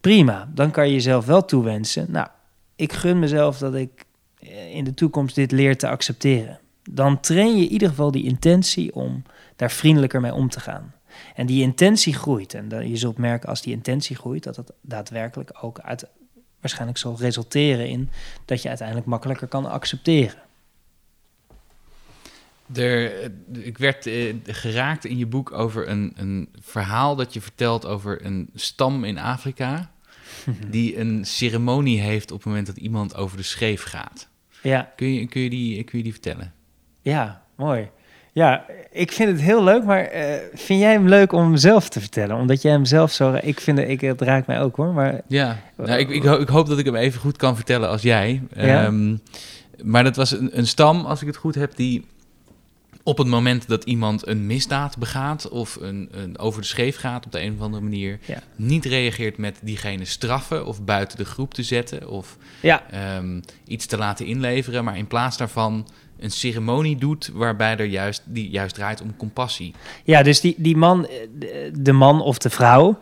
prima. 0.00 0.48
Dan 0.54 0.70
kan 0.70 0.86
je 0.86 0.92
jezelf 0.92 1.26
wel 1.26 1.44
toewensen. 1.44 2.06
Nou, 2.10 2.26
ik 2.76 2.92
gun 2.92 3.18
mezelf 3.18 3.58
dat 3.58 3.74
ik 3.74 4.04
eh, 4.38 4.74
in 4.74 4.84
de 4.84 4.94
toekomst 4.94 5.34
dit 5.34 5.52
leer 5.52 5.76
te 5.78 5.88
accepteren. 5.88 6.58
Dan 6.90 7.20
train 7.20 7.56
je 7.56 7.64
in 7.64 7.72
ieder 7.72 7.88
geval 7.88 8.10
die 8.10 8.24
intentie 8.24 8.94
om 8.94 9.22
daar 9.56 9.70
vriendelijker 9.70 10.20
mee 10.20 10.34
om 10.34 10.48
te 10.48 10.60
gaan. 10.60 10.92
En 11.34 11.46
die 11.46 11.62
intentie 11.62 12.14
groeit. 12.14 12.54
En 12.54 12.88
je 12.88 12.96
zult 12.96 13.18
merken 13.18 13.48
als 13.48 13.62
die 13.62 13.72
intentie 13.72 14.16
groeit, 14.16 14.42
dat 14.42 14.56
het 14.56 14.72
daadwerkelijk 14.80 15.50
ook 15.60 15.80
uit, 15.80 16.06
waarschijnlijk 16.60 16.98
zal 16.98 17.16
resulteren 17.18 17.88
in 17.88 18.10
dat 18.44 18.62
je 18.62 18.68
uiteindelijk 18.68 19.06
makkelijker 19.06 19.48
kan 19.48 19.66
accepteren. 19.66 20.42
Er, 22.74 23.30
ik 23.52 23.78
werd 23.78 24.06
eh, 24.06 24.34
geraakt 24.44 25.04
in 25.04 25.18
je 25.18 25.26
boek 25.26 25.52
over 25.52 25.88
een, 25.88 26.12
een 26.16 26.48
verhaal 26.60 27.16
dat 27.16 27.32
je 27.32 27.40
vertelt 27.40 27.86
over 27.86 28.24
een 28.24 28.50
stam 28.54 29.04
in 29.04 29.18
Afrika. 29.18 29.90
die 30.70 30.98
een 30.98 31.24
ceremonie 31.24 32.00
heeft 32.00 32.30
op 32.30 32.36
het 32.38 32.46
moment 32.46 32.66
dat 32.66 32.76
iemand 32.76 33.16
over 33.16 33.36
de 33.36 33.42
scheef 33.42 33.82
gaat. 33.82 34.28
Ja, 34.62 34.92
Kun 34.96 35.14
je, 35.14 35.26
kun 35.26 35.40
je, 35.40 35.50
die, 35.50 35.84
kun 35.84 35.98
je 35.98 36.04
die 36.04 36.12
vertellen? 36.12 36.52
ja, 37.02 37.42
mooi. 37.56 37.88
Ja, 38.32 38.64
ik 38.92 39.12
vind 39.12 39.30
het 39.30 39.40
heel 39.40 39.64
leuk, 39.64 39.84
maar 39.84 40.04
eh, 40.04 40.34
vind 40.54 40.80
jij 40.80 40.92
hem 40.92 41.08
leuk 41.08 41.32
om 41.32 41.42
hem 41.42 41.56
zelf 41.56 41.88
te 41.88 42.00
vertellen? 42.00 42.36
Omdat 42.36 42.62
jij 42.62 42.72
hem 42.72 42.84
zelf 42.84 43.12
zo... 43.12 43.38
Ik 43.42 43.60
vind 43.60 43.78
het, 43.78 43.88
ik, 43.88 44.00
het 44.00 44.20
raakt 44.20 44.46
mij 44.46 44.60
ook 44.60 44.76
hoor, 44.76 44.92
maar 44.92 45.20
Ja, 45.28 45.58
nou, 45.76 45.98
ik, 45.98 46.08
ik, 46.10 46.22
ho- 46.22 46.38
ik 46.40 46.48
hoop 46.48 46.66
dat 46.68 46.78
ik 46.78 46.84
hem 46.84 46.94
even 46.94 47.20
goed 47.20 47.36
kan 47.36 47.54
vertellen 47.56 47.88
als 47.88 48.02
jij. 48.02 48.42
Ja. 48.54 48.84
Ehm, 48.84 49.16
maar 49.82 50.04
dat 50.04 50.16
was 50.16 50.30
een, 50.30 50.58
een 50.58 50.66
stam, 50.66 51.04
als 51.04 51.20
ik 51.20 51.26
het 51.26 51.36
goed 51.36 51.54
heb, 51.54 51.76
die 51.76 52.06
op 53.08 53.18
het 53.18 53.26
moment 53.26 53.68
dat 53.68 53.84
iemand 53.84 54.26
een 54.26 54.46
misdaad 54.46 54.98
begaat 54.98 55.48
of 55.48 55.76
een, 55.80 56.08
een 56.10 56.38
over 56.38 56.60
de 56.60 56.66
scheef 56.66 56.96
gaat 56.96 57.26
op 57.26 57.32
de 57.32 57.40
een 57.40 57.54
of 57.54 57.60
andere 57.60 57.82
manier, 57.82 58.18
Ja. 58.26 58.42
niet 58.56 58.84
reageert 58.84 59.36
met 59.38 59.58
diegene 59.62 60.04
straffen 60.04 60.66
of 60.66 60.82
buiten 60.84 61.18
de 61.18 61.24
groep 61.24 61.54
te 61.54 61.62
zetten 61.62 62.08
of 62.08 62.36
ja, 62.60 62.82
ehm, 62.90 63.40
iets 63.66 63.86
te 63.86 63.96
laten 63.96 64.26
inleveren, 64.26 64.84
maar 64.84 64.96
in 64.96 65.06
plaats 65.06 65.36
daarvan 65.36 65.88
een 66.18 66.30
ceremonie 66.30 66.96
doet 66.96 67.30
waarbij 67.34 67.76
er 67.76 67.84
juist, 67.84 68.22
die 68.24 68.50
juist 68.50 68.74
draait 68.74 69.00
om 69.00 69.16
compassie. 69.16 69.74
Ja, 70.04 70.22
dus 70.22 70.40
die, 70.40 70.54
die 70.58 70.76
man, 70.76 71.06
eh, 71.06 71.12
de, 71.38 71.70
de 71.78 71.92
man 71.92 72.20
of 72.20 72.38
de 72.38 72.50
vrouw. 72.50 72.98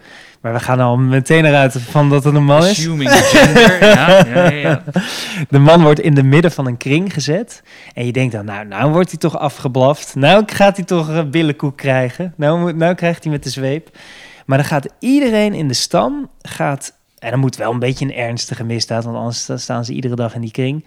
Maar 0.47 0.55
we 0.55 0.61
gaan 0.61 0.81
al 0.81 0.97
meteen 0.97 1.45
eruit 1.45 1.73
van 1.73 2.11
dat 2.11 2.25
het 2.25 2.35
een 2.35 2.45
man 2.45 2.65
is. 2.65 2.71
Assuming 2.71 3.11
gender, 3.11 3.85
ja, 3.85 4.27
ja, 4.27 4.51
ja. 4.51 4.83
De 5.49 5.59
man 5.59 5.83
wordt 5.83 6.01
in 6.01 6.15
de 6.15 6.23
midden 6.23 6.53
van 6.53 6.67
een 6.67 6.77
kring 6.77 7.13
gezet. 7.13 7.63
En 7.95 8.07
je 8.07 8.13
denkt 8.13 8.33
dan, 8.33 8.45
nou, 8.45 8.67
nou 8.67 8.93
wordt 8.93 9.11
hij 9.11 9.19
toch 9.19 9.39
afgeblaft. 9.39 10.15
Nou 10.15 10.43
gaat 10.47 10.77
hij 10.77 10.85
toch 10.85 11.09
een 11.09 11.31
billenkoek 11.31 11.77
krijgen. 11.77 12.35
Nou, 12.37 12.73
nou 12.73 12.95
krijgt 12.95 13.23
hij 13.23 13.33
met 13.33 13.43
de 13.43 13.51
zweep. 13.51 13.99
Maar 14.45 14.59
dan 14.59 14.67
gaat 14.67 14.89
iedereen 14.99 15.55
in 15.55 15.69
de 15.69 15.75
stam, 15.75 16.31
gaat, 16.43 16.93
en 17.19 17.31
dan 17.31 17.41
moet 17.41 17.57
wel 17.57 17.73
een 17.73 17.79
beetje 17.79 18.05
een 18.05 18.15
ernstige 18.15 18.65
misdaad, 18.65 19.05
want 19.05 19.17
anders 19.17 19.51
staan 19.55 19.85
ze 19.85 19.93
iedere 19.93 20.17
dag 20.17 20.35
in 20.35 20.41
die 20.41 20.51
kring. 20.51 20.85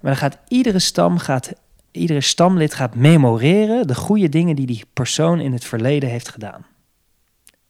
Maar 0.00 0.10
dan 0.12 0.16
gaat 0.16 0.38
iedere 0.48 0.78
stam, 0.78 1.18
gaat, 1.18 1.52
iedere 1.90 2.20
stamlid 2.20 2.74
gaat 2.74 2.94
memoreren 2.94 3.86
de 3.86 3.94
goede 3.94 4.28
dingen 4.28 4.56
die 4.56 4.66
die 4.66 4.84
persoon 4.92 5.40
in 5.40 5.52
het 5.52 5.64
verleden 5.64 6.08
heeft 6.08 6.28
gedaan. 6.28 6.64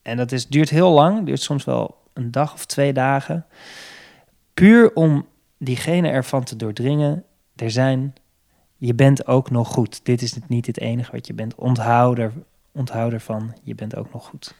En 0.04 0.16
dat 0.16 0.32
is, 0.32 0.46
duurt 0.46 0.70
heel 0.70 0.90
lang, 0.90 1.26
duurt 1.26 1.40
soms 1.40 1.64
wel 1.64 2.02
een 2.12 2.30
dag 2.30 2.52
of 2.52 2.64
twee 2.66 2.92
dagen. 2.92 3.46
Puur 4.54 4.94
om 4.94 5.26
diegene 5.58 6.08
ervan 6.08 6.44
te 6.44 6.56
doordringen, 6.56 7.24
er 7.56 7.70
zijn, 7.70 8.14
je 8.76 8.94
bent 8.94 9.26
ook 9.26 9.50
nog 9.50 9.68
goed. 9.68 10.04
Dit 10.04 10.22
is 10.22 10.34
het 10.34 10.48
niet 10.48 10.66
het 10.66 10.80
enige 10.80 11.12
wat 11.12 11.26
je 11.26 11.34
bent. 11.34 11.54
Onthouder, 11.54 12.32
onthouder 12.72 13.20
van, 13.20 13.54
je 13.62 13.74
bent 13.74 13.96
ook 13.96 14.12
nog 14.12 14.26
goed. 14.26 14.54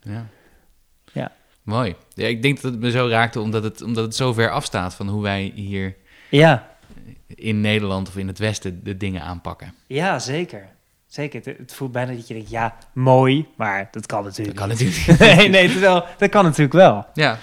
Ja. 0.00 0.26
Ja. 1.12 1.32
Mooi. 1.62 1.94
Ja, 2.14 2.26
ik 2.26 2.42
denk 2.42 2.60
dat 2.60 2.72
het 2.72 2.80
me 2.80 2.90
zo 2.90 3.08
raakte 3.08 3.40
omdat 3.40 3.62
het, 3.62 3.82
omdat 3.82 4.04
het 4.04 4.14
zo 4.16 4.32
ver 4.32 4.50
afstaat 4.50 4.94
van 4.94 5.08
hoe 5.08 5.22
wij 5.22 5.52
hier 5.54 5.96
Ja, 6.30 6.76
in 7.26 7.60
Nederland 7.60 8.08
of 8.08 8.16
in 8.16 8.26
het 8.26 8.38
Westen 8.38 8.84
de 8.84 8.96
dingen 8.96 9.22
aanpakken. 9.22 9.74
ja 9.86 10.18
zeker. 10.18 10.68
Zeker. 11.10 11.42
Het, 11.44 11.58
het 11.58 11.72
voelt 11.72 11.92
bijna 11.92 12.12
dat 12.12 12.28
je 12.28 12.34
denkt, 12.34 12.50
ja, 12.50 12.76
mooi, 12.92 13.48
maar 13.56 13.88
dat 13.90 14.06
kan 14.06 14.22
Dat 14.24 14.30
natuurlijk 14.30 14.56
kan 14.56 14.68
niet. 14.68 14.78
natuurlijk. 14.80 15.18
nee, 15.36 15.48
nee, 15.48 15.68
het 15.68 15.78
wel, 15.80 16.04
dat 16.18 16.28
kan 16.30 16.44
natuurlijk 16.44 16.72
wel. 16.72 17.06
Ja, 17.14 17.38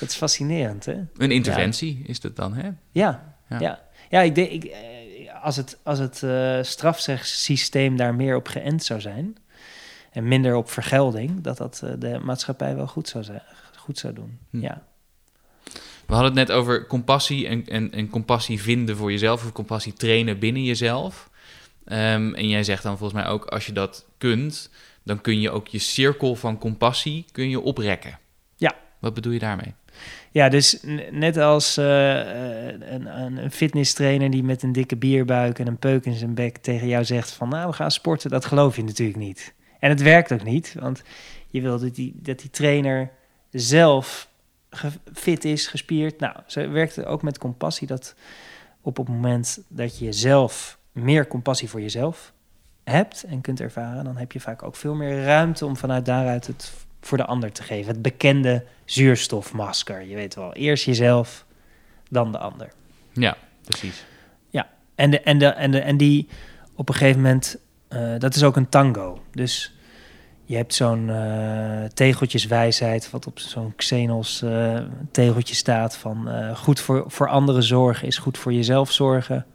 Dat 0.00 0.08
is 0.08 0.14
fascinerend, 0.16 0.84
hè? 0.84 0.96
een 1.16 1.30
interventie 1.30 2.02
is 2.06 2.20
dat 2.20 2.36
dan, 2.36 2.54
hè? 2.54 2.70
Ja, 2.92 3.34
Ja. 3.48 3.58
ja. 3.58 3.80
ja. 4.10 4.20
ik 4.20 4.34
denk, 4.34 4.50
ik, 4.50 4.64
eh, 4.64 5.44
als 5.44 5.56
het, 5.56 5.78
als 5.82 5.98
het 5.98 6.22
eh 6.22 6.58
strafrechtssysteem 6.62 7.96
daar 7.96 8.14
meer 8.14 8.36
op 8.36 8.48
geënt 8.48 8.84
zou 8.84 9.00
zijn 9.00 9.36
en 10.12 10.28
minder 10.28 10.54
op 10.54 10.70
vergelding, 10.70 11.40
dat 11.40 11.56
dat 11.56 11.80
eh, 11.84 11.90
de 11.98 12.18
maatschappij 12.22 12.76
wel 12.76 12.86
goed 12.86 13.08
zou, 13.08 13.24
zijn, 13.24 13.42
goed 13.76 13.98
zou 13.98 14.12
doen. 14.14 14.38
Hm. 14.50 14.60
Ja. 14.60 14.82
We 16.06 16.14
hadden 16.14 16.36
het 16.36 16.48
net 16.48 16.56
over 16.56 16.86
compassie 16.86 17.46
en, 17.46 17.66
en, 17.66 17.92
en 17.92 18.08
compassie 18.08 18.62
vinden 18.62 18.96
voor 18.96 19.10
jezelf 19.10 19.44
of 19.44 19.52
compassie 19.52 19.92
trainen 19.92 20.38
binnen 20.38 20.64
jezelf. 20.64 21.30
Ehm, 21.88 22.34
en 22.34 22.48
jij 22.48 22.64
zegt 22.64 22.82
dan 22.82 22.98
volgens 22.98 23.22
mij 23.22 23.30
ook, 23.30 23.44
als 23.44 23.66
je 23.66 23.72
dat 23.72 24.06
kunt, 24.18 24.70
dan 25.02 25.20
kun 25.20 25.40
je 25.40 25.50
ook 25.50 25.68
je 25.68 25.78
cirkel 25.78 26.34
van 26.34 26.58
compassie 26.58 27.24
kun 27.32 27.50
je 27.50 27.60
oprekken. 27.60 28.18
Ja. 28.56 28.74
Wat 28.98 29.14
bedoel 29.14 29.32
je 29.32 29.38
daarmee? 29.38 29.74
Ja, 30.30 30.48
dus 30.48 30.80
net 31.10 31.36
als 31.36 31.76
eh, 31.76 32.20
eh, 32.68 32.80
een, 32.80 33.06
een, 33.16 33.50
fitnesstrainer 33.50 34.30
die 34.30 34.42
met 34.42 34.62
een 34.62 34.72
dikke 34.72 34.96
bierbuik 34.96 35.58
en 35.58 35.66
een 35.66 35.78
peuk 35.78 36.04
in 36.04 36.14
zijn 36.14 36.34
bek 36.34 36.56
tegen 36.56 36.88
jou 36.88 37.04
zegt 37.04 37.30
van 37.30 37.48
nou, 37.48 37.68
we 37.68 37.72
gaan 37.72 37.90
sporten, 37.90 38.30
dat 38.30 38.44
geloof 38.44 38.76
je 38.76 38.84
natuurlijk 38.84 39.18
niet. 39.18 39.54
En 39.78 39.88
het 39.90 40.02
werkt 40.02 40.32
ook 40.32 40.44
niet, 40.44 40.74
want 40.78 41.02
je 41.48 41.60
wil 41.60 41.78
dat 41.78 41.94
die, 41.94 42.12
dat 42.16 42.38
die 42.38 42.50
trainer 42.50 43.10
zelf 43.50 44.28
fit 45.14 45.44
is, 45.44 45.66
gespierd. 45.66 46.20
Nou, 46.20 46.36
zo 46.46 46.70
werkt 46.70 46.96
het 46.96 47.06
ook 47.06 47.22
met 47.22 47.38
compassie 47.38 47.86
dat 47.86 48.14
op 48.80 48.96
het 48.96 49.08
moment 49.08 49.62
dat 49.68 49.98
je 49.98 50.12
zelf 50.12 50.77
meer 50.98 51.26
compassie 51.26 51.68
voor 51.68 51.80
jezelf 51.80 52.32
hebt 52.84 53.22
en 53.22 53.40
kunt 53.40 53.60
ervaren, 53.60 54.04
dan 54.04 54.16
heb 54.16 54.32
je 54.32 54.40
vaak 54.40 54.62
ook 54.62 54.76
veel 54.76 54.94
meer 54.94 55.24
ruimte 55.24 55.66
om 55.66 55.76
vanuit 55.76 56.06
daaruit 56.06 56.46
het 56.46 56.72
voor 57.00 57.18
de 57.18 57.24
ander 57.24 57.52
te 57.52 57.62
geven. 57.62 57.92
Het 57.92 58.02
bekende 58.02 58.64
zuurstofmasker. 58.84 60.02
Je 60.02 60.14
weet 60.14 60.34
wel, 60.34 60.52
eerst 60.52 60.84
jezelf, 60.84 61.44
dan 62.10 62.32
de 62.32 62.38
ander. 62.38 62.68
Ja, 63.12 63.36
precies. 63.64 64.04
En, 64.98 65.10
de, 65.10 65.20
en, 65.20 65.38
de, 65.38 65.46
en, 65.46 65.70
de, 65.70 65.78
en 65.78 65.96
die 65.96 66.28
op 66.74 66.88
een 66.88 66.94
gegeven 66.94 67.20
moment, 67.20 67.56
eh, 67.88 68.14
dat 68.18 68.34
is 68.34 68.42
ook 68.42 68.56
een 68.56 68.68
tango. 68.68 69.22
Dus 69.32 69.74
je 70.44 70.56
hebt 70.56 70.74
zo'n 70.74 71.10
eh, 71.10 71.84
tegeltjeswijsheid, 71.94 73.10
wat 73.10 73.26
op 73.26 73.38
zo'n 73.38 73.72
Xenos 73.76 74.42
eh, 74.42 74.78
tegeltje 75.10 75.54
staat 75.54 75.96
van 75.96 76.28
goed 76.56 76.80
voor, 76.80 77.04
voor 77.06 77.28
anderen 77.28 77.62
zorgen 77.62 78.06
is 78.06 78.18
goed 78.18 78.38
voor 78.38 78.52
jezelf 78.52 78.92
zorgen. 78.92 79.46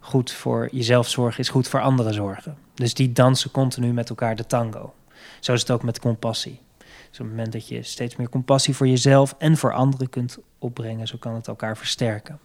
Goed 0.00 0.32
voor 0.32 0.68
jezelf 0.72 1.08
zorgen 1.08 1.40
is 1.40 1.48
goed 1.48 1.68
voor 1.68 1.80
anderen 1.80 2.14
zorgen. 2.14 2.56
Dus 2.74 2.94
die 2.94 3.12
dansen 3.12 3.50
continu 3.50 3.92
met 3.92 4.08
elkaar 4.08 4.36
de 4.36 4.46
tango. 4.46 4.94
Zo 5.40 5.52
is 5.52 5.60
het 5.60 5.70
ook 5.70 5.82
met 5.82 6.00
compassie. 6.00 6.60
Dus 6.78 7.20
op 7.20 7.26
het 7.26 7.28
moment 7.36 7.52
dat 7.52 7.68
je 7.68 7.82
steeds 7.82 8.16
meer 8.16 8.28
compassie 8.28 8.74
voor 8.76 8.88
jezelf 8.88 9.34
en 9.38 9.56
voor 9.56 9.72
anderen 9.72 10.10
kunt 10.10 10.38
opbrengen, 10.58 11.06
zo 11.06 11.16
kan 11.18 11.34
het 11.34 11.48
elkaar 11.48 11.76
versterken. 11.76 12.38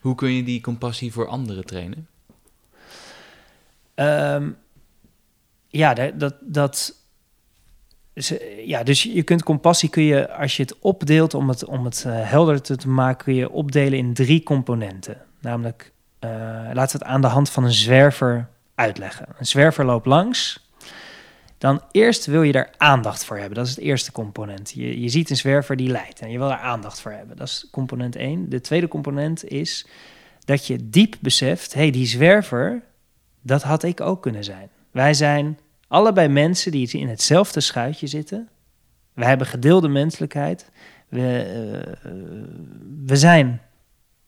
Hoe 0.00 0.14
kun 0.14 0.30
je 0.30 0.42
die 0.42 0.60
compassie 0.60 1.12
voor 1.12 1.26
anderen 1.28 1.64
trainen? 1.64 2.08
Ehm, 3.94 4.50
ja, 5.68 5.94
da- 5.94 6.10
dat, 6.10 6.34
dat, 6.40 6.94
ze- 8.14 8.62
ja, 8.66 8.82
dus 8.82 9.02
je 9.02 9.22
kunt 9.22 9.42
compassie 9.42 9.88
kun 9.88 10.02
je, 10.02 10.30
als 10.32 10.56
je 10.56 10.62
het 10.62 10.78
opdeelt 10.78 11.34
om 11.34 11.48
het, 11.48 11.64
om 11.64 11.84
het 11.84 12.04
eh, 12.06 12.12
helder 12.30 12.62
te 12.62 12.88
maken, 12.88 13.24
kun 13.24 13.34
je 13.34 13.50
opdelen 13.50 13.98
in 13.98 14.14
drie 14.14 14.42
componenten. 14.42 15.20
Namelijk, 15.40 15.92
eh, 16.22 16.30
laten 16.72 16.98
we 16.98 17.04
het 17.04 17.14
aan 17.14 17.20
de 17.20 17.26
hand 17.26 17.50
van 17.50 17.64
een 17.64 17.72
zwerver 17.72 18.48
uitleggen. 18.74 19.26
Een 19.38 19.46
zwerver 19.46 19.84
loopt 19.84 20.06
langs. 20.06 20.68
Dan 21.58 21.82
eerst 21.90 22.26
wil 22.26 22.42
je 22.42 22.52
daar 22.52 22.70
aandacht 22.76 23.24
voor 23.24 23.38
hebben. 23.38 23.54
Dat 23.56 23.66
is 23.66 23.74
het 23.74 23.84
eerste 23.84 24.12
component. 24.12 24.70
Je, 24.70 25.00
je 25.00 25.08
ziet 25.08 25.30
een 25.30 25.36
zwerver 25.36 25.76
die 25.76 25.88
lijdt 25.88 26.20
en 26.20 26.30
je 26.30 26.38
wil 26.38 26.48
daar 26.48 26.58
aandacht 26.58 27.00
voor 27.00 27.12
hebben. 27.12 27.36
Dat 27.36 27.48
is 27.48 27.68
component 27.70 28.16
1. 28.16 28.48
De 28.48 28.60
tweede 28.60 28.88
component 28.88 29.44
is 29.44 29.86
dat 30.44 30.66
je 30.66 30.88
diep 30.90 31.16
beseft... 31.20 31.74
hé, 31.74 31.80
hey, 31.80 31.90
die 31.90 32.06
zwerver, 32.06 32.82
dat 33.40 33.62
had 33.62 33.82
ik 33.82 34.00
ook 34.00 34.22
kunnen 34.22 34.44
zijn. 34.44 34.68
Wij 34.90 35.14
zijn 35.14 35.58
allebei 35.88 36.28
mensen 36.28 36.72
die 36.72 36.88
in 36.88 37.08
hetzelfde 37.08 37.60
schuitje 37.60 38.06
zitten. 38.06 38.48
We 39.12 39.24
hebben 39.24 39.46
gedeelde 39.46 39.88
menselijkheid. 39.88 40.70
We, 41.08 41.38
eh, 42.02 42.10
we 43.06 43.16
zijn 43.16 43.60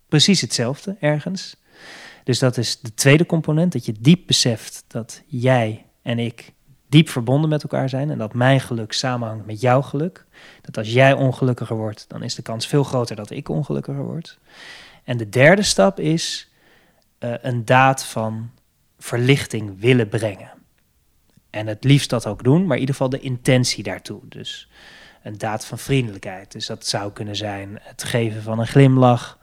precies 0.09 0.40
hetzelfde 0.40 0.97
ergens. 1.01 1.57
Dus 2.25 2.39
dat 2.39 2.57
is 2.57 2.81
de 2.81 2.95
tweede 2.95 3.27
component, 3.27 3.72
dat 3.72 3.85
je 3.85 3.95
diep 4.01 4.27
beseft 4.27 4.85
dat 4.87 5.22
jij 5.27 5.87
en 6.03 6.18
ik 6.18 6.53
diep 6.89 7.09
verbonden 7.09 7.51
met 7.51 7.62
elkaar 7.62 7.89
zijn 7.89 8.11
en 8.11 8.18
dat 8.18 8.35
mijn 8.35 8.61
geluk 8.61 8.93
samenhangt 8.93 9.47
met 9.47 9.61
jouw 9.61 9.83
geluk. 9.83 10.27
Dat 10.61 10.77
als 10.77 10.93
jij 10.93 11.12
ongelukkiger 11.12 11.77
wordt, 11.77 12.05
dan 12.09 12.22
is 12.22 12.35
de 12.35 12.43
kans 12.43 12.66
veel 12.66 12.85
groter 12.85 13.16
dat 13.16 13.31
ik 13.31 13.49
ongelukkiger 13.49 14.05
word. 14.05 14.39
En 15.05 15.16
de 15.16 15.29
derde 15.29 15.62
stap 15.62 16.01
is 16.01 16.53
eh, 17.18 17.33
een 17.41 17.64
daad 17.64 18.05
van 18.05 18.51
verlichting 18.99 19.81
willen 19.81 20.09
brengen. 20.09 20.53
En 21.51 21.66
het 21.66 21.85
liefst 21.85 22.11
dat 22.11 22.27
ook 22.27 22.45
doen, 22.45 22.66
maar 22.66 22.75
in 22.75 22.81
ieder 22.81 22.95
geval 22.95 23.11
de 23.11 23.20
intentie 23.20 23.83
daartoe. 23.83 24.20
Dus 24.25 24.68
een 25.22 25.39
daad 25.39 25.66
van 25.66 25.79
vriendelijkheid. 25.79 26.53
Dus 26.53 26.66
dat 26.66 26.87
zou 26.87 27.12
kunnen 27.12 27.37
zijn 27.37 27.79
het 27.81 28.05
geven 28.05 28.43
van 28.43 28.59
een 28.59 28.66
glimlach 28.66 29.39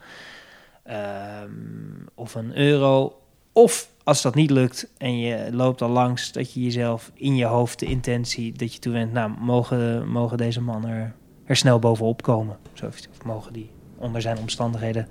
ehm, 0.92 2.06
of 2.16 2.36
een 2.36 2.58
euro. 2.58 3.16
Of 3.54 3.90
als 4.04 4.22
dat 4.22 4.36
niet 4.36 4.50
lukt 4.50 4.92
en 4.98 5.20
je 5.20 5.50
loopt 5.52 5.82
al 5.82 5.90
langs, 5.90 6.32
dat 6.32 6.54
je 6.54 6.64
jezelf 6.64 7.12
in 7.14 7.36
je 7.36 7.46
hoofd 7.46 7.80
de 7.80 7.86
intentie 7.86 8.54
dat 8.54 8.74
je 8.74 8.80
toewendt, 8.80 9.14
nou, 9.14 9.32
mogen, 9.40 10.08
mogen 10.08 10.38
deze 10.38 10.62
man 10.62 10.88
er, 10.88 11.16
er 11.46 11.56
snel 11.56 11.80
bovenop 11.80 12.22
komen. 12.22 12.58
Of 12.84 13.24
mogen 13.26 13.54
die 13.54 13.70
onder 13.98 14.22
zijn 14.22 14.38
omstandigheden 14.38 15.08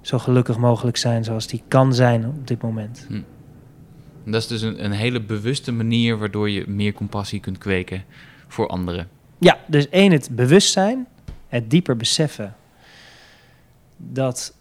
zo 0.00 0.18
gelukkig 0.18 0.58
mogelijk 0.58 0.96
zijn 0.96 1.24
zoals 1.24 1.46
die 1.46 1.62
kan 1.68 1.94
zijn 1.94 2.26
op 2.26 2.46
dit 2.46 2.62
moment. 2.62 3.06
Hm. 3.08 3.20
Dat 4.24 4.42
is 4.42 4.46
dus 4.46 4.62
een, 4.62 4.84
een 4.84 4.92
hele 4.92 5.20
bewuste 5.20 5.72
manier 5.72 6.18
waardoor 6.18 6.50
je 6.50 6.64
meer 6.68 6.92
compassie 6.92 7.40
kunt 7.40 7.58
kweken 7.58 8.04
voor 8.48 8.68
anderen. 8.68 9.08
Ja, 9.38 9.58
dus 9.66 9.88
één, 9.88 10.12
het 10.12 10.28
bewustzijn, 10.32 11.06
het 11.48 11.70
dieper 11.70 11.96
beseffen 11.96 12.54
dat 13.96 14.54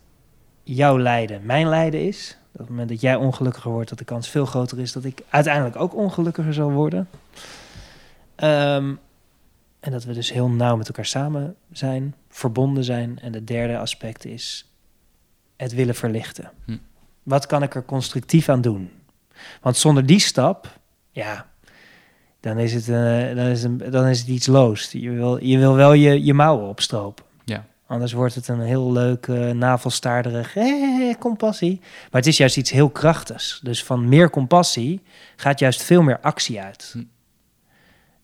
jouw 0.64 0.99
lijden 0.99 1.45
mijn 1.45 1.68
lijden 1.68 2.07
is. 2.07 2.28
Dat 2.28 2.38
op 2.51 2.59
het 2.59 2.70
moment 2.70 2.89
dat 2.89 3.01
jij 3.01 3.16
ongelukkiger 3.16 3.72
wordt, 3.72 3.89
dat 3.89 3.97
de 3.97 4.05
kans 4.05 4.30
veel 4.30 4.45
groter 4.45 4.80
is 4.80 4.91
dat 4.91 5.03
ik 5.03 5.22
uiteindelijk 5.30 5.76
ook 5.76 5.95
ongelukkiger 5.95 6.53
zal 6.53 6.72
worden. 6.72 7.09
Ehm, 8.36 8.93
en 9.80 9.91
dat 9.91 10.03
we 10.03 10.14
dus 10.14 10.32
heel 10.32 10.49
nauw 10.49 10.76
met 10.76 10.88
elkaar 10.88 11.05
samen 11.05 11.55
zijn, 11.72 12.16
verbonden 12.30 12.84
zijn. 12.84 13.20
En 13.20 13.34
het 13.34 13.47
derde 13.47 13.78
aspect 13.78 14.26
is 14.26 14.72
het 15.55 15.74
willen 15.74 15.95
verlichten. 15.95 16.51
Hm. 16.66 16.78
Wat 17.24 17.45
kan 17.45 17.64
ik 17.64 17.76
er 17.76 17.84
constructief 17.86 18.49
aan 18.49 18.61
doen? 18.61 18.91
Want 19.61 19.78
zonder 19.78 20.05
die 20.05 20.20
stap, 20.20 20.80
ja, 21.11 21.51
dan 22.39 22.57
is 22.57 22.74
het, 22.74 22.88
uh, 22.88 23.36
dan 23.36 23.45
is 23.45 23.64
het, 23.64 23.91
dan 23.91 24.05
is 24.05 24.20
het 24.20 24.28
iets 24.28 24.47
loos. 24.47 24.91
Je 24.91 25.09
wil, 25.09 25.43
je 25.43 25.57
wil 25.57 25.76
wel 25.76 25.93
je, 25.93 26.24
je 26.24 26.34
mouwen 26.34 26.68
opstropen. 26.68 27.26
Anders 27.86 28.11
wordt 28.11 28.36
het 28.36 28.47
een 28.47 28.61
heel 28.61 28.91
leuk 28.91 29.27
uh, 29.27 29.51
navelstaarderig 29.51 30.55
eh, 30.55 31.13
compassie. 31.19 31.79
Maar 31.81 32.21
het 32.21 32.27
is 32.27 32.38
juist 32.38 32.57
iets 32.57 32.71
heel 32.71 32.89
krachtigs. 32.89 33.59
Dus 33.63 33.84
van 33.84 34.09
meer 34.09 34.29
compassie 34.29 35.01
gaat 35.36 35.59
juist 35.59 35.84
veel 35.84 36.01
meer 36.01 36.19
actie 36.19 36.61
uit. 36.61 36.89
Hm. 36.93 37.03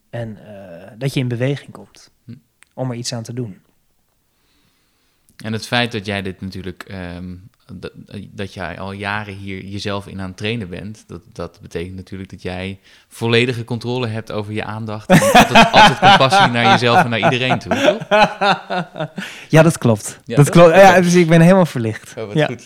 En 0.09 0.37
uh, 0.37 0.91
dat 0.97 1.13
je 1.13 1.19
in 1.19 1.27
beweging 1.27 1.71
komt 1.71 2.11
hm. 2.25 2.33
om 2.73 2.91
er 2.91 2.97
iets 2.97 3.13
aan 3.13 3.23
te 3.23 3.33
doen. 3.33 3.61
En 5.43 5.53
het 5.53 5.67
feit 5.67 5.91
dat 5.91 6.05
jij 6.05 6.21
dit 6.21 6.41
natuurlijk, 6.41 6.85
um, 6.91 7.48
dat, 7.73 7.91
dat 8.31 8.53
jij 8.53 8.79
al 8.79 8.91
jaren 8.91 9.33
hier 9.33 9.65
jezelf 9.65 10.07
in 10.07 10.21
aan 10.21 10.27
het 10.27 10.37
trainen 10.37 10.69
bent, 10.69 11.03
dat, 11.07 11.21
dat 11.33 11.59
betekent 11.61 11.95
natuurlijk 11.95 12.29
dat 12.29 12.41
jij 12.41 12.79
volledige 13.07 13.63
controle 13.63 14.07
hebt 14.07 14.31
over 14.31 14.53
je 14.53 14.63
aandacht. 14.63 15.09
En 15.09 15.21
altijd, 15.21 15.71
altijd 15.81 15.99
compassie 15.99 16.47
naar 16.47 16.71
jezelf 16.71 17.03
en 17.03 17.09
naar 17.09 17.19
iedereen 17.19 17.59
toe, 17.59 17.75
toch? 17.75 18.07
Ja, 19.49 19.61
dat 19.61 19.77
klopt. 19.77 20.19
Ja, 20.25 20.35
dat 20.35 20.49
klopt. 20.49 20.75
Ja, 20.75 21.01
dus 21.01 21.13
ik 21.13 21.27
ben 21.27 21.41
helemaal 21.41 21.65
verlicht. 21.65 22.13
Oh, 22.17 22.25
wat 22.25 22.35
ja. 22.35 22.45
goed. 22.45 22.63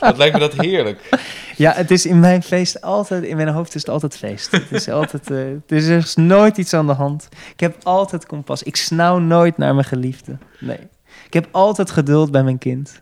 Wat 0.00 0.16
lijkt 0.16 0.34
me 0.34 0.40
dat 0.40 0.52
heerlijk. 0.52 1.08
Ja, 1.56 1.72
het 1.72 1.90
is 1.90 2.06
in 2.06 2.20
mijn 2.20 2.42
feest 2.42 2.80
altijd, 2.80 3.24
in 3.24 3.36
mijn 3.36 3.48
hoofd 3.48 3.74
is 3.74 3.80
het 3.80 3.90
altijd 3.90 4.16
feest. 4.16 4.50
Het 4.50 4.72
is 4.72 4.88
altijd, 4.88 5.30
uh, 5.30 5.38
er 5.66 5.96
is 5.96 6.14
nooit 6.14 6.58
iets 6.58 6.74
aan 6.74 6.86
de 6.86 6.92
hand. 6.92 7.28
Ik 7.52 7.60
heb 7.60 7.76
altijd 7.82 8.26
kompas. 8.26 8.62
Ik 8.62 8.76
snauw 8.76 9.18
nooit 9.18 9.58
naar 9.58 9.74
mijn 9.74 9.86
geliefde. 9.86 10.38
Nee. 10.58 10.78
Ik 11.26 11.32
heb 11.32 11.48
altijd 11.50 11.90
geduld 11.90 12.30
bij 12.30 12.42
mijn 12.42 12.58
kind. 12.58 13.00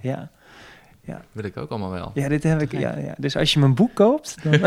Ja. 0.00 0.30
Ja. 1.08 1.22
Wil 1.32 1.44
ik 1.44 1.56
ook 1.56 1.70
allemaal 1.70 1.90
wel. 1.90 2.10
Ja, 2.14 2.28
dit 2.28 2.42
heb 2.42 2.60
ik. 2.60 2.72
Ja, 2.72 2.98
ja. 2.98 3.14
Dus 3.18 3.36
als 3.36 3.52
je 3.52 3.58
mijn 3.58 3.74
boek 3.74 3.94
koopt, 3.94 4.36
dan, 4.42 4.52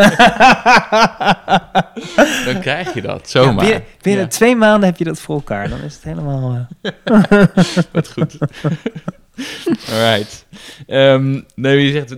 dan 2.46 2.60
krijg 2.62 2.94
je 2.94 3.02
dat 3.02 3.30
zomaar. 3.30 3.66
Ja, 3.66 3.70
binnen, 3.70 3.88
binnen 4.02 4.30
twee 4.30 4.56
maanden 4.56 4.90
heb 4.90 4.98
je 4.98 5.04
dat 5.04 5.20
voor 5.20 5.36
elkaar. 5.36 5.70
Dan 5.70 5.80
is 5.80 5.94
het 5.94 6.04
helemaal. 6.04 6.68
Uh... 6.84 6.94
Wat 7.92 8.12
goed. 8.12 8.38
Alright. 9.92 10.46
Um, 10.88 11.46
nee, 11.56 11.86
je 11.86 11.92
zegt 11.92 12.16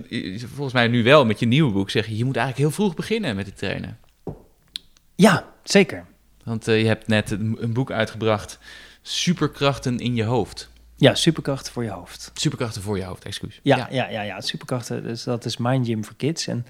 volgens 0.54 0.72
mij 0.72 0.88
nu 0.88 1.02
wel 1.02 1.24
met 1.24 1.38
je 1.38 1.46
nieuwe 1.46 1.72
boek 1.72 1.90
zeg 1.90 2.06
je, 2.06 2.16
je 2.16 2.24
moet 2.24 2.36
eigenlijk 2.36 2.66
heel 2.66 2.76
vroeg 2.76 2.94
beginnen 2.94 3.36
met 3.36 3.46
het 3.46 3.58
trainen. 3.58 3.98
Ja, 5.14 5.44
zeker. 5.62 6.04
Want 6.44 6.68
uh, 6.68 6.80
je 6.80 6.86
hebt 6.86 7.06
net 7.06 7.30
een, 7.30 7.56
een 7.60 7.72
boek 7.72 7.90
uitgebracht 7.90 8.58
superkrachten 9.02 9.98
in 9.98 10.14
je 10.14 10.24
hoofd. 10.24 10.70
Ja, 11.04 11.14
superkrachten 11.14 11.72
voor 11.72 11.84
je 11.84 11.90
hoofd. 11.90 12.30
Superkrachten 12.34 12.82
voor 12.82 12.98
je 12.98 13.04
hoofd, 13.04 13.24
excuus. 13.24 13.60
Ja, 13.62 13.76
ja, 13.76 13.88
ja, 13.90 14.08
ja, 14.08 14.22
ja 14.22 14.40
superkrachten, 14.40 15.02
dus 15.02 15.24
dat 15.24 15.44
is 15.44 15.56
Mind 15.56 15.86
Gym 15.86 16.04
for 16.04 16.14
Kids. 16.14 16.46
En 16.46 16.66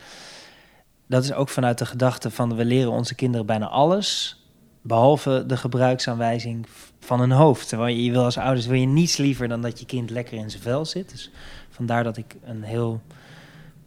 dat 1.06 1.24
is 1.24 1.32
ook 1.32 1.48
vanuit 1.48 1.78
de 1.78 1.86
gedachte 1.86 2.30
van 2.30 2.56
we 2.56 2.64
leren 2.64 2.90
onze 2.90 3.14
kinderen 3.14 3.46
bijna 3.46 3.68
alles, 3.68 4.36
behalve 4.82 5.44
de 5.46 5.56
gebruiksaanwijzing 5.56 6.66
van 7.00 7.20
hun 7.20 7.30
hoofd. 7.30 7.68
Terwijl 7.68 7.96
je, 7.96 8.10
wil 8.10 8.24
als 8.24 8.38
ouders 8.38 8.66
wil 8.66 8.78
je 8.78 8.86
niets 8.86 9.16
liever 9.16 9.48
dan 9.48 9.60
dat 9.60 9.78
je 9.78 9.86
kind 9.86 10.10
lekker 10.10 10.38
in 10.38 10.50
zijn 10.50 10.62
vel 10.62 10.84
zit. 10.84 11.10
Dus 11.10 11.30
vandaar 11.70 12.04
dat 12.04 12.16
ik 12.16 12.36
een 12.44 12.62
heel 12.62 13.02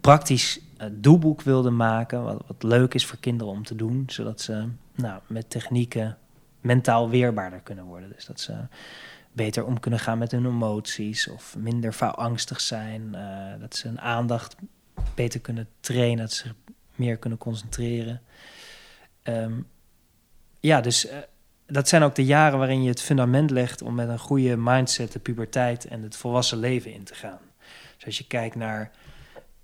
praktisch 0.02 0.60
uh, 0.82 0.88
doelboek 0.92 1.42
wilde 1.42 1.70
maken, 1.70 2.24
wat, 2.24 2.44
wat 2.48 2.64
leuk 2.64 2.94
is 2.94 3.06
voor 3.06 3.20
kinderen 3.20 3.54
om 3.54 3.64
te 3.64 3.76
doen, 3.76 4.04
zodat 4.08 4.42
ze 4.42 4.68
nou, 4.96 5.20
met 5.28 5.50
technieken 5.50 6.18
mentaal 6.62 7.10
weerbaarder 7.10 7.60
kunnen 7.60 7.86
worden. 7.86 8.12
Dus 8.16 8.26
dat 8.26 8.40
ze 8.40 8.54
beter 9.38 9.66
om 9.66 9.80
kunnen 9.80 10.00
gaan 10.00 10.18
met 10.18 10.32
hun 10.32 10.46
emoties 10.46 11.28
of 11.28 11.56
minder 11.58 12.12
angstig 12.12 12.62
zijn. 12.62 13.12
Uh, 13.16 13.60
dat 13.60 13.76
ze 13.76 13.88
hun 13.88 14.02
aandacht 14.02 14.56
beter 15.16 15.40
kunnen 15.40 15.68
trainen, 15.80 16.18
dat 16.18 16.32
ze 16.32 16.54
meer 16.96 17.18
kunnen 17.18 17.40
concentreren. 17.40 18.22
Um, 19.24 19.68
ja, 20.60 20.82
dus 20.82 21.06
uh, 21.06 21.12
dat 21.66 21.88
zijn 21.88 22.04
ook 22.04 22.16
de 22.16 22.26
jaren 22.26 22.58
waarin 22.58 22.84
je 22.84 22.90
het 22.90 23.02
fundament 23.02 23.50
legt 23.50 23.82
om 23.82 23.96
met 23.96 24.10
een 24.10 24.20
goede 24.20 24.58
mindset 24.58 25.12
de 25.12 25.20
puberteit 25.20 25.86
en 25.86 26.04
het 26.04 26.16
volwassen 26.16 26.58
leven 26.58 26.94
in 26.94 27.04
te 27.04 27.16
gaan. 27.16 27.40
Dus 27.96 28.06
als 28.06 28.18
je 28.18 28.28
kijkt 28.28 28.56
naar 28.56 28.92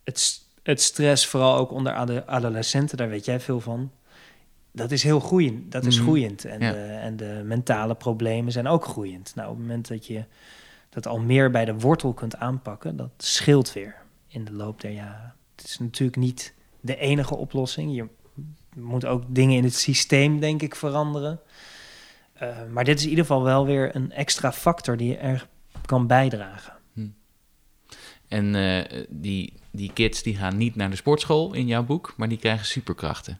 het, 0.03 0.41
het 0.63 0.82
stress, 0.82 1.28
vooral 1.28 1.57
ook 1.57 1.71
onder 1.71 2.05
de 2.05 2.26
adolescenten, 2.26 2.97
daar 2.97 3.09
weet 3.09 3.26
jij 3.26 3.39
veel 3.39 3.59
van 3.59 3.91
dat 4.74 4.91
is 4.91 5.03
heel 5.03 5.19
groeiend. 5.19 5.71
Dat 5.71 5.86
is 5.86 5.95
mhm. 5.95 6.03
groeiend. 6.03 6.45
En, 6.45 6.59
de, 6.59 6.82
en 6.82 7.15
de 7.15 7.41
mentale 7.45 7.95
problemen 7.95 8.51
zijn 8.51 8.67
ook 8.67 8.86
groeiend. 8.86 9.32
Nou, 9.36 9.49
op 9.49 9.55
het 9.55 9.65
moment 9.65 9.88
dat 9.88 10.07
je 10.07 10.26
dat 10.89 11.07
al 11.07 11.19
meer 11.19 11.51
bij 11.51 11.65
de 11.65 11.80
wortel 11.80 12.13
kunt 12.13 12.36
aanpakken, 12.36 12.95
dat 12.95 13.11
scheelt 13.17 13.74
weer 13.74 13.95
in 14.28 14.45
de 14.45 14.51
loop 14.51 14.82
der 14.82 14.91
jaren. 14.91 15.34
Het 15.55 15.65
is 15.65 15.80
natuurlijk 15.80 16.17
niet 16.17 16.53
de 16.80 16.97
enige 16.97 17.36
oplossing. 17.36 17.95
Je 17.95 18.07
moet 18.76 19.05
ook 19.05 19.24
dingen 19.28 19.57
in 19.57 19.63
het 19.63 19.76
systeem, 19.76 20.39
denk 20.39 20.61
ik, 20.61 20.76
veranderen. 20.76 21.39
Uh, 22.41 22.57
maar 22.71 22.84
dit 22.84 22.97
is 22.97 23.03
in 23.03 23.09
ieder 23.09 23.26
geval 23.26 23.43
wel 23.43 23.65
weer 23.65 23.95
een 23.95 24.11
extra 24.11 24.51
factor 24.51 24.97
die 24.97 25.17
er 25.17 25.47
kan 25.86 26.07
bijdragen. 26.07 26.74
Hm. 26.93 27.07
En 28.28 28.53
uh, 28.53 29.03
die, 29.09 29.53
die 29.71 29.93
kids 29.93 30.24
die 30.24 30.36
gaan 30.36 30.57
niet 30.57 30.76
naar 30.76 30.89
de 30.89 30.95
sportschool 30.95 31.53
in 31.53 31.67
jouw 31.67 31.84
boek, 31.84 32.13
maar 32.17 32.30
die 32.30 32.38
krijgen 32.38 32.65
superkrachten. 32.65 33.39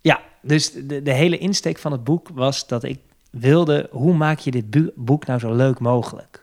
Ja, 0.00 0.22
dus 0.42 0.72
de, 0.72 1.02
de 1.02 1.12
hele 1.12 1.38
insteek 1.38 1.78
van 1.78 1.92
het 1.92 2.04
boek 2.04 2.28
was 2.34 2.66
dat 2.66 2.82
ik 2.82 2.98
wilde, 3.30 3.88
hoe 3.90 4.14
maak 4.14 4.38
je 4.38 4.50
dit 4.50 4.94
boek 4.94 5.26
nou 5.26 5.40
zo 5.40 5.54
leuk 5.54 5.78
mogelijk? 5.78 6.42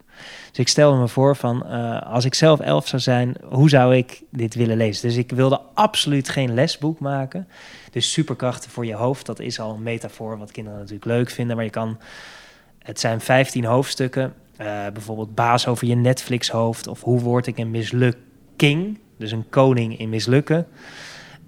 Dus 0.49 0.59
ik 0.59 0.67
stelde 0.67 0.97
me 0.97 1.07
voor 1.07 1.35
van, 1.35 1.63
uh, 1.65 2.01
als 2.01 2.25
ik 2.25 2.33
zelf 2.33 2.59
elf 2.59 2.87
zou 2.87 3.01
zijn, 3.01 3.35
hoe 3.43 3.69
zou 3.69 3.95
ik 3.95 4.21
dit 4.31 4.55
willen 4.55 4.77
lezen? 4.77 5.07
Dus 5.07 5.17
ik 5.17 5.31
wilde 5.31 5.61
absoluut 5.73 6.29
geen 6.29 6.53
lesboek 6.53 6.99
maken. 6.99 7.47
Dus 7.91 8.11
superkrachten 8.11 8.71
voor 8.71 8.85
je 8.85 8.93
hoofd, 8.93 9.25
dat 9.25 9.39
is 9.39 9.59
al 9.59 9.73
een 9.73 9.83
metafoor 9.83 10.37
wat 10.37 10.51
kinderen 10.51 10.79
natuurlijk 10.79 11.05
leuk 11.05 11.29
vinden. 11.29 11.55
Maar 11.55 11.65
je 11.65 11.71
kan, 11.71 11.99
het 12.79 12.99
zijn 12.99 13.21
15 13.21 13.65
hoofdstukken. 13.65 14.33
Uh, 14.61 14.65
bijvoorbeeld 14.93 15.35
baas 15.35 15.67
over 15.67 15.87
je 15.87 15.95
Netflix 15.95 16.49
hoofd 16.49 16.87
of 16.87 17.01
hoe 17.01 17.19
word 17.19 17.47
ik 17.47 17.57
een 17.57 17.71
mislukking? 17.71 18.99
Dus 19.17 19.31
een 19.31 19.49
koning 19.49 19.99
in 19.99 20.09
mislukken. 20.09 20.67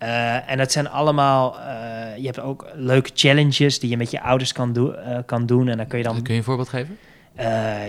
Uh, 0.04 0.50
en 0.50 0.58
dat 0.58 0.72
zijn 0.72 0.90
allemaal, 0.90 1.60
uh, 1.60 2.18
je 2.18 2.26
hebt 2.26 2.40
ook 2.40 2.68
leuke 2.74 3.10
challenges 3.14 3.80
die 3.80 3.90
je 3.90 3.98
met 3.98 4.12
je 4.12 4.22
ouders 4.22 4.54
kan, 4.54 4.74
do 4.74 4.94
uh, 4.94 5.18
kan 5.26 5.46
doen. 5.46 5.68
En 5.68 5.78
dan 5.78 5.88
kun 5.88 5.98
je 5.98 6.04
dan. 6.04 6.22
Kun 6.22 6.34
je 6.34 6.40
een 6.40 6.46
voorbeeld 6.46 6.70
geven? 6.70 6.98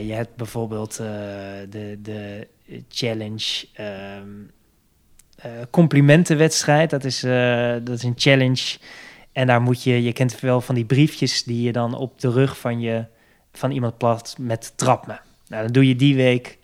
je 0.06 0.12
hebt 0.12 0.36
bijvoorbeeld 0.36 0.96
de, 1.70 1.98
de 2.02 2.48
challenge 2.88 3.66
um, 4.20 4.50
complimentenwedstrijd. 5.70 6.90
Dat 6.90 7.04
is, 7.04 7.20
dat 7.84 7.88
is 7.88 8.02
een 8.02 8.14
challenge. 8.16 8.78
En 9.32 9.46
daar 9.46 9.62
moet 9.62 9.82
je, 9.82 10.02
je 10.02 10.12
kent 10.12 10.40
wel 10.40 10.60
van 10.60 10.74
die 10.74 10.84
briefjes 10.84 11.44
die 11.44 11.62
je 11.62 11.72
dan 11.72 11.94
op 11.94 12.20
de 12.20 12.30
rug 12.30 12.58
van, 12.58 12.80
je, 12.80 13.04
van 13.52 13.70
iemand 13.70 13.98
plakt 13.98 14.38
met 14.38 14.72
trap 14.76 15.06
me. 15.06 15.16
Nou, 15.48 15.62
dan 15.62 15.72
doe 15.72 15.88
je 15.88 15.96
die 15.96 16.16
week 16.16 16.58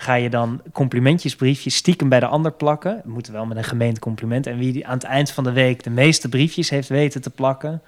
ga 0.00 0.14
je 0.14 0.30
dan 0.30 0.62
complimentjesbriefjes 0.72 1.76
stiekem 1.76 2.08
bij 2.08 2.20
de 2.20 2.26
ander 2.26 2.52
plakken. 2.52 2.96
Het 2.96 3.04
moet 3.04 3.28
wel 3.28 3.46
met 3.46 3.56
een 3.56 3.64
gemeend 3.64 3.98
compliment. 3.98 4.46
En 4.46 4.58
wie 4.58 4.86
aan 4.86 4.94
het 4.94 5.04
eind 5.04 5.30
van 5.30 5.44
de 5.44 5.52
week 5.52 5.82
de 5.82 5.90
meeste 5.90 6.28
briefjes 6.28 6.70
heeft 6.70 6.88
weten 6.88 7.20
te 7.20 7.30
plakken, 7.30 7.82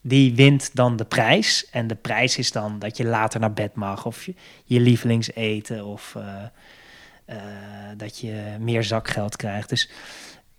die 0.00 0.34
wint 0.34 0.70
dan 0.74 0.96
de 0.96 1.04
prijs. 1.04 1.68
En 1.70 1.86
de 1.86 1.94
prijs 1.94 2.38
is 2.38 2.52
dan 2.52 2.78
dat 2.78 2.96
je 2.96 3.04
later 3.04 3.40
naar 3.40 3.52
bed 3.52 3.74
mag, 3.74 4.06
of 4.06 4.24
je, 4.24 4.34
je 4.64 4.80
lievelingseten, 4.80 5.84
of 5.84 6.14
uh, 6.16 6.24
uh, 7.26 7.36
dat 7.96 8.18
je 8.18 8.56
meer 8.60 8.84
zakgeld 8.84 9.36
krijgt. 9.36 9.68
Dus 9.68 9.90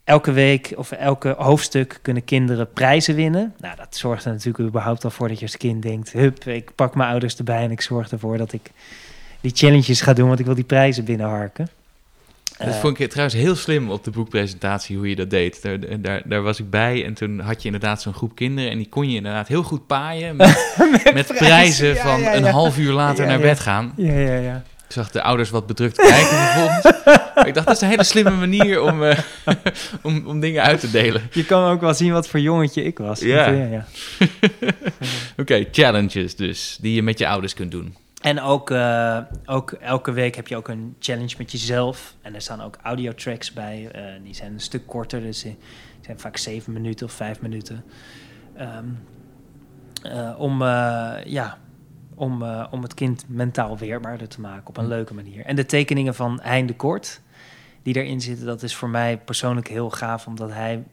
elke 0.03 0.31
week 0.31 0.73
of 0.75 0.91
elke 0.91 1.35
hoofdstuk 1.37 1.99
kunnen 2.01 2.23
kinderen 2.23 2.73
prijzen 2.73 3.15
winnen. 3.15 3.53
Nou, 3.57 3.75
dat 3.75 3.95
zorgt 3.95 4.25
er 4.25 4.31
natuurlijk 4.31 4.69
überhaupt 4.69 5.03
al 5.03 5.09
voor 5.09 5.27
dat 5.27 5.39
je 5.39 5.45
als 5.45 5.57
kind 5.57 5.81
denkt: 5.81 6.11
hup, 6.11 6.43
ik 6.43 6.75
pak 6.75 6.95
mijn 6.95 7.09
ouders 7.09 7.37
erbij 7.37 7.63
en 7.63 7.71
ik 7.71 7.81
zorg 7.81 8.11
ervoor 8.11 8.37
dat 8.37 8.53
ik 8.53 8.71
die 9.41 9.51
challenges 9.55 10.01
ga 10.01 10.13
doen, 10.13 10.27
want 10.27 10.39
ik 10.39 10.45
wil 10.45 10.55
die 10.55 10.63
prijzen 10.63 11.03
binnenharken. 11.03 11.69
Dat 12.57 12.67
Eh, 12.67 12.79
vond 12.79 12.99
ik 12.99 13.09
trouwens 13.09 13.37
heel 13.37 13.55
slim 13.55 13.91
op 13.91 14.03
de 14.03 14.11
boekpresentatie 14.11 14.97
hoe 14.97 15.09
je 15.09 15.15
dat 15.15 15.29
deed. 15.29 15.61
Daar, 15.61 16.01
daar, 16.01 16.21
daar 16.25 16.41
was 16.41 16.59
ik 16.59 16.69
bij 16.69 17.05
en 17.05 17.13
toen 17.13 17.39
had 17.39 17.61
je 17.61 17.65
inderdaad 17.65 18.01
zo'n 18.01 18.13
groep 18.13 18.35
kinderen 18.35 18.71
en 18.71 18.77
die 18.77 18.89
kon 18.89 19.09
je 19.09 19.15
inderdaad 19.15 19.47
heel 19.47 19.63
goed 19.63 19.87
paaien 19.87 20.35
met, 20.35 20.75
met, 21.13 21.27
prijzen 21.27 21.87
ja, 21.93 22.03
van 22.03 22.19
ja, 22.19 22.35
een 22.35 22.43
half 22.43 22.77
uur 22.77 22.91
later 22.91 23.25
naar 23.25 23.39
bed 23.39 23.59
gaan. 23.59 23.93
Ja, 23.95 24.13
ja, 24.13 24.35
ja. 24.35 24.63
Ik 24.87 24.93
zag 24.93 25.11
de 25.11 25.21
ouders 25.21 25.49
wat 25.49 25.67
bedrukt 25.67 25.97
kijken. 25.97 26.35
Maar 26.35 27.47
ik 27.47 27.53
dacht, 27.53 27.67
dat 27.67 27.75
is 27.75 27.81
een 27.81 27.89
hele 27.89 28.03
slimme 28.03 28.31
manier 28.31 28.81
om, 28.81 29.03
eh, 29.03 29.17
om, 30.03 30.23
om 30.25 30.39
dingen 30.39 30.63
uit 30.63 30.79
te 30.79 30.91
delen. 30.91 31.21
Je 31.31 31.45
kan 31.45 31.71
ook 31.71 31.81
wel 31.81 31.93
zien 31.93 32.11
wat 32.11 32.27
voor 32.27 32.39
jongetje 32.39 32.83
ik 32.83 32.97
was. 32.97 33.19
Ja, 33.19 33.47
ja. 33.47 33.85
Oké, 35.37 35.65
challenges 35.71 36.35
dus, 36.35 36.77
die 36.81 36.93
je 36.93 37.03
met 37.03 37.19
je 37.19 37.27
ouders 37.27 37.53
kunt 37.53 37.71
doen. 37.71 37.95
En 38.27 38.41
ook, 38.41 38.71
eh, 38.71 39.17
ook 39.45 39.71
elke 39.71 40.11
week 40.11 40.35
heb 40.35 40.47
je 40.47 40.55
ook 40.55 40.67
een 40.67 40.95
challenge 40.99 41.35
met 41.37 41.51
jezelf. 41.51 42.15
En 42.21 42.35
er 42.35 42.41
staan 42.41 42.61
ook 42.61 42.77
audiotracks 42.81 43.53
bij. 43.53 43.89
eh, 43.91 44.23
die 44.23 44.33
zijn 44.33 44.53
een 44.53 44.59
stuk 44.59 44.87
korter, 44.87 45.21
dus 45.21 45.41
die 45.41 45.57
zijn 46.01 46.19
vaak 46.19 46.37
zeven 46.37 46.73
minuten 46.73 47.05
of 47.05 47.11
vijf 47.11 47.41
minuten. 47.41 47.83
Ehm, 48.55 48.85
eh, 50.03 50.35
om, 50.37 50.63
ja, 51.25 51.57
om, 52.15 52.43
om 52.71 52.81
het 52.81 52.93
kind 52.93 53.25
mentaal 53.27 53.77
weerbaarder 53.77 54.27
te 54.27 54.41
maken 54.41 54.67
op 54.67 54.77
een 54.77 54.87
leuke 54.87 55.13
manier. 55.13 55.45
En 55.45 55.55
de 55.55 55.65
tekeningen 55.65 56.15
van 56.15 56.39
Hein 56.41 56.65
de 56.65 56.75
Kort, 56.75 57.21
die 57.83 57.95
erin 57.95 58.21
zitten, 58.21 58.45
dat 58.45 58.63
is 58.63 58.75
voor 58.75 58.89
mij 58.89 59.17
persoonlijk 59.17 59.67
heel 59.67 59.89
gaaf, 59.89 60.27
omdat 60.27 60.51
hij... 60.51 60.83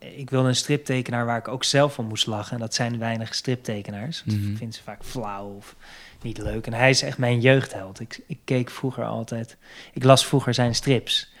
ik 0.00 0.30
wilde 0.30 0.48
een 0.48 0.56
striptekenaar 0.56 1.26
waar 1.26 1.38
ik 1.38 1.48
ook 1.48 1.64
zelf 1.64 1.94
van 1.94 2.06
moest 2.06 2.26
lachen. 2.26 2.52
En 2.54 2.60
dat 2.60 2.74
zijn 2.74 2.98
weinig 2.98 3.34
striptekenaars. 3.34 4.22
Want 4.26 4.38
Mhm. 4.40 4.50
Ik 4.50 4.56
vind 4.56 4.74
ze 4.74 4.82
vaak 4.82 5.04
flauw 5.04 5.46
of 5.56 5.76
niet 6.22 6.38
leuk. 6.38 6.66
En 6.66 6.72
hij 6.72 6.90
is 6.90 7.02
echt 7.02 7.18
mijn 7.18 7.40
jeugdheld. 7.40 8.00
Ik, 8.00 8.20
ik 8.26 8.38
keek 8.44 8.70
vroeger 8.70 9.04
altijd... 9.04 9.56
Ik 9.92 10.04
las 10.04 10.26
vroeger 10.26 10.54
zijn 10.54 10.74
strips. 10.74 11.32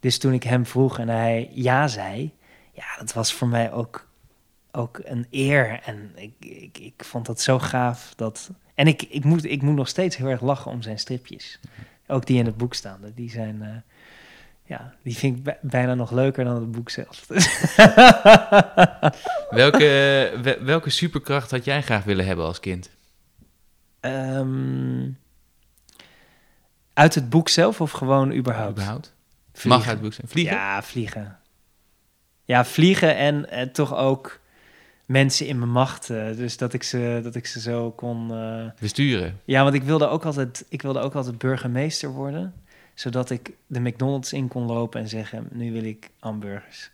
Dus 0.00 0.18
toen 0.18 0.32
ik 0.32 0.42
hem 0.42 0.66
vroeg 0.66 0.98
en 0.98 1.08
hij 1.08 1.50
ja 1.52 1.88
zei... 1.88 2.34
Ja, 2.72 2.96
dat 2.98 3.12
was 3.12 3.32
voor 3.32 3.48
mij 3.48 3.72
ook, 3.72 4.08
ook 4.72 5.00
een 5.04 5.26
eer. 5.30 5.80
En 5.84 6.12
ik, 6.14 6.32
ik, 6.38 6.78
ik 6.78 7.04
vond 7.04 7.26
dat 7.26 7.40
zo 7.40 7.58
gaaf. 7.58 8.12
Dat... 8.16 8.50
En 8.74 8.86
ik, 8.86 9.02
ik, 9.02 9.24
moet, 9.24 9.44
ik 9.44 9.62
moet 9.62 9.74
nog 9.74 9.88
steeds 9.88 10.16
heel 10.16 10.26
erg 10.28 10.40
lachen 10.40 10.70
om 10.70 10.82
zijn 10.82 10.98
stripjes. 10.98 11.60
Ook 12.06 12.26
die 12.26 12.38
in 12.38 12.46
het 12.46 12.56
boek 12.56 12.74
staan. 12.74 13.00
Die 13.14 13.30
zijn... 13.30 13.62
eh, 13.62 13.68
ja, 14.66 14.94
die 15.02 15.16
vind 15.16 15.36
ik 15.36 15.42
bij- 15.42 15.58
bijna 15.62 15.94
nog 15.94 16.10
leuker 16.10 16.44
dan 16.44 16.54
het 16.54 16.70
boek 16.70 16.90
zelf. 16.90 17.26
Welke, 19.50 19.78
we- 20.42 20.58
welke 20.62 20.90
superkracht 20.90 21.50
had 21.50 21.64
jij 21.64 21.82
graag 21.82 22.04
willen 22.04 22.26
hebben 22.26 22.44
als 22.44 22.60
kind? 22.60 22.90
Ehm, 24.00 25.08
uit 26.92 27.14
het 27.14 27.30
boek 27.30 27.48
zelf 27.48 27.80
of 27.80 27.90
gewoon 27.90 28.32
überhaupt? 28.32 28.78
Mag 29.64 29.78
uit 29.80 29.88
het 29.90 30.00
boek 30.00 30.12
zijn. 30.12 30.28
Vliegen? 30.28 30.56
Ja, 30.56 30.82
vliegen. 30.82 31.38
Ja, 32.44 32.64
vliegen 32.64 33.16
en, 33.16 33.50
eh, 33.50 33.62
toch 33.66 33.96
ook 33.96 34.40
mensen 35.06 35.46
in 35.46 35.58
mijn 35.58 35.70
macht. 35.70 36.10
eh, 36.10 36.36
dus 36.36 36.56
dat 36.56 36.72
ik 36.72 36.82
ze, 36.82 37.20
dat 37.22 37.34
ik 37.34 37.46
ze 37.46 37.60
zo 37.60 37.90
kon... 37.90 38.30
eh, 38.32 38.64
Besturen. 38.80 39.40
Ja, 39.44 39.62
want 39.62 39.74
ik 39.74 39.82
wilde, 39.82 40.06
ook 40.08 40.24
altijd, 40.24 40.64
ik 40.68 40.82
wilde 40.82 40.98
ook 41.00 41.14
altijd 41.14 41.38
burgemeester 41.38 42.10
worden. 42.10 42.54
Zodat 42.96 43.30
ik 43.30 43.50
de 43.66 43.80
McDonald's 43.80 44.32
in 44.32 44.48
kon 44.48 44.66
lopen 44.66 45.00
en 45.00 45.08
zeggen... 45.08 45.48
nu 45.52 45.72
wil 45.72 45.84
ik 45.84 46.10
hamburgers. 46.18 46.90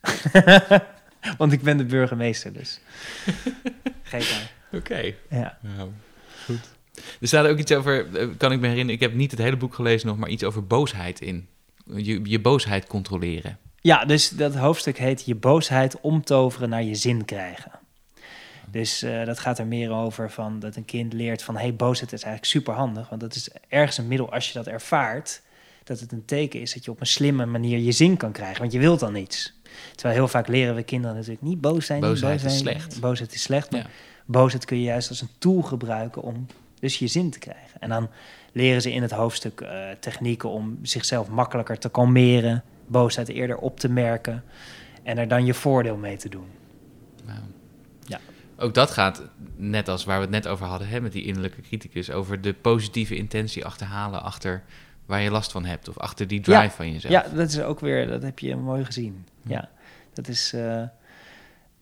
want 1.39 1.53
ik 1.53 1.63
ben 1.63 1.77
de 1.77 1.85
burgemeester 1.85 2.53
dus. 2.53 2.81
Geef 4.03 4.33
maar. 4.33 4.81
Oké. 4.81 5.15
Ja. 5.31 5.59
Nou, 5.61 5.91
goed. 6.45 6.71
Er 7.21 7.27
staat 7.27 7.47
ook 7.47 7.59
iets 7.59 7.73
over, 7.73 8.17
eh, 8.17 8.29
kan 8.37 8.53
ik 8.53 8.61
me 8.61 8.67
herinneren, 8.67 8.95
ik 8.95 9.01
heb 9.01 9.15
niet 9.15 9.31
het 9.31 9.41
hele 9.41 9.57
boek 9.57 9.75
gelezen 9.75 10.09
nog, 10.09 10.17
maar 10.17 10.29
iets 10.29 10.45
over 10.45 10.67
boosheid 10.67 11.21
in. 11.21 11.49
Je, 11.95 12.21
je 12.25 12.41
boosheid 12.41 12.87
controleren. 12.87 13.59
Ja, 13.81 14.05
dus 14.05 14.29
dat 14.29 14.55
hoofdstuk 14.55 14.99
heet 14.99 15.25
je 15.25 15.35
boosheid 15.35 16.01
omtoveren 16.01 16.69
naar 16.69 16.83
je 16.83 16.95
zin 16.95 17.25
krijgen. 17.25 17.71
Dus 18.71 19.03
eh, 19.03 19.25
dat 19.25 19.39
gaat 19.39 19.59
er 19.59 19.67
meer 19.67 19.91
over 19.91 20.31
van 20.31 20.59
dat 20.59 20.77
een 20.77 20.85
kind 20.85 21.13
leert 21.13 21.43
van... 21.43 21.57
hey, 21.57 21.75
boosheid 21.75 22.13
is 22.13 22.23
eigenlijk 22.23 22.53
super 22.53 22.75
handig. 22.75 23.09
Want 23.09 23.21
dat 23.21 23.35
is 23.35 23.51
ergens 23.69 23.99
een 23.99 24.09
middel 24.09 24.33
als 24.33 24.47
je 24.47 24.53
dat 24.53 24.67
ervaart... 24.67 25.43
dat 25.85 26.01
het 26.01 26.13
een 26.13 26.25
teken 26.25 26.61
is 26.61 26.75
dat 26.75 26.85
je 26.85 26.91
op 26.91 27.01
een 27.01 27.07
slimme 27.07 27.47
manier 27.47 27.79
je 27.79 27.93
zin 27.93 28.17
kan 28.17 28.33
krijgen. 28.33 28.61
Want 28.61 28.73
je 28.73 28.79
wilt 28.79 29.01
dan 29.01 29.15
iets. 29.15 29.53
Terwijl 29.95 30.15
heel 30.15 30.29
vaak 30.29 30.49
leren 30.49 30.75
we 30.75 30.83
kinderen 30.83 31.17
natuurlijk 31.17 31.43
niet 31.43 31.61
boos 31.61 31.87
zijn. 31.87 32.01
Boosheid 32.01 32.43
boos 32.43 32.53
is 32.53 32.59
zijn. 32.59 32.77
slecht. 32.77 33.01
Boosheid 33.01 33.35
is 33.35 33.43
slecht, 33.43 33.71
maar 33.71 33.81
Ja. 33.81 33.87
boosheid 34.27 34.65
kun 34.65 34.77
je 34.77 34.83
juist 34.83 35.09
als 35.09 35.21
een 35.21 35.31
tool 35.39 35.63
gebruiken... 35.63 36.23
om 36.23 36.47
dus 36.81 36.99
je 36.99 37.07
zin 37.07 37.31
te 37.31 37.39
krijgen. 37.39 37.81
En 37.81 37.89
dan 37.89 38.09
leren 38.53 38.83
ze 38.83 38.93
in 38.93 39.03
het 39.03 39.11
hoofdstuk 39.11 39.61
eh, 39.61 39.91
technieken 40.01 40.49
om 40.49 40.79
zichzelf 40.83 41.29
makkelijker 41.29 41.79
te 41.79 41.89
kalmeren... 41.89 42.63
boosheid 42.87 43.29
eerder 43.29 43.57
op 43.57 43.81
te 43.81 43.89
merken... 43.89 44.45
en 45.03 45.19
er 45.19 45.29
dan 45.29 45.45
je 45.45 45.55
voordeel 45.55 45.97
mee 45.97 46.17
te 46.17 46.29
doen. 46.29 46.47
Ja. 48.07 48.21
Ook 48.57 48.75
dat 48.75 48.91
gaat, 48.91 49.23
net 49.57 49.89
als 49.89 50.05
waar 50.05 50.17
we 50.17 50.23
het 50.23 50.31
net 50.31 50.47
over 50.47 50.67
hadden, 50.67 50.89
hè, 50.89 51.01
met 51.01 51.13
die 51.13 51.25
innerlijke 51.25 51.61
criticus, 51.61 52.11
over 52.11 52.41
de 52.41 52.53
positieve 52.53 53.17
intentie 53.17 53.65
achterhalen 53.65 54.23
achter 54.23 54.63
waar 55.13 55.23
je 55.23 55.31
last 55.31 55.53
van 55.53 55.65
hebt. 55.65 55.89
Of 55.89 55.99
achter 55.99 56.27
die 56.27 56.41
drive 56.41 56.63
Ja. 56.63 56.71
van 56.71 56.93
jezelf. 56.93 57.13
Ja, 57.13 57.35
dat 57.35 57.49
is 57.49 57.61
ook 57.61 57.81
weer, 57.81 58.07
dat 58.07 58.23
heb 58.23 58.39
je 58.39 58.57
mooi 58.57 58.85
gezien. 58.85 59.27
Ja, 59.43 59.71
dat 60.13 60.29
is 60.29 60.53
eh, 60.53 60.83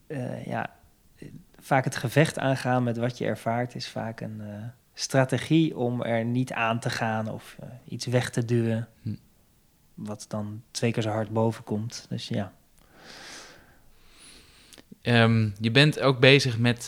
eh, 0.06 0.46
ja, 0.46 0.76
vaak 1.58 1.84
het 1.84 1.96
gevecht 1.96 2.38
aangaan 2.38 2.82
met 2.82 2.96
wat 2.96 3.18
je 3.18 3.24
ervaart, 3.24 3.74
is 3.74 3.88
vaak 3.88 4.20
een 4.20 4.40
eh, 4.40 4.64
strategie 4.94 5.76
om 5.76 6.02
er 6.02 6.24
niet 6.24 6.52
aan 6.52 6.80
te 6.80 6.90
gaan 6.90 7.28
of 7.28 7.56
iets 7.88 8.06
weg 8.06 8.30
te 8.30 8.44
duwen. 8.44 8.88
Hm. 9.02 9.14
Wat 9.94 10.24
dan 10.28 10.62
twee 10.70 10.92
keer 10.92 11.02
zo 11.02 11.10
hard 11.10 11.30
boven 11.30 11.64
komt. 11.64 12.06
Dus 12.08 12.28
ja. 12.28 12.52
Ehm, 15.02 15.48
je 15.60 15.70
bent 15.70 16.00
ook 16.00 16.18
bezig 16.18 16.58
met, 16.58 16.86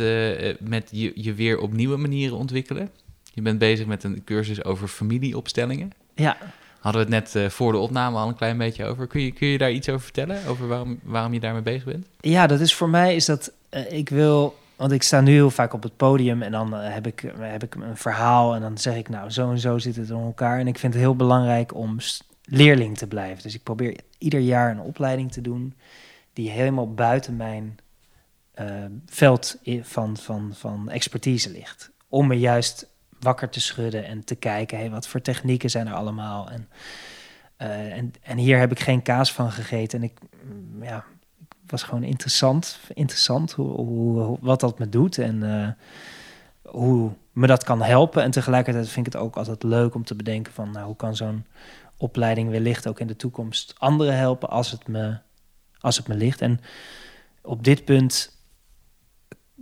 met 0.60 0.88
je, 0.90 1.12
je 1.14 1.34
weer 1.34 1.58
op 1.58 1.72
nieuwe 1.72 1.96
manieren 1.96 2.36
ontwikkelen. 2.36 2.90
Je 3.34 3.42
bent 3.42 3.58
bezig 3.58 3.86
met 3.86 4.04
een 4.04 4.24
cursus 4.24 4.64
over 4.64 4.88
familieopstellingen. 4.88 5.92
Ja, 6.14 6.36
Hadden 6.82 7.06
we 7.06 7.14
het 7.14 7.24
net 7.24 7.44
eh, 7.44 7.50
voor 7.50 7.72
de 7.72 7.78
opname 7.78 8.18
al 8.18 8.28
een 8.28 8.34
klein 8.34 8.58
beetje 8.58 8.84
over. 8.84 9.06
Kun 9.06 9.20
je, 9.20 9.32
kun 9.32 9.46
je 9.46 9.58
daar 9.58 9.70
iets 9.70 9.88
over 9.88 10.02
vertellen? 10.02 10.46
Over 10.46 10.68
waarom, 10.68 11.00
waarom 11.02 11.32
je 11.32 11.40
daarmee 11.40 11.62
bezig 11.62 11.84
bent? 11.84 12.06
Ja, 12.20 12.46
dat 12.46 12.60
is 12.60 12.74
voor 12.74 12.88
mij 12.88 13.14
is 13.14 13.24
dat 13.24 13.52
eh, 13.68 13.92
ik 13.92 14.08
wil, 14.08 14.58
want 14.76 14.92
ik 14.92 15.02
sta 15.02 15.20
nu 15.20 15.32
heel 15.32 15.50
vaak 15.50 15.72
op 15.72 15.82
het 15.82 15.96
podium 15.96 16.42
en 16.42 16.52
dan 16.52 16.76
eh, 16.76 16.94
heb, 16.94 17.06
ik, 17.06 17.32
heb 17.38 17.62
ik 17.62 17.74
een 17.74 17.96
verhaal 17.96 18.54
en 18.54 18.60
dan 18.60 18.78
zeg 18.78 18.96
ik 18.96 19.08
nou 19.08 19.30
zo 19.30 19.50
en 19.50 19.58
zo 19.58 19.78
zit 19.78 19.96
het 19.96 20.08
in 20.08 20.16
elkaar. 20.16 20.58
En 20.58 20.66
ik 20.66 20.78
vind 20.78 20.92
het 20.92 21.02
heel 21.02 21.16
belangrijk 21.16 21.74
om 21.74 21.96
leerling 22.44 22.98
te 22.98 23.06
blijven. 23.06 23.42
Dus 23.42 23.54
ik 23.54 23.62
probeer 23.62 23.96
ieder 24.18 24.40
jaar 24.40 24.70
een 24.70 24.80
opleiding 24.80 25.32
te 25.32 25.40
doen 25.40 25.74
die 26.32 26.50
helemaal 26.50 26.94
buiten 26.94 27.36
mijn 27.36 27.78
veld 29.06 29.58
van, 29.82 30.16
van, 30.16 30.50
van 30.54 30.90
expertise 30.90 31.50
ligt. 31.50 31.90
Om 32.08 32.26
me 32.26 32.38
juist 32.38 32.86
wakker 33.22 33.48
te 33.48 33.60
schudden 33.60 34.04
en 34.04 34.24
te 34.24 34.34
kijken, 34.34 34.78
hey, 34.78 34.90
wat 34.90 35.06
voor 35.06 35.20
technieken 35.20 35.70
zijn 35.70 35.86
er 35.86 35.94
allemaal. 35.94 36.50
En, 36.50 36.68
eh, 37.56 37.96
en, 37.96 38.12
en 38.22 38.38
hier 38.38 38.58
heb 38.58 38.70
ik 38.70 38.80
geen 38.80 39.02
kaas 39.02 39.32
van 39.32 39.52
gegeten. 39.52 39.98
En 39.98 40.04
ik, 40.04 40.18
mm, 40.44 40.84
ja, 40.84 41.04
was 41.66 41.82
gewoon 41.82 42.02
interessant, 42.02 42.80
interessant 42.94 43.52
hoe, 43.52 44.38
wat 44.40 44.60
dat 44.60 44.78
me 44.78 44.88
doet 44.88 45.18
en 45.18 45.42
eh, 45.42 45.68
hoe 46.72 47.10
me 47.32 47.46
dat 47.46 47.64
kan 47.64 47.82
helpen. 47.82 48.22
En 48.22 48.30
tegelijkertijd 48.30 48.88
vind 48.88 49.06
ik 49.06 49.12
het 49.12 49.22
ook 49.22 49.36
altijd 49.36 49.62
leuk 49.62 49.94
om 49.94 50.04
te 50.04 50.14
bedenken 50.14 50.52
van 50.52 50.70
nou, 50.70 50.86
hoe 50.86 50.96
kan 50.96 51.16
zo'n 51.16 51.46
opleiding 51.96 52.50
wellicht 52.50 52.86
ook 52.86 53.00
in 53.00 53.06
de 53.06 53.16
toekomst 53.16 53.74
anderen 53.78 54.16
helpen 54.16 54.48
als 54.48 54.70
het 54.70 54.88
me, 54.88 55.16
als 55.80 55.96
het 55.96 56.08
me 56.08 56.14
ligt. 56.14 56.40
En 56.40 56.60
op 57.42 57.64
dit 57.64 57.84
punt 57.84 58.31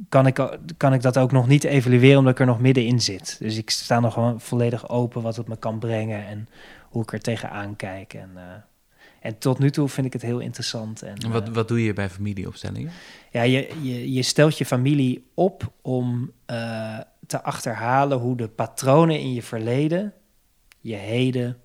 kan 0.09 0.27
ik, 0.27 0.59
kan 0.77 0.93
ik 0.93 1.03
dat 1.03 1.19
ook 1.19 1.33
nog 1.33 1.47
niet 1.47 1.65
evalueren 1.65 2.19
omdat 2.19 2.33
ik 2.33 2.41
er 2.41 2.47
nog 2.47 2.61
middenin 2.61 3.01
zit. 3.01 3.37
Dus 3.39 3.57
ik 3.57 3.71
sta 3.71 4.01
nog 4.01 4.13
gewoon 4.15 4.41
volledig 4.41 4.89
open 4.89 5.23
wat 5.23 5.37
het 5.37 5.49
me 5.49 5.57
kan 5.57 5.79
brengen 5.79 6.27
en 6.27 6.49
hoe 6.89 7.03
ik 7.03 7.13
er 7.13 7.21
tegenaan 7.21 7.77
kijk. 7.77 8.15
En, 8.15 8.31
eh, 8.35 8.43
en 9.21 9.39
tot 9.39 9.59
nu 9.59 9.71
toe 9.71 9.89
vind 9.89 10.07
ik 10.07 10.13
het 10.13 10.23
heel 10.23 10.39
interessant. 10.39 11.03
En, 11.03 11.17
En 11.17 11.31
wat, 11.31 11.49
eh, 11.49 11.55
wat 11.55 11.69
doe 11.69 11.85
je 11.85 11.93
bij 11.93 12.11
familieopstellingen? 12.11 12.93
ja, 13.31 13.43
je, 13.43 13.71
je, 13.83 14.13
je 14.13 14.23
stelt 14.23 14.59
je 14.59 14.67
familie 14.67 15.27
op 15.35 15.73
om 15.83 16.33
eh, 16.47 16.99
te 17.27 17.43
achterhalen 17.43 18.19
hoe 18.19 18.37
de 18.37 18.49
patronen 18.49 19.21
in 19.21 19.33
je 19.33 19.43
verleden, 19.43 20.13
je 20.81 20.95
heden, 20.97 21.57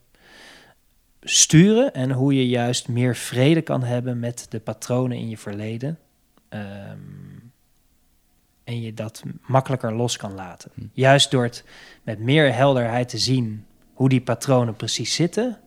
sturen. 1.21 1.93
En 1.93 2.11
hoe 2.11 2.35
je 2.35 2.47
juist 2.47 2.87
meer 2.87 3.15
vrede 3.15 3.61
kan 3.61 3.83
hebben 3.83 4.19
met 4.19 4.45
de 4.49 4.59
patronen 4.59 5.17
in 5.17 5.29
je 5.29 5.37
verleden. 5.37 5.99
Ehm, 6.49 6.97
en 8.65 8.81
je 8.81 8.93
dat 8.93 9.23
makkelijker 9.41 9.93
los 9.93 10.17
kan 10.17 10.33
laten. 10.33 10.71
Hm. 10.73 10.81
Juist 10.93 11.31
door 11.31 11.43
het 11.43 11.63
met 12.03 12.19
meer 12.19 12.53
helderheid 12.53 13.09
te 13.09 13.17
zien 13.17 13.65
hoe 13.93 14.09
die 14.09 14.21
patronen 14.21 14.75
precies 14.75 15.13
zitten, 15.13 15.59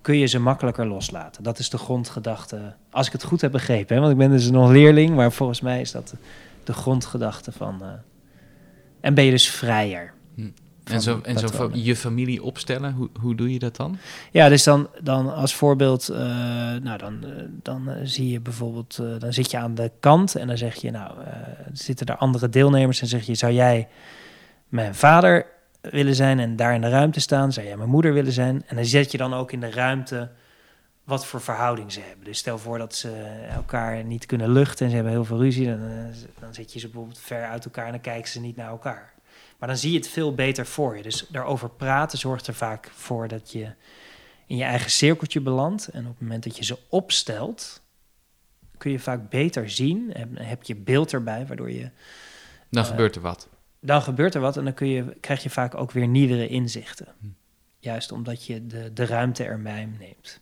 kun 0.00 0.16
je 0.16 0.26
ze 0.26 0.38
makkelijker 0.38 0.86
loslaten. 0.86 1.42
Dat 1.42 1.58
is 1.58 1.70
de 1.70 1.78
grondgedachte, 1.78 2.74
als 2.90 3.06
ik 3.06 3.12
het 3.12 3.22
goed 3.22 3.40
heb 3.40 3.52
begrepen. 3.52 3.94
Hè? 3.94 4.00
Want 4.00 4.12
ik 4.12 4.18
ben 4.18 4.30
dus 4.30 4.50
nog 4.50 4.70
leerling, 4.70 5.14
maar 5.14 5.32
volgens 5.32 5.60
mij 5.60 5.80
is 5.80 5.90
dat 5.90 6.08
de, 6.08 6.16
de 6.64 6.72
grondgedachte 6.72 7.52
van... 7.52 7.82
eh, 7.82 7.88
en 9.00 9.14
ben 9.14 9.24
je 9.24 9.30
dus 9.30 9.50
vrijer. 9.50 10.12
Hm. 10.34 10.50
En 10.92 11.02
zo, 11.02 11.20
en 11.22 11.38
zo 11.38 11.70
je 11.72 11.96
familie 11.96 12.42
opstellen, 12.42 12.92
hoe, 12.92 13.08
hoe 13.20 13.34
doe 13.34 13.52
je 13.52 13.58
dat 13.58 13.76
dan? 13.76 13.98
Ja, 14.30 14.48
dus 14.48 14.64
dan, 14.64 14.88
dan 15.02 15.34
als 15.34 15.54
voorbeeld, 15.54 16.08
eh, 16.08 16.18
nou 16.82 16.98
dan, 16.98 17.24
eh, 17.24 17.30
dan 17.62 17.88
eh, 17.88 17.96
zie 18.02 18.30
je 18.30 18.40
bijvoorbeeld, 18.40 18.96
dan 19.18 19.32
zit 19.32 19.50
je 19.50 19.58
aan 19.58 19.74
de 19.74 19.90
kant 20.00 20.34
en 20.34 20.46
dan 20.46 20.58
zeg 20.58 20.74
je, 20.74 20.90
nou, 20.90 21.12
zitten 21.72 22.06
er 22.06 22.16
andere 22.16 22.48
deelnemers 22.48 23.00
en 23.00 23.06
zeg 23.06 23.26
je, 23.26 23.34
zou 23.34 23.52
jij 23.52 23.88
mijn 24.68 24.94
vader 24.94 25.46
willen 25.80 26.14
zijn 26.14 26.38
en 26.38 26.56
daar 26.56 26.74
in 26.74 26.80
de 26.80 26.88
ruimte 26.88 27.20
staan? 27.20 27.52
Zou 27.52 27.66
jij 27.66 27.76
mijn 27.76 27.88
moeder 27.88 28.12
willen 28.12 28.32
zijn? 28.32 28.62
En 28.66 28.76
dan 28.76 28.84
zet 28.84 29.12
je 29.12 29.18
dan 29.18 29.34
ook 29.34 29.52
in 29.52 29.60
de 29.60 29.70
ruimte 29.70 30.30
wat 31.04 31.26
voor 31.26 31.40
verhouding 31.40 31.92
ze 31.92 32.00
hebben. 32.00 32.24
Dus 32.24 32.38
stel 32.38 32.58
voor 32.58 32.78
dat 32.78 32.94
ze 32.94 33.10
elkaar 33.54 34.04
niet 34.04 34.26
kunnen 34.26 34.52
luchten 34.52 34.84
en 34.84 34.88
ze 34.90 34.94
hebben 34.94 35.14
heel 35.14 35.24
veel 35.24 35.38
ruzie, 35.38 35.66
dan, 35.66 35.80
dan 36.38 36.54
zet 36.54 36.72
je 36.72 36.78
ze 36.78 36.86
bijvoorbeeld 36.86 37.18
ver 37.18 37.44
uit 37.44 37.64
elkaar 37.64 37.86
en 37.86 37.92
dan 37.92 38.00
kijken 38.00 38.30
ze 38.30 38.40
niet 38.40 38.56
naar 38.56 38.68
elkaar. 38.68 39.12
Maar 39.60 39.68
dan 39.68 39.78
zie 39.78 39.92
je 39.92 39.98
het 39.98 40.08
veel 40.08 40.34
beter 40.34 40.66
voor 40.66 40.96
je. 40.96 41.02
Dus 41.02 41.26
daarover 41.28 41.70
praten 41.70 42.18
zorgt 42.18 42.46
er 42.46 42.54
vaak 42.54 42.90
voor 42.94 43.28
dat 43.28 43.52
je 43.52 43.72
in 44.46 44.56
je 44.56 44.64
eigen 44.64 44.90
cirkeltje 44.90 45.40
belandt. 45.40 45.88
En 45.88 46.04
op 46.04 46.10
het 46.10 46.20
moment 46.20 46.44
dat 46.44 46.56
je 46.56 46.64
ze 46.64 46.78
opstelt, 46.88 47.82
kun 48.76 48.90
je 48.90 48.98
vaak 48.98 49.28
beter 49.30 49.70
zien. 49.70 50.10
Heb, 50.12 50.28
heb 50.32 50.62
je 50.62 50.76
beeld 50.76 51.12
erbij, 51.12 51.46
waardoor 51.46 51.70
je. 51.70 51.90
Dan 52.70 52.82
Eh, 52.82 52.90
gebeurt 52.90 53.16
er 53.16 53.22
wat. 53.22 53.48
Dan 53.80 54.02
gebeurt 54.02 54.34
er 54.34 54.40
wat 54.40 54.56
en 54.56 54.64
dan 54.64 54.74
kun 54.74 54.88
je, 54.88 55.16
krijg 55.20 55.42
je 55.42 55.50
vaak 55.50 55.74
ook 55.74 55.90
weer 55.90 56.06
nieuwere 56.06 56.48
inzichten. 56.48 57.06
Hm. 57.20 57.26
Juist 57.78 58.12
omdat 58.12 58.44
je 58.46 58.66
de, 58.66 58.92
de 58.92 59.06
ruimte 59.06 59.44
erbij 59.44 59.88
neemt. 59.98 60.40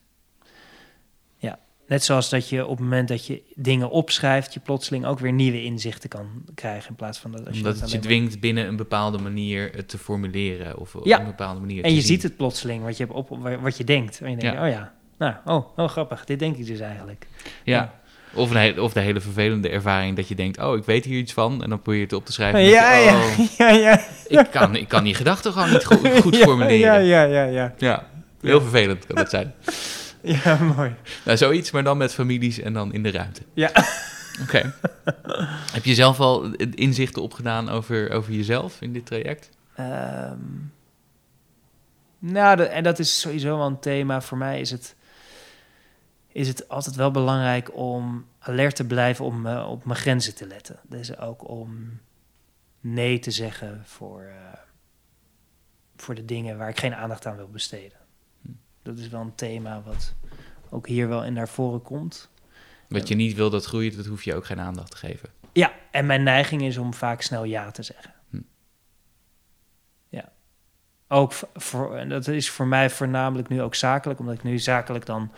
Net 1.88 2.04
zoals 2.04 2.28
dat 2.30 2.48
je 2.48 2.62
op 2.64 2.70
het 2.70 2.78
moment 2.80 3.08
dat 3.08 3.26
je 3.26 3.42
dingen 3.54 3.90
opschrijft, 3.90 4.54
je 4.54 4.60
plotseling 4.60 5.06
ook 5.06 5.18
weer 5.18 5.32
nieuwe 5.32 5.62
inzichten 5.64 6.08
kan 6.08 6.26
krijgen. 6.54 6.88
In 6.88 6.94
plaats 6.94 7.18
van 7.18 7.30
dat 7.32 7.46
als 7.46 7.56
je 7.56 7.62
Omdat 7.64 7.80
het 7.80 7.90
je 7.90 7.96
maar- 7.96 8.06
dwingt 8.06 8.40
binnen 8.40 8.66
een 8.66 8.76
bepaalde 8.76 9.18
manier 9.18 9.70
het 9.74 9.88
te 9.88 9.98
formuleren. 9.98 10.78
Of 10.78 10.94
op 10.94 11.06
Ja. 11.06 11.18
een 11.20 11.26
bepaalde 11.26 11.60
manier 11.60 11.84
En 11.84 11.90
je 11.90 11.96
zien. 12.00 12.06
ziet 12.06 12.22
het 12.22 12.36
plotseling, 12.36 12.82
wat 12.84 12.96
je, 12.96 13.04
hebt 13.04 13.16
op, 13.16 13.38
wat 13.62 13.76
je 13.76 13.84
denkt. 13.84 14.20
En 14.20 14.30
je 14.30 14.36
denkt, 14.36 14.56
Ja. 14.56 14.64
oh 14.66 14.70
ja, 14.72 14.92
nou, 15.18 15.34
oh, 15.44 15.78
oh, 15.78 15.88
grappig, 15.88 16.24
dit 16.24 16.38
denk 16.38 16.56
ik 16.56 16.66
dus 16.66 16.80
eigenlijk. 16.80 17.26
Ja. 17.64 17.94
Of, 18.34 18.54
een 18.54 18.80
of 18.80 18.92
de 18.92 19.00
hele 19.00 19.20
vervelende 19.20 19.68
ervaring 19.68 20.16
dat 20.16 20.28
je 20.28 20.34
denkt, 20.34 20.60
oh, 20.60 20.76
ik 20.76 20.84
weet 20.84 21.04
hier 21.04 21.18
iets 21.18 21.32
van. 21.32 21.62
En 21.62 21.68
dan 21.68 21.82
probeer 21.82 22.00
je 22.00 22.06
het 22.06 22.14
op 22.14 22.24
te 22.26 22.32
schrijven. 22.32 22.60
Ja, 22.62 22.94
je, 22.94 23.04
ja, 23.04 23.14
oh, 23.16 23.46
ja, 23.58 23.68
ja. 23.70 24.00
ik, 24.26 24.46
kan, 24.50 24.76
ik 24.76 24.88
kan 24.88 25.04
die 25.04 25.14
gedachten 25.14 25.52
gewoon 25.52 25.70
niet 25.70 25.84
goed, 26.22 26.36
formuleren. 26.36 26.78
Ja, 26.78 26.94
Ja, 26.96 27.22
ja, 27.22 27.44
ja, 27.44 27.74
ja. 27.78 28.06
heel 28.40 28.60
vervelend 28.60 29.06
kan 29.06 29.16
dat 29.16 29.30
zijn. 29.30 29.54
Ja, 30.44 30.56
mooi. 30.56 30.94
Nou, 31.24 31.36
zoiets, 31.36 31.70
maar 31.70 31.84
dan 31.84 31.96
met 31.96 32.14
families 32.14 32.58
en 32.58 32.72
dan 32.72 32.92
in 32.92 33.02
de 33.02 33.10
ruimte. 33.10 33.42
Ja. 33.54 33.70
Oké. 34.42 34.74
Heb 35.72 35.84
je 35.84 35.94
zelf 35.94 36.20
al 36.20 36.44
inzichten 36.56 37.22
opgedaan 37.22 37.68
over, 37.68 38.10
over 38.10 38.32
jezelf 38.32 38.80
in 38.80 38.92
dit 38.92 39.06
traject? 39.06 39.50
Ehm, 39.74 40.38
nou, 42.18 42.62
en 42.62 42.82
dat 42.82 42.98
is 42.98 43.20
sowieso 43.20 43.56
wel 43.56 43.66
een 43.66 43.80
thema. 43.80 44.20
Voor 44.20 44.38
mij 44.38 44.60
is 44.60 44.70
het, 44.70 44.96
is 46.32 46.48
het 46.48 46.68
altijd 46.68 46.96
wel 46.96 47.10
belangrijk 47.10 47.76
om 47.76 48.26
alert 48.38 48.76
te 48.76 48.86
blijven 48.86 49.24
om 49.24 49.46
eh, 49.46 49.70
op 49.70 49.84
mijn 49.84 49.98
grenzen 49.98 50.34
te 50.34 50.46
letten. 50.46 50.78
Dus 50.82 51.18
ook 51.18 51.48
om 51.48 52.00
nee 52.80 53.18
te 53.18 53.30
zeggen 53.30 53.82
voor, 53.84 54.22
eh, 54.22 54.58
voor 55.96 56.14
de 56.14 56.24
dingen 56.24 56.58
waar 56.58 56.68
ik 56.68 56.78
geen 56.78 56.94
aandacht 56.94 57.26
aan 57.26 57.36
wil 57.36 57.48
besteden. 57.48 57.98
Dat 58.88 58.98
is 58.98 59.08
wel 59.08 59.20
een 59.20 59.34
thema 59.34 59.82
wat 59.82 60.14
ook 60.70 60.86
hier 60.86 61.08
wel 61.08 61.24
in 61.24 61.32
naar 61.32 61.48
voren 61.48 61.82
komt. 61.82 62.28
Wat 62.88 63.08
je 63.08 63.14
niet 63.14 63.34
wil 63.34 63.50
dat 63.50 63.64
groeit, 63.64 63.96
dat 63.96 64.06
hoef 64.06 64.22
je 64.22 64.34
ook 64.34 64.46
geen 64.46 64.60
aandacht 64.60 64.90
te 64.90 64.96
geven. 64.96 65.28
Ja, 65.52 65.72
en 65.90 66.06
mijn 66.06 66.22
neiging 66.22 66.62
is 66.62 66.76
om 66.76 66.94
vaak 66.94 67.22
snel 67.22 67.44
ja 67.44 67.70
te 67.70 67.82
zeggen. 67.82 68.14
Hm. 68.30 68.40
Ja. 70.08 70.32
Ook 71.08 71.32
voor, 71.54 71.96
en 71.96 72.08
dat 72.08 72.28
is 72.28 72.50
voor 72.50 72.66
mij 72.66 72.90
voornamelijk 72.90 73.48
nu 73.48 73.62
ook 73.62 73.74
zakelijk, 73.74 74.20
omdat 74.20 74.34
ik 74.34 74.42
nu 74.42 74.58
zakelijk 74.58 75.06
dan 75.06 75.32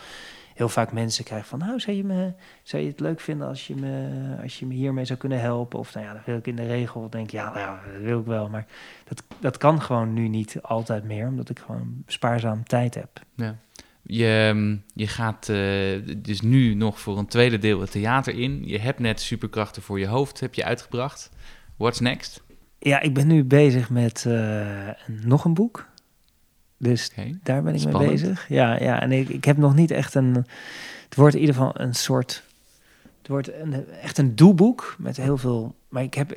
heel 0.60 0.68
vaak 0.68 0.92
mensen 0.92 1.24
krijg 1.24 1.46
van, 1.46 1.58
nou, 1.58 1.80
zou 1.80 1.96
je, 1.96 2.04
me, 2.04 2.32
zou 2.62 2.82
je 2.82 2.88
het 2.88 3.00
leuk 3.00 3.20
vinden 3.20 3.48
als 3.48 3.66
je, 3.66 3.74
me, 3.74 4.36
als 4.42 4.58
je 4.58 4.66
me 4.66 4.74
hiermee 4.74 5.04
zou 5.04 5.18
kunnen 5.18 5.40
helpen? 5.40 5.78
Of 5.78 5.94
nou 5.94 6.06
ja, 6.06 6.12
dan 6.12 6.22
wil 6.24 6.36
ik 6.36 6.46
in 6.46 6.56
de 6.56 6.66
regel 6.66 7.10
denk 7.10 7.30
ja, 7.30 7.44
nou 7.44 7.58
ja, 7.58 7.80
dat 7.92 8.02
wil 8.02 8.20
ik 8.20 8.26
wel, 8.26 8.48
maar 8.48 8.66
dat, 9.04 9.22
dat 9.40 9.56
kan 9.56 9.82
gewoon 9.82 10.12
nu 10.12 10.28
niet 10.28 10.58
altijd 10.62 11.04
meer, 11.04 11.26
omdat 11.26 11.50
ik 11.50 11.58
gewoon 11.58 12.02
spaarzaam 12.06 12.64
tijd 12.64 12.94
heb. 12.94 13.08
Je, 14.02 14.48
ehm, 14.48 14.76
je 14.94 15.06
gaat 15.06 15.48
eh, 15.48 16.16
dus 16.16 16.40
nu 16.40 16.74
nog 16.74 17.00
voor 17.00 17.18
een 17.18 17.26
tweede 17.26 17.58
deel 17.58 17.80
het 17.80 17.90
theater 17.90 18.34
in. 18.34 18.62
Je 18.68 18.78
hebt 18.78 18.98
net 18.98 19.20
superkrachten 19.20 19.82
voor 19.82 19.98
je 19.98 20.06
hoofd 20.06 20.40
heb 20.40 20.54
je 20.54 20.64
uitgebracht. 20.64 21.30
What's 21.76 22.00
next? 22.00 22.42
Ja, 22.78 23.00
ik 23.00 23.14
ben 23.14 23.26
nu 23.26 23.44
bezig 23.44 23.90
met 23.90 24.24
eh, 24.26 24.88
nog 25.06 25.44
een 25.44 25.54
boek. 25.54 25.88
Dus. 26.82 27.10
Daar 27.42 27.62
ben 27.62 27.74
ik 27.74 27.80
Spannend. 27.80 28.04
mee 28.04 28.12
bezig. 28.12 28.46
Ja, 28.48 28.80
ja 28.82 29.00
en 29.00 29.12
ik, 29.12 29.28
ik 29.28 29.44
heb 29.44 29.56
nog 29.56 29.74
niet 29.74 29.90
echt 29.90 30.14
een. 30.14 30.34
Het 31.04 31.14
wordt 31.16 31.34
in 31.34 31.40
ieder 31.40 31.54
geval 31.54 31.80
een 31.80 31.94
soort. 31.94 32.42
Het 33.18 33.28
wordt 33.28 33.52
een, 33.54 33.84
echt 34.02 34.18
een 34.18 34.36
doeboek 34.36 34.94
met 34.98 35.16
heel 35.16 35.36
veel. 35.36 35.74
Maar 35.88 36.02
ik, 36.02 36.14
heb, 36.14 36.32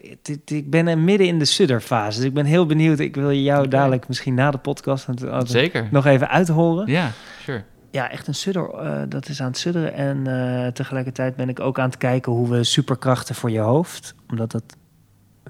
ik 0.46 0.70
ben 0.70 1.04
midden 1.04 1.28
in 1.28 1.40
de 1.40 1.46
sudderfase. 1.46 2.18
Dus 2.18 2.28
ik 2.28 2.34
ben 2.34 2.46
heel 2.46 2.66
benieuwd. 2.66 3.00
Ik 3.00 3.16
wil 3.16 3.32
jou 3.32 3.68
dadelijk 3.68 4.08
misschien 4.08 4.34
na 4.34 4.52
de 4.52 4.58
podcast 4.58 5.08
Zeker. 5.44 5.88
nog 5.92 6.06
even 6.06 6.30
uithoren. 6.30 6.88
Ja, 6.88 7.12
sure. 7.44 7.64
Ja, 7.92 8.10
echt 8.12 8.28
een 8.28 8.36
sudder. 8.36 8.70
eh, 8.70 9.02
dat 9.10 9.30
is 9.30 9.42
aan 9.42 9.48
het 9.48 9.58
sudderen. 9.58 9.94
En 9.94 10.28
eh, 10.28 10.68
tegelijkertijd 10.72 11.36
ben 11.36 11.50
ik 11.50 11.60
ook 11.60 11.80
aan 11.80 11.86
het 11.90 11.98
kijken 11.98 12.32
hoe 12.32 12.50
we 12.50 12.64
superkrachten 12.64 13.36
voor 13.36 13.52
je 13.52 13.60
hoofd. 13.60 14.16
Omdat 14.30 14.52
dat 14.52 14.64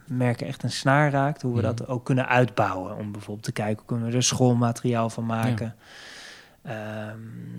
merken 0.08 0.48
echt 0.48 0.64
een 0.64 0.72
snaar 0.72 1.12
raakt. 1.12 1.42
Hoe 1.42 1.52
we 1.56 1.62
Mhm. 1.62 1.76
dat 1.76 1.88
ook 1.88 2.06
kunnen 2.06 2.28
uitbouwen. 2.28 2.98
Om 2.98 3.12
bijvoorbeeld 3.12 3.46
te 3.46 3.52
kijken 3.52 3.76
hoe 3.78 3.86
kunnen 3.86 4.10
we 4.10 4.16
er 4.16 4.24
schoolmateriaal 4.24 5.10
van 5.10 5.26
maken. 5.26 5.76
Ehm, 6.64 6.76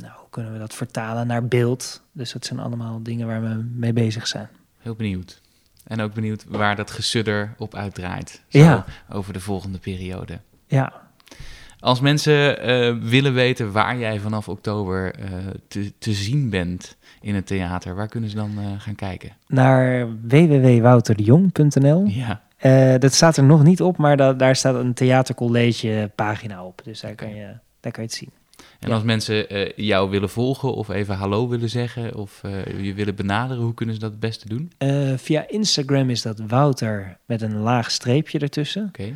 nou, 0.00 0.12
hoe 0.16 0.28
kunnen 0.30 0.52
we 0.52 0.58
dat 0.58 0.74
vertalen 0.74 1.26
naar 1.26 1.46
beeld. 1.48 2.02
Dus 2.12 2.32
dat 2.32 2.44
zijn 2.44 2.58
allemaal 2.60 3.02
dingen 3.02 3.26
waar 3.26 3.42
we 3.42 3.66
mee 3.74 3.92
bezig 3.92 4.26
zijn. 4.26 4.48
Heel 4.78 4.94
benieuwd. 4.94 5.40
En 5.84 6.00
ook 6.00 6.14
benieuwd 6.14 6.44
waar 6.48 6.76
dat 6.76 6.90
gesudder 6.90 7.54
op 7.58 7.74
uitdraait. 7.74 8.42
Zo 8.48 8.58
Ja. 8.58 8.84
Over 9.10 9.32
de 9.32 9.40
volgende 9.40 9.78
periode. 9.78 10.38
Ja, 10.66 10.92
Als 11.84 12.00
mensen 12.00 12.60
eh, 12.60 12.94
willen 13.00 13.34
weten 13.34 13.72
waar 13.72 13.98
jij 13.98 14.18
vanaf 14.20 14.48
oktober 14.48 15.14
eh, 15.14 15.28
te, 15.68 15.92
te 15.98 16.12
zien 16.12 16.50
bent 16.50 16.96
in 17.20 17.34
het 17.34 17.46
theater, 17.46 17.94
waar 17.94 18.08
kunnen 18.08 18.30
ze 18.30 18.36
dan 18.36 18.50
eh, 18.58 18.64
gaan 18.78 18.94
kijken? 18.94 19.30
naar 19.46 20.06
www.wouterdejong.nl. 20.22 22.06
Ja, 22.06 22.42
dat 22.98 23.12
staat 23.12 23.36
er 23.36 23.44
nog 23.44 23.62
niet 23.62 23.82
op, 23.82 23.96
maar 23.96 24.16
da- 24.16 24.32
daar 24.32 24.56
staat 24.56 24.74
een 24.74 24.94
theatercollege 24.94 26.10
pagina 26.14 26.64
op. 26.64 26.80
Dus 26.84 27.00
daar 27.00 27.14
kan 27.14 27.34
je, 27.34 27.46
daar 27.80 27.92
kan 27.92 28.02
je 28.02 28.08
het 28.08 28.12
zien. 28.12 28.30
en 28.80 28.88
Ja. 28.88 28.94
als 28.94 29.02
mensen 29.04 29.46
jou 29.76 30.10
willen 30.10 30.30
volgen 30.30 30.74
of 30.74 30.88
even 30.88 31.14
hallo 31.14 31.48
willen 31.48 31.68
zeggen 31.70 32.14
of 32.16 32.40
je 32.80 32.94
willen 32.94 33.14
benaderen, 33.14 33.62
hoe 33.62 33.74
kunnen 33.74 33.94
ze 33.94 34.00
dat 34.00 34.10
het 34.10 34.20
beste 34.20 34.48
doen? 34.48 34.72
Via 35.16 35.48
Instagram 35.48 36.10
is 36.10 36.22
dat 36.22 36.40
Wouter 36.46 37.18
met 37.26 37.42
een 37.42 37.56
laag 37.58 37.90
streepje 37.90 38.38
ertussen. 38.38 38.84
Oké, 38.86 39.12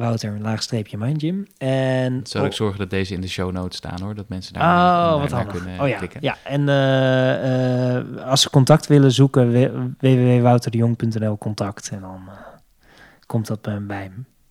Wouter, 0.00 0.32
een 0.32 0.40
laag 0.40 0.62
streepje 0.62 0.98
Mindgym. 0.98 1.46
En 1.58 2.20
zal 2.22 2.44
ik 2.44 2.50
oh, 2.50 2.56
zorgen 2.56 2.78
dat 2.78 2.90
deze 2.90 3.14
in 3.14 3.20
de 3.20 3.28
show 3.28 3.52
notes 3.52 3.76
staan 3.76 4.00
hoor, 4.02 4.14
dat 4.14 4.28
mensen 4.28 4.52
daar 4.52 4.62
Oh, 4.62 4.68
naar, 5.10 5.18
wat 5.18 5.30
naar 5.30 5.46
kunnen 5.46 5.80
Oh 5.80 5.88
ja, 5.88 5.96
klikken. 5.96 6.20
ja. 6.22 6.36
en 6.44 6.68
eh, 6.68 7.96
eh, 7.96 8.26
als 8.26 8.40
ze 8.42 8.50
contact 8.50 8.86
willen 8.86 9.12
zoeken, 9.12 9.52
www.wouterdejong.nl 10.00 11.38
contact. 11.38 11.88
En 11.92 12.00
dan 12.00 12.22
eh, 12.28 12.34
komt 13.26 13.46
dat 13.46 13.62
bij, 13.62 13.82
bij, 13.82 14.10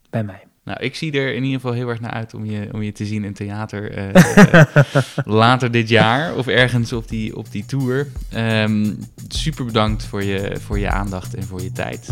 bij 0.10 0.24
mij. 0.24 0.44
Nou, 0.64 0.82
ik 0.82 0.96
zie 0.96 1.12
er 1.12 1.34
in 1.36 1.44
ieder 1.44 1.60
geval 1.60 1.76
heel 1.76 1.90
erg 1.90 2.00
naar 2.00 2.12
uit 2.12 2.34
om 2.34 2.46
je, 2.46 2.70
om 2.72 2.82
je 2.82 2.92
te 2.92 3.06
zien 3.06 3.24
in 3.24 3.34
theater 3.34 4.12
later 5.26 5.72
dit 5.72 5.90
jaar 5.90 6.36
of 6.36 6.48
ergens 6.48 6.94
op 6.94 7.08
die, 7.08 7.36
op 7.38 7.52
die 7.52 7.66
tour. 7.66 8.08
Ehm, 8.30 8.94
super 9.28 9.66
bedankt 9.66 10.04
voor 10.04 10.24
je, 10.24 10.58
voor 10.60 10.80
je 10.80 10.90
aandacht 10.90 11.36
en 11.36 11.44
voor 11.44 11.62
je 11.62 11.72
tijd 11.72 12.10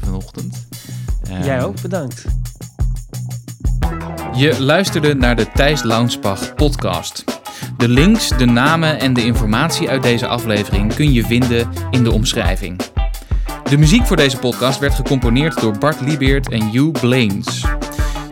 vanochtend. 0.00 0.68
Ehm, 1.28 1.42
Jij 1.44 1.64
ook, 1.64 1.80
bedankt. 1.82 2.24
Je 4.32 4.62
luisterde 4.62 5.14
naar 5.14 5.36
de 5.36 5.46
Thijs 5.54 5.82
Launsbach 5.82 6.54
podcast. 6.54 7.24
De 7.76 7.88
links, 7.88 8.28
de 8.28 8.44
namen 8.44 9.00
en 9.00 9.12
de 9.12 9.24
informatie 9.24 9.88
uit 9.88 10.02
deze 10.02 10.26
aflevering 10.26 10.94
kun 10.94 11.12
je 11.12 11.24
vinden 11.24 11.68
in 11.90 12.04
de 12.04 12.12
omschrijving. 12.12 12.80
De 13.70 13.78
muziek 13.78 14.06
voor 14.06 14.16
deze 14.16 14.38
podcast 14.38 14.78
werd 14.78 14.94
gecomponeerd 14.94 15.60
door 15.60 15.78
Bart 15.78 16.00
Liebeert 16.00 16.48
en 16.48 16.70
Hugh 16.70 17.00
Blaines. 17.00 17.64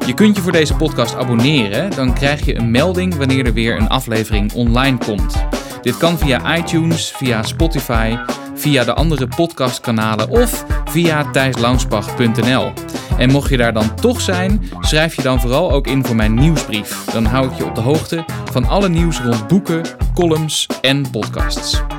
Je 0.06 0.14
kunt 0.14 0.36
je 0.36 0.42
voor 0.42 0.52
deze 0.52 0.74
podcast 0.74 1.16
abonneren, 1.16 1.90
dan 1.90 2.14
krijg 2.14 2.44
je 2.44 2.56
een 2.56 2.70
melding 2.70 3.14
wanneer 3.14 3.46
er 3.46 3.52
weer 3.52 3.76
een 3.76 3.88
aflevering 3.88 4.52
online 4.52 4.98
komt. 4.98 5.46
Dit 5.82 5.96
kan 5.96 6.18
via 6.18 6.56
iTunes, 6.56 7.12
via 7.16 7.42
Spotify, 7.42 8.16
via 8.58 8.84
de 8.84 8.94
andere 8.94 9.28
podcastkanalen 9.28 10.28
of 10.28 10.64
via 10.84 11.30
thijslaunsbach.nl. 11.30 12.72
En 13.18 13.30
mocht 13.30 13.50
je 13.50 13.56
daar 13.56 13.72
dan 13.72 13.94
toch 13.94 14.20
zijn, 14.20 14.70
schrijf 14.80 15.14
je 15.14 15.22
dan 15.22 15.40
vooral 15.40 15.72
ook 15.72 15.86
in 15.86 16.04
voor 16.04 16.16
mijn 16.16 16.34
nieuwsbrief. 16.34 17.04
Dan 17.04 17.24
hou 17.24 17.50
ik 17.50 17.56
je 17.56 17.64
op 17.64 17.74
de 17.74 17.80
hoogte 17.80 18.24
van 18.50 18.64
alle 18.64 18.88
nieuws 18.88 19.20
rond 19.20 19.46
boeken, 19.46 19.82
columns 20.14 20.66
en 20.80 21.10
podcasts. 21.10 21.97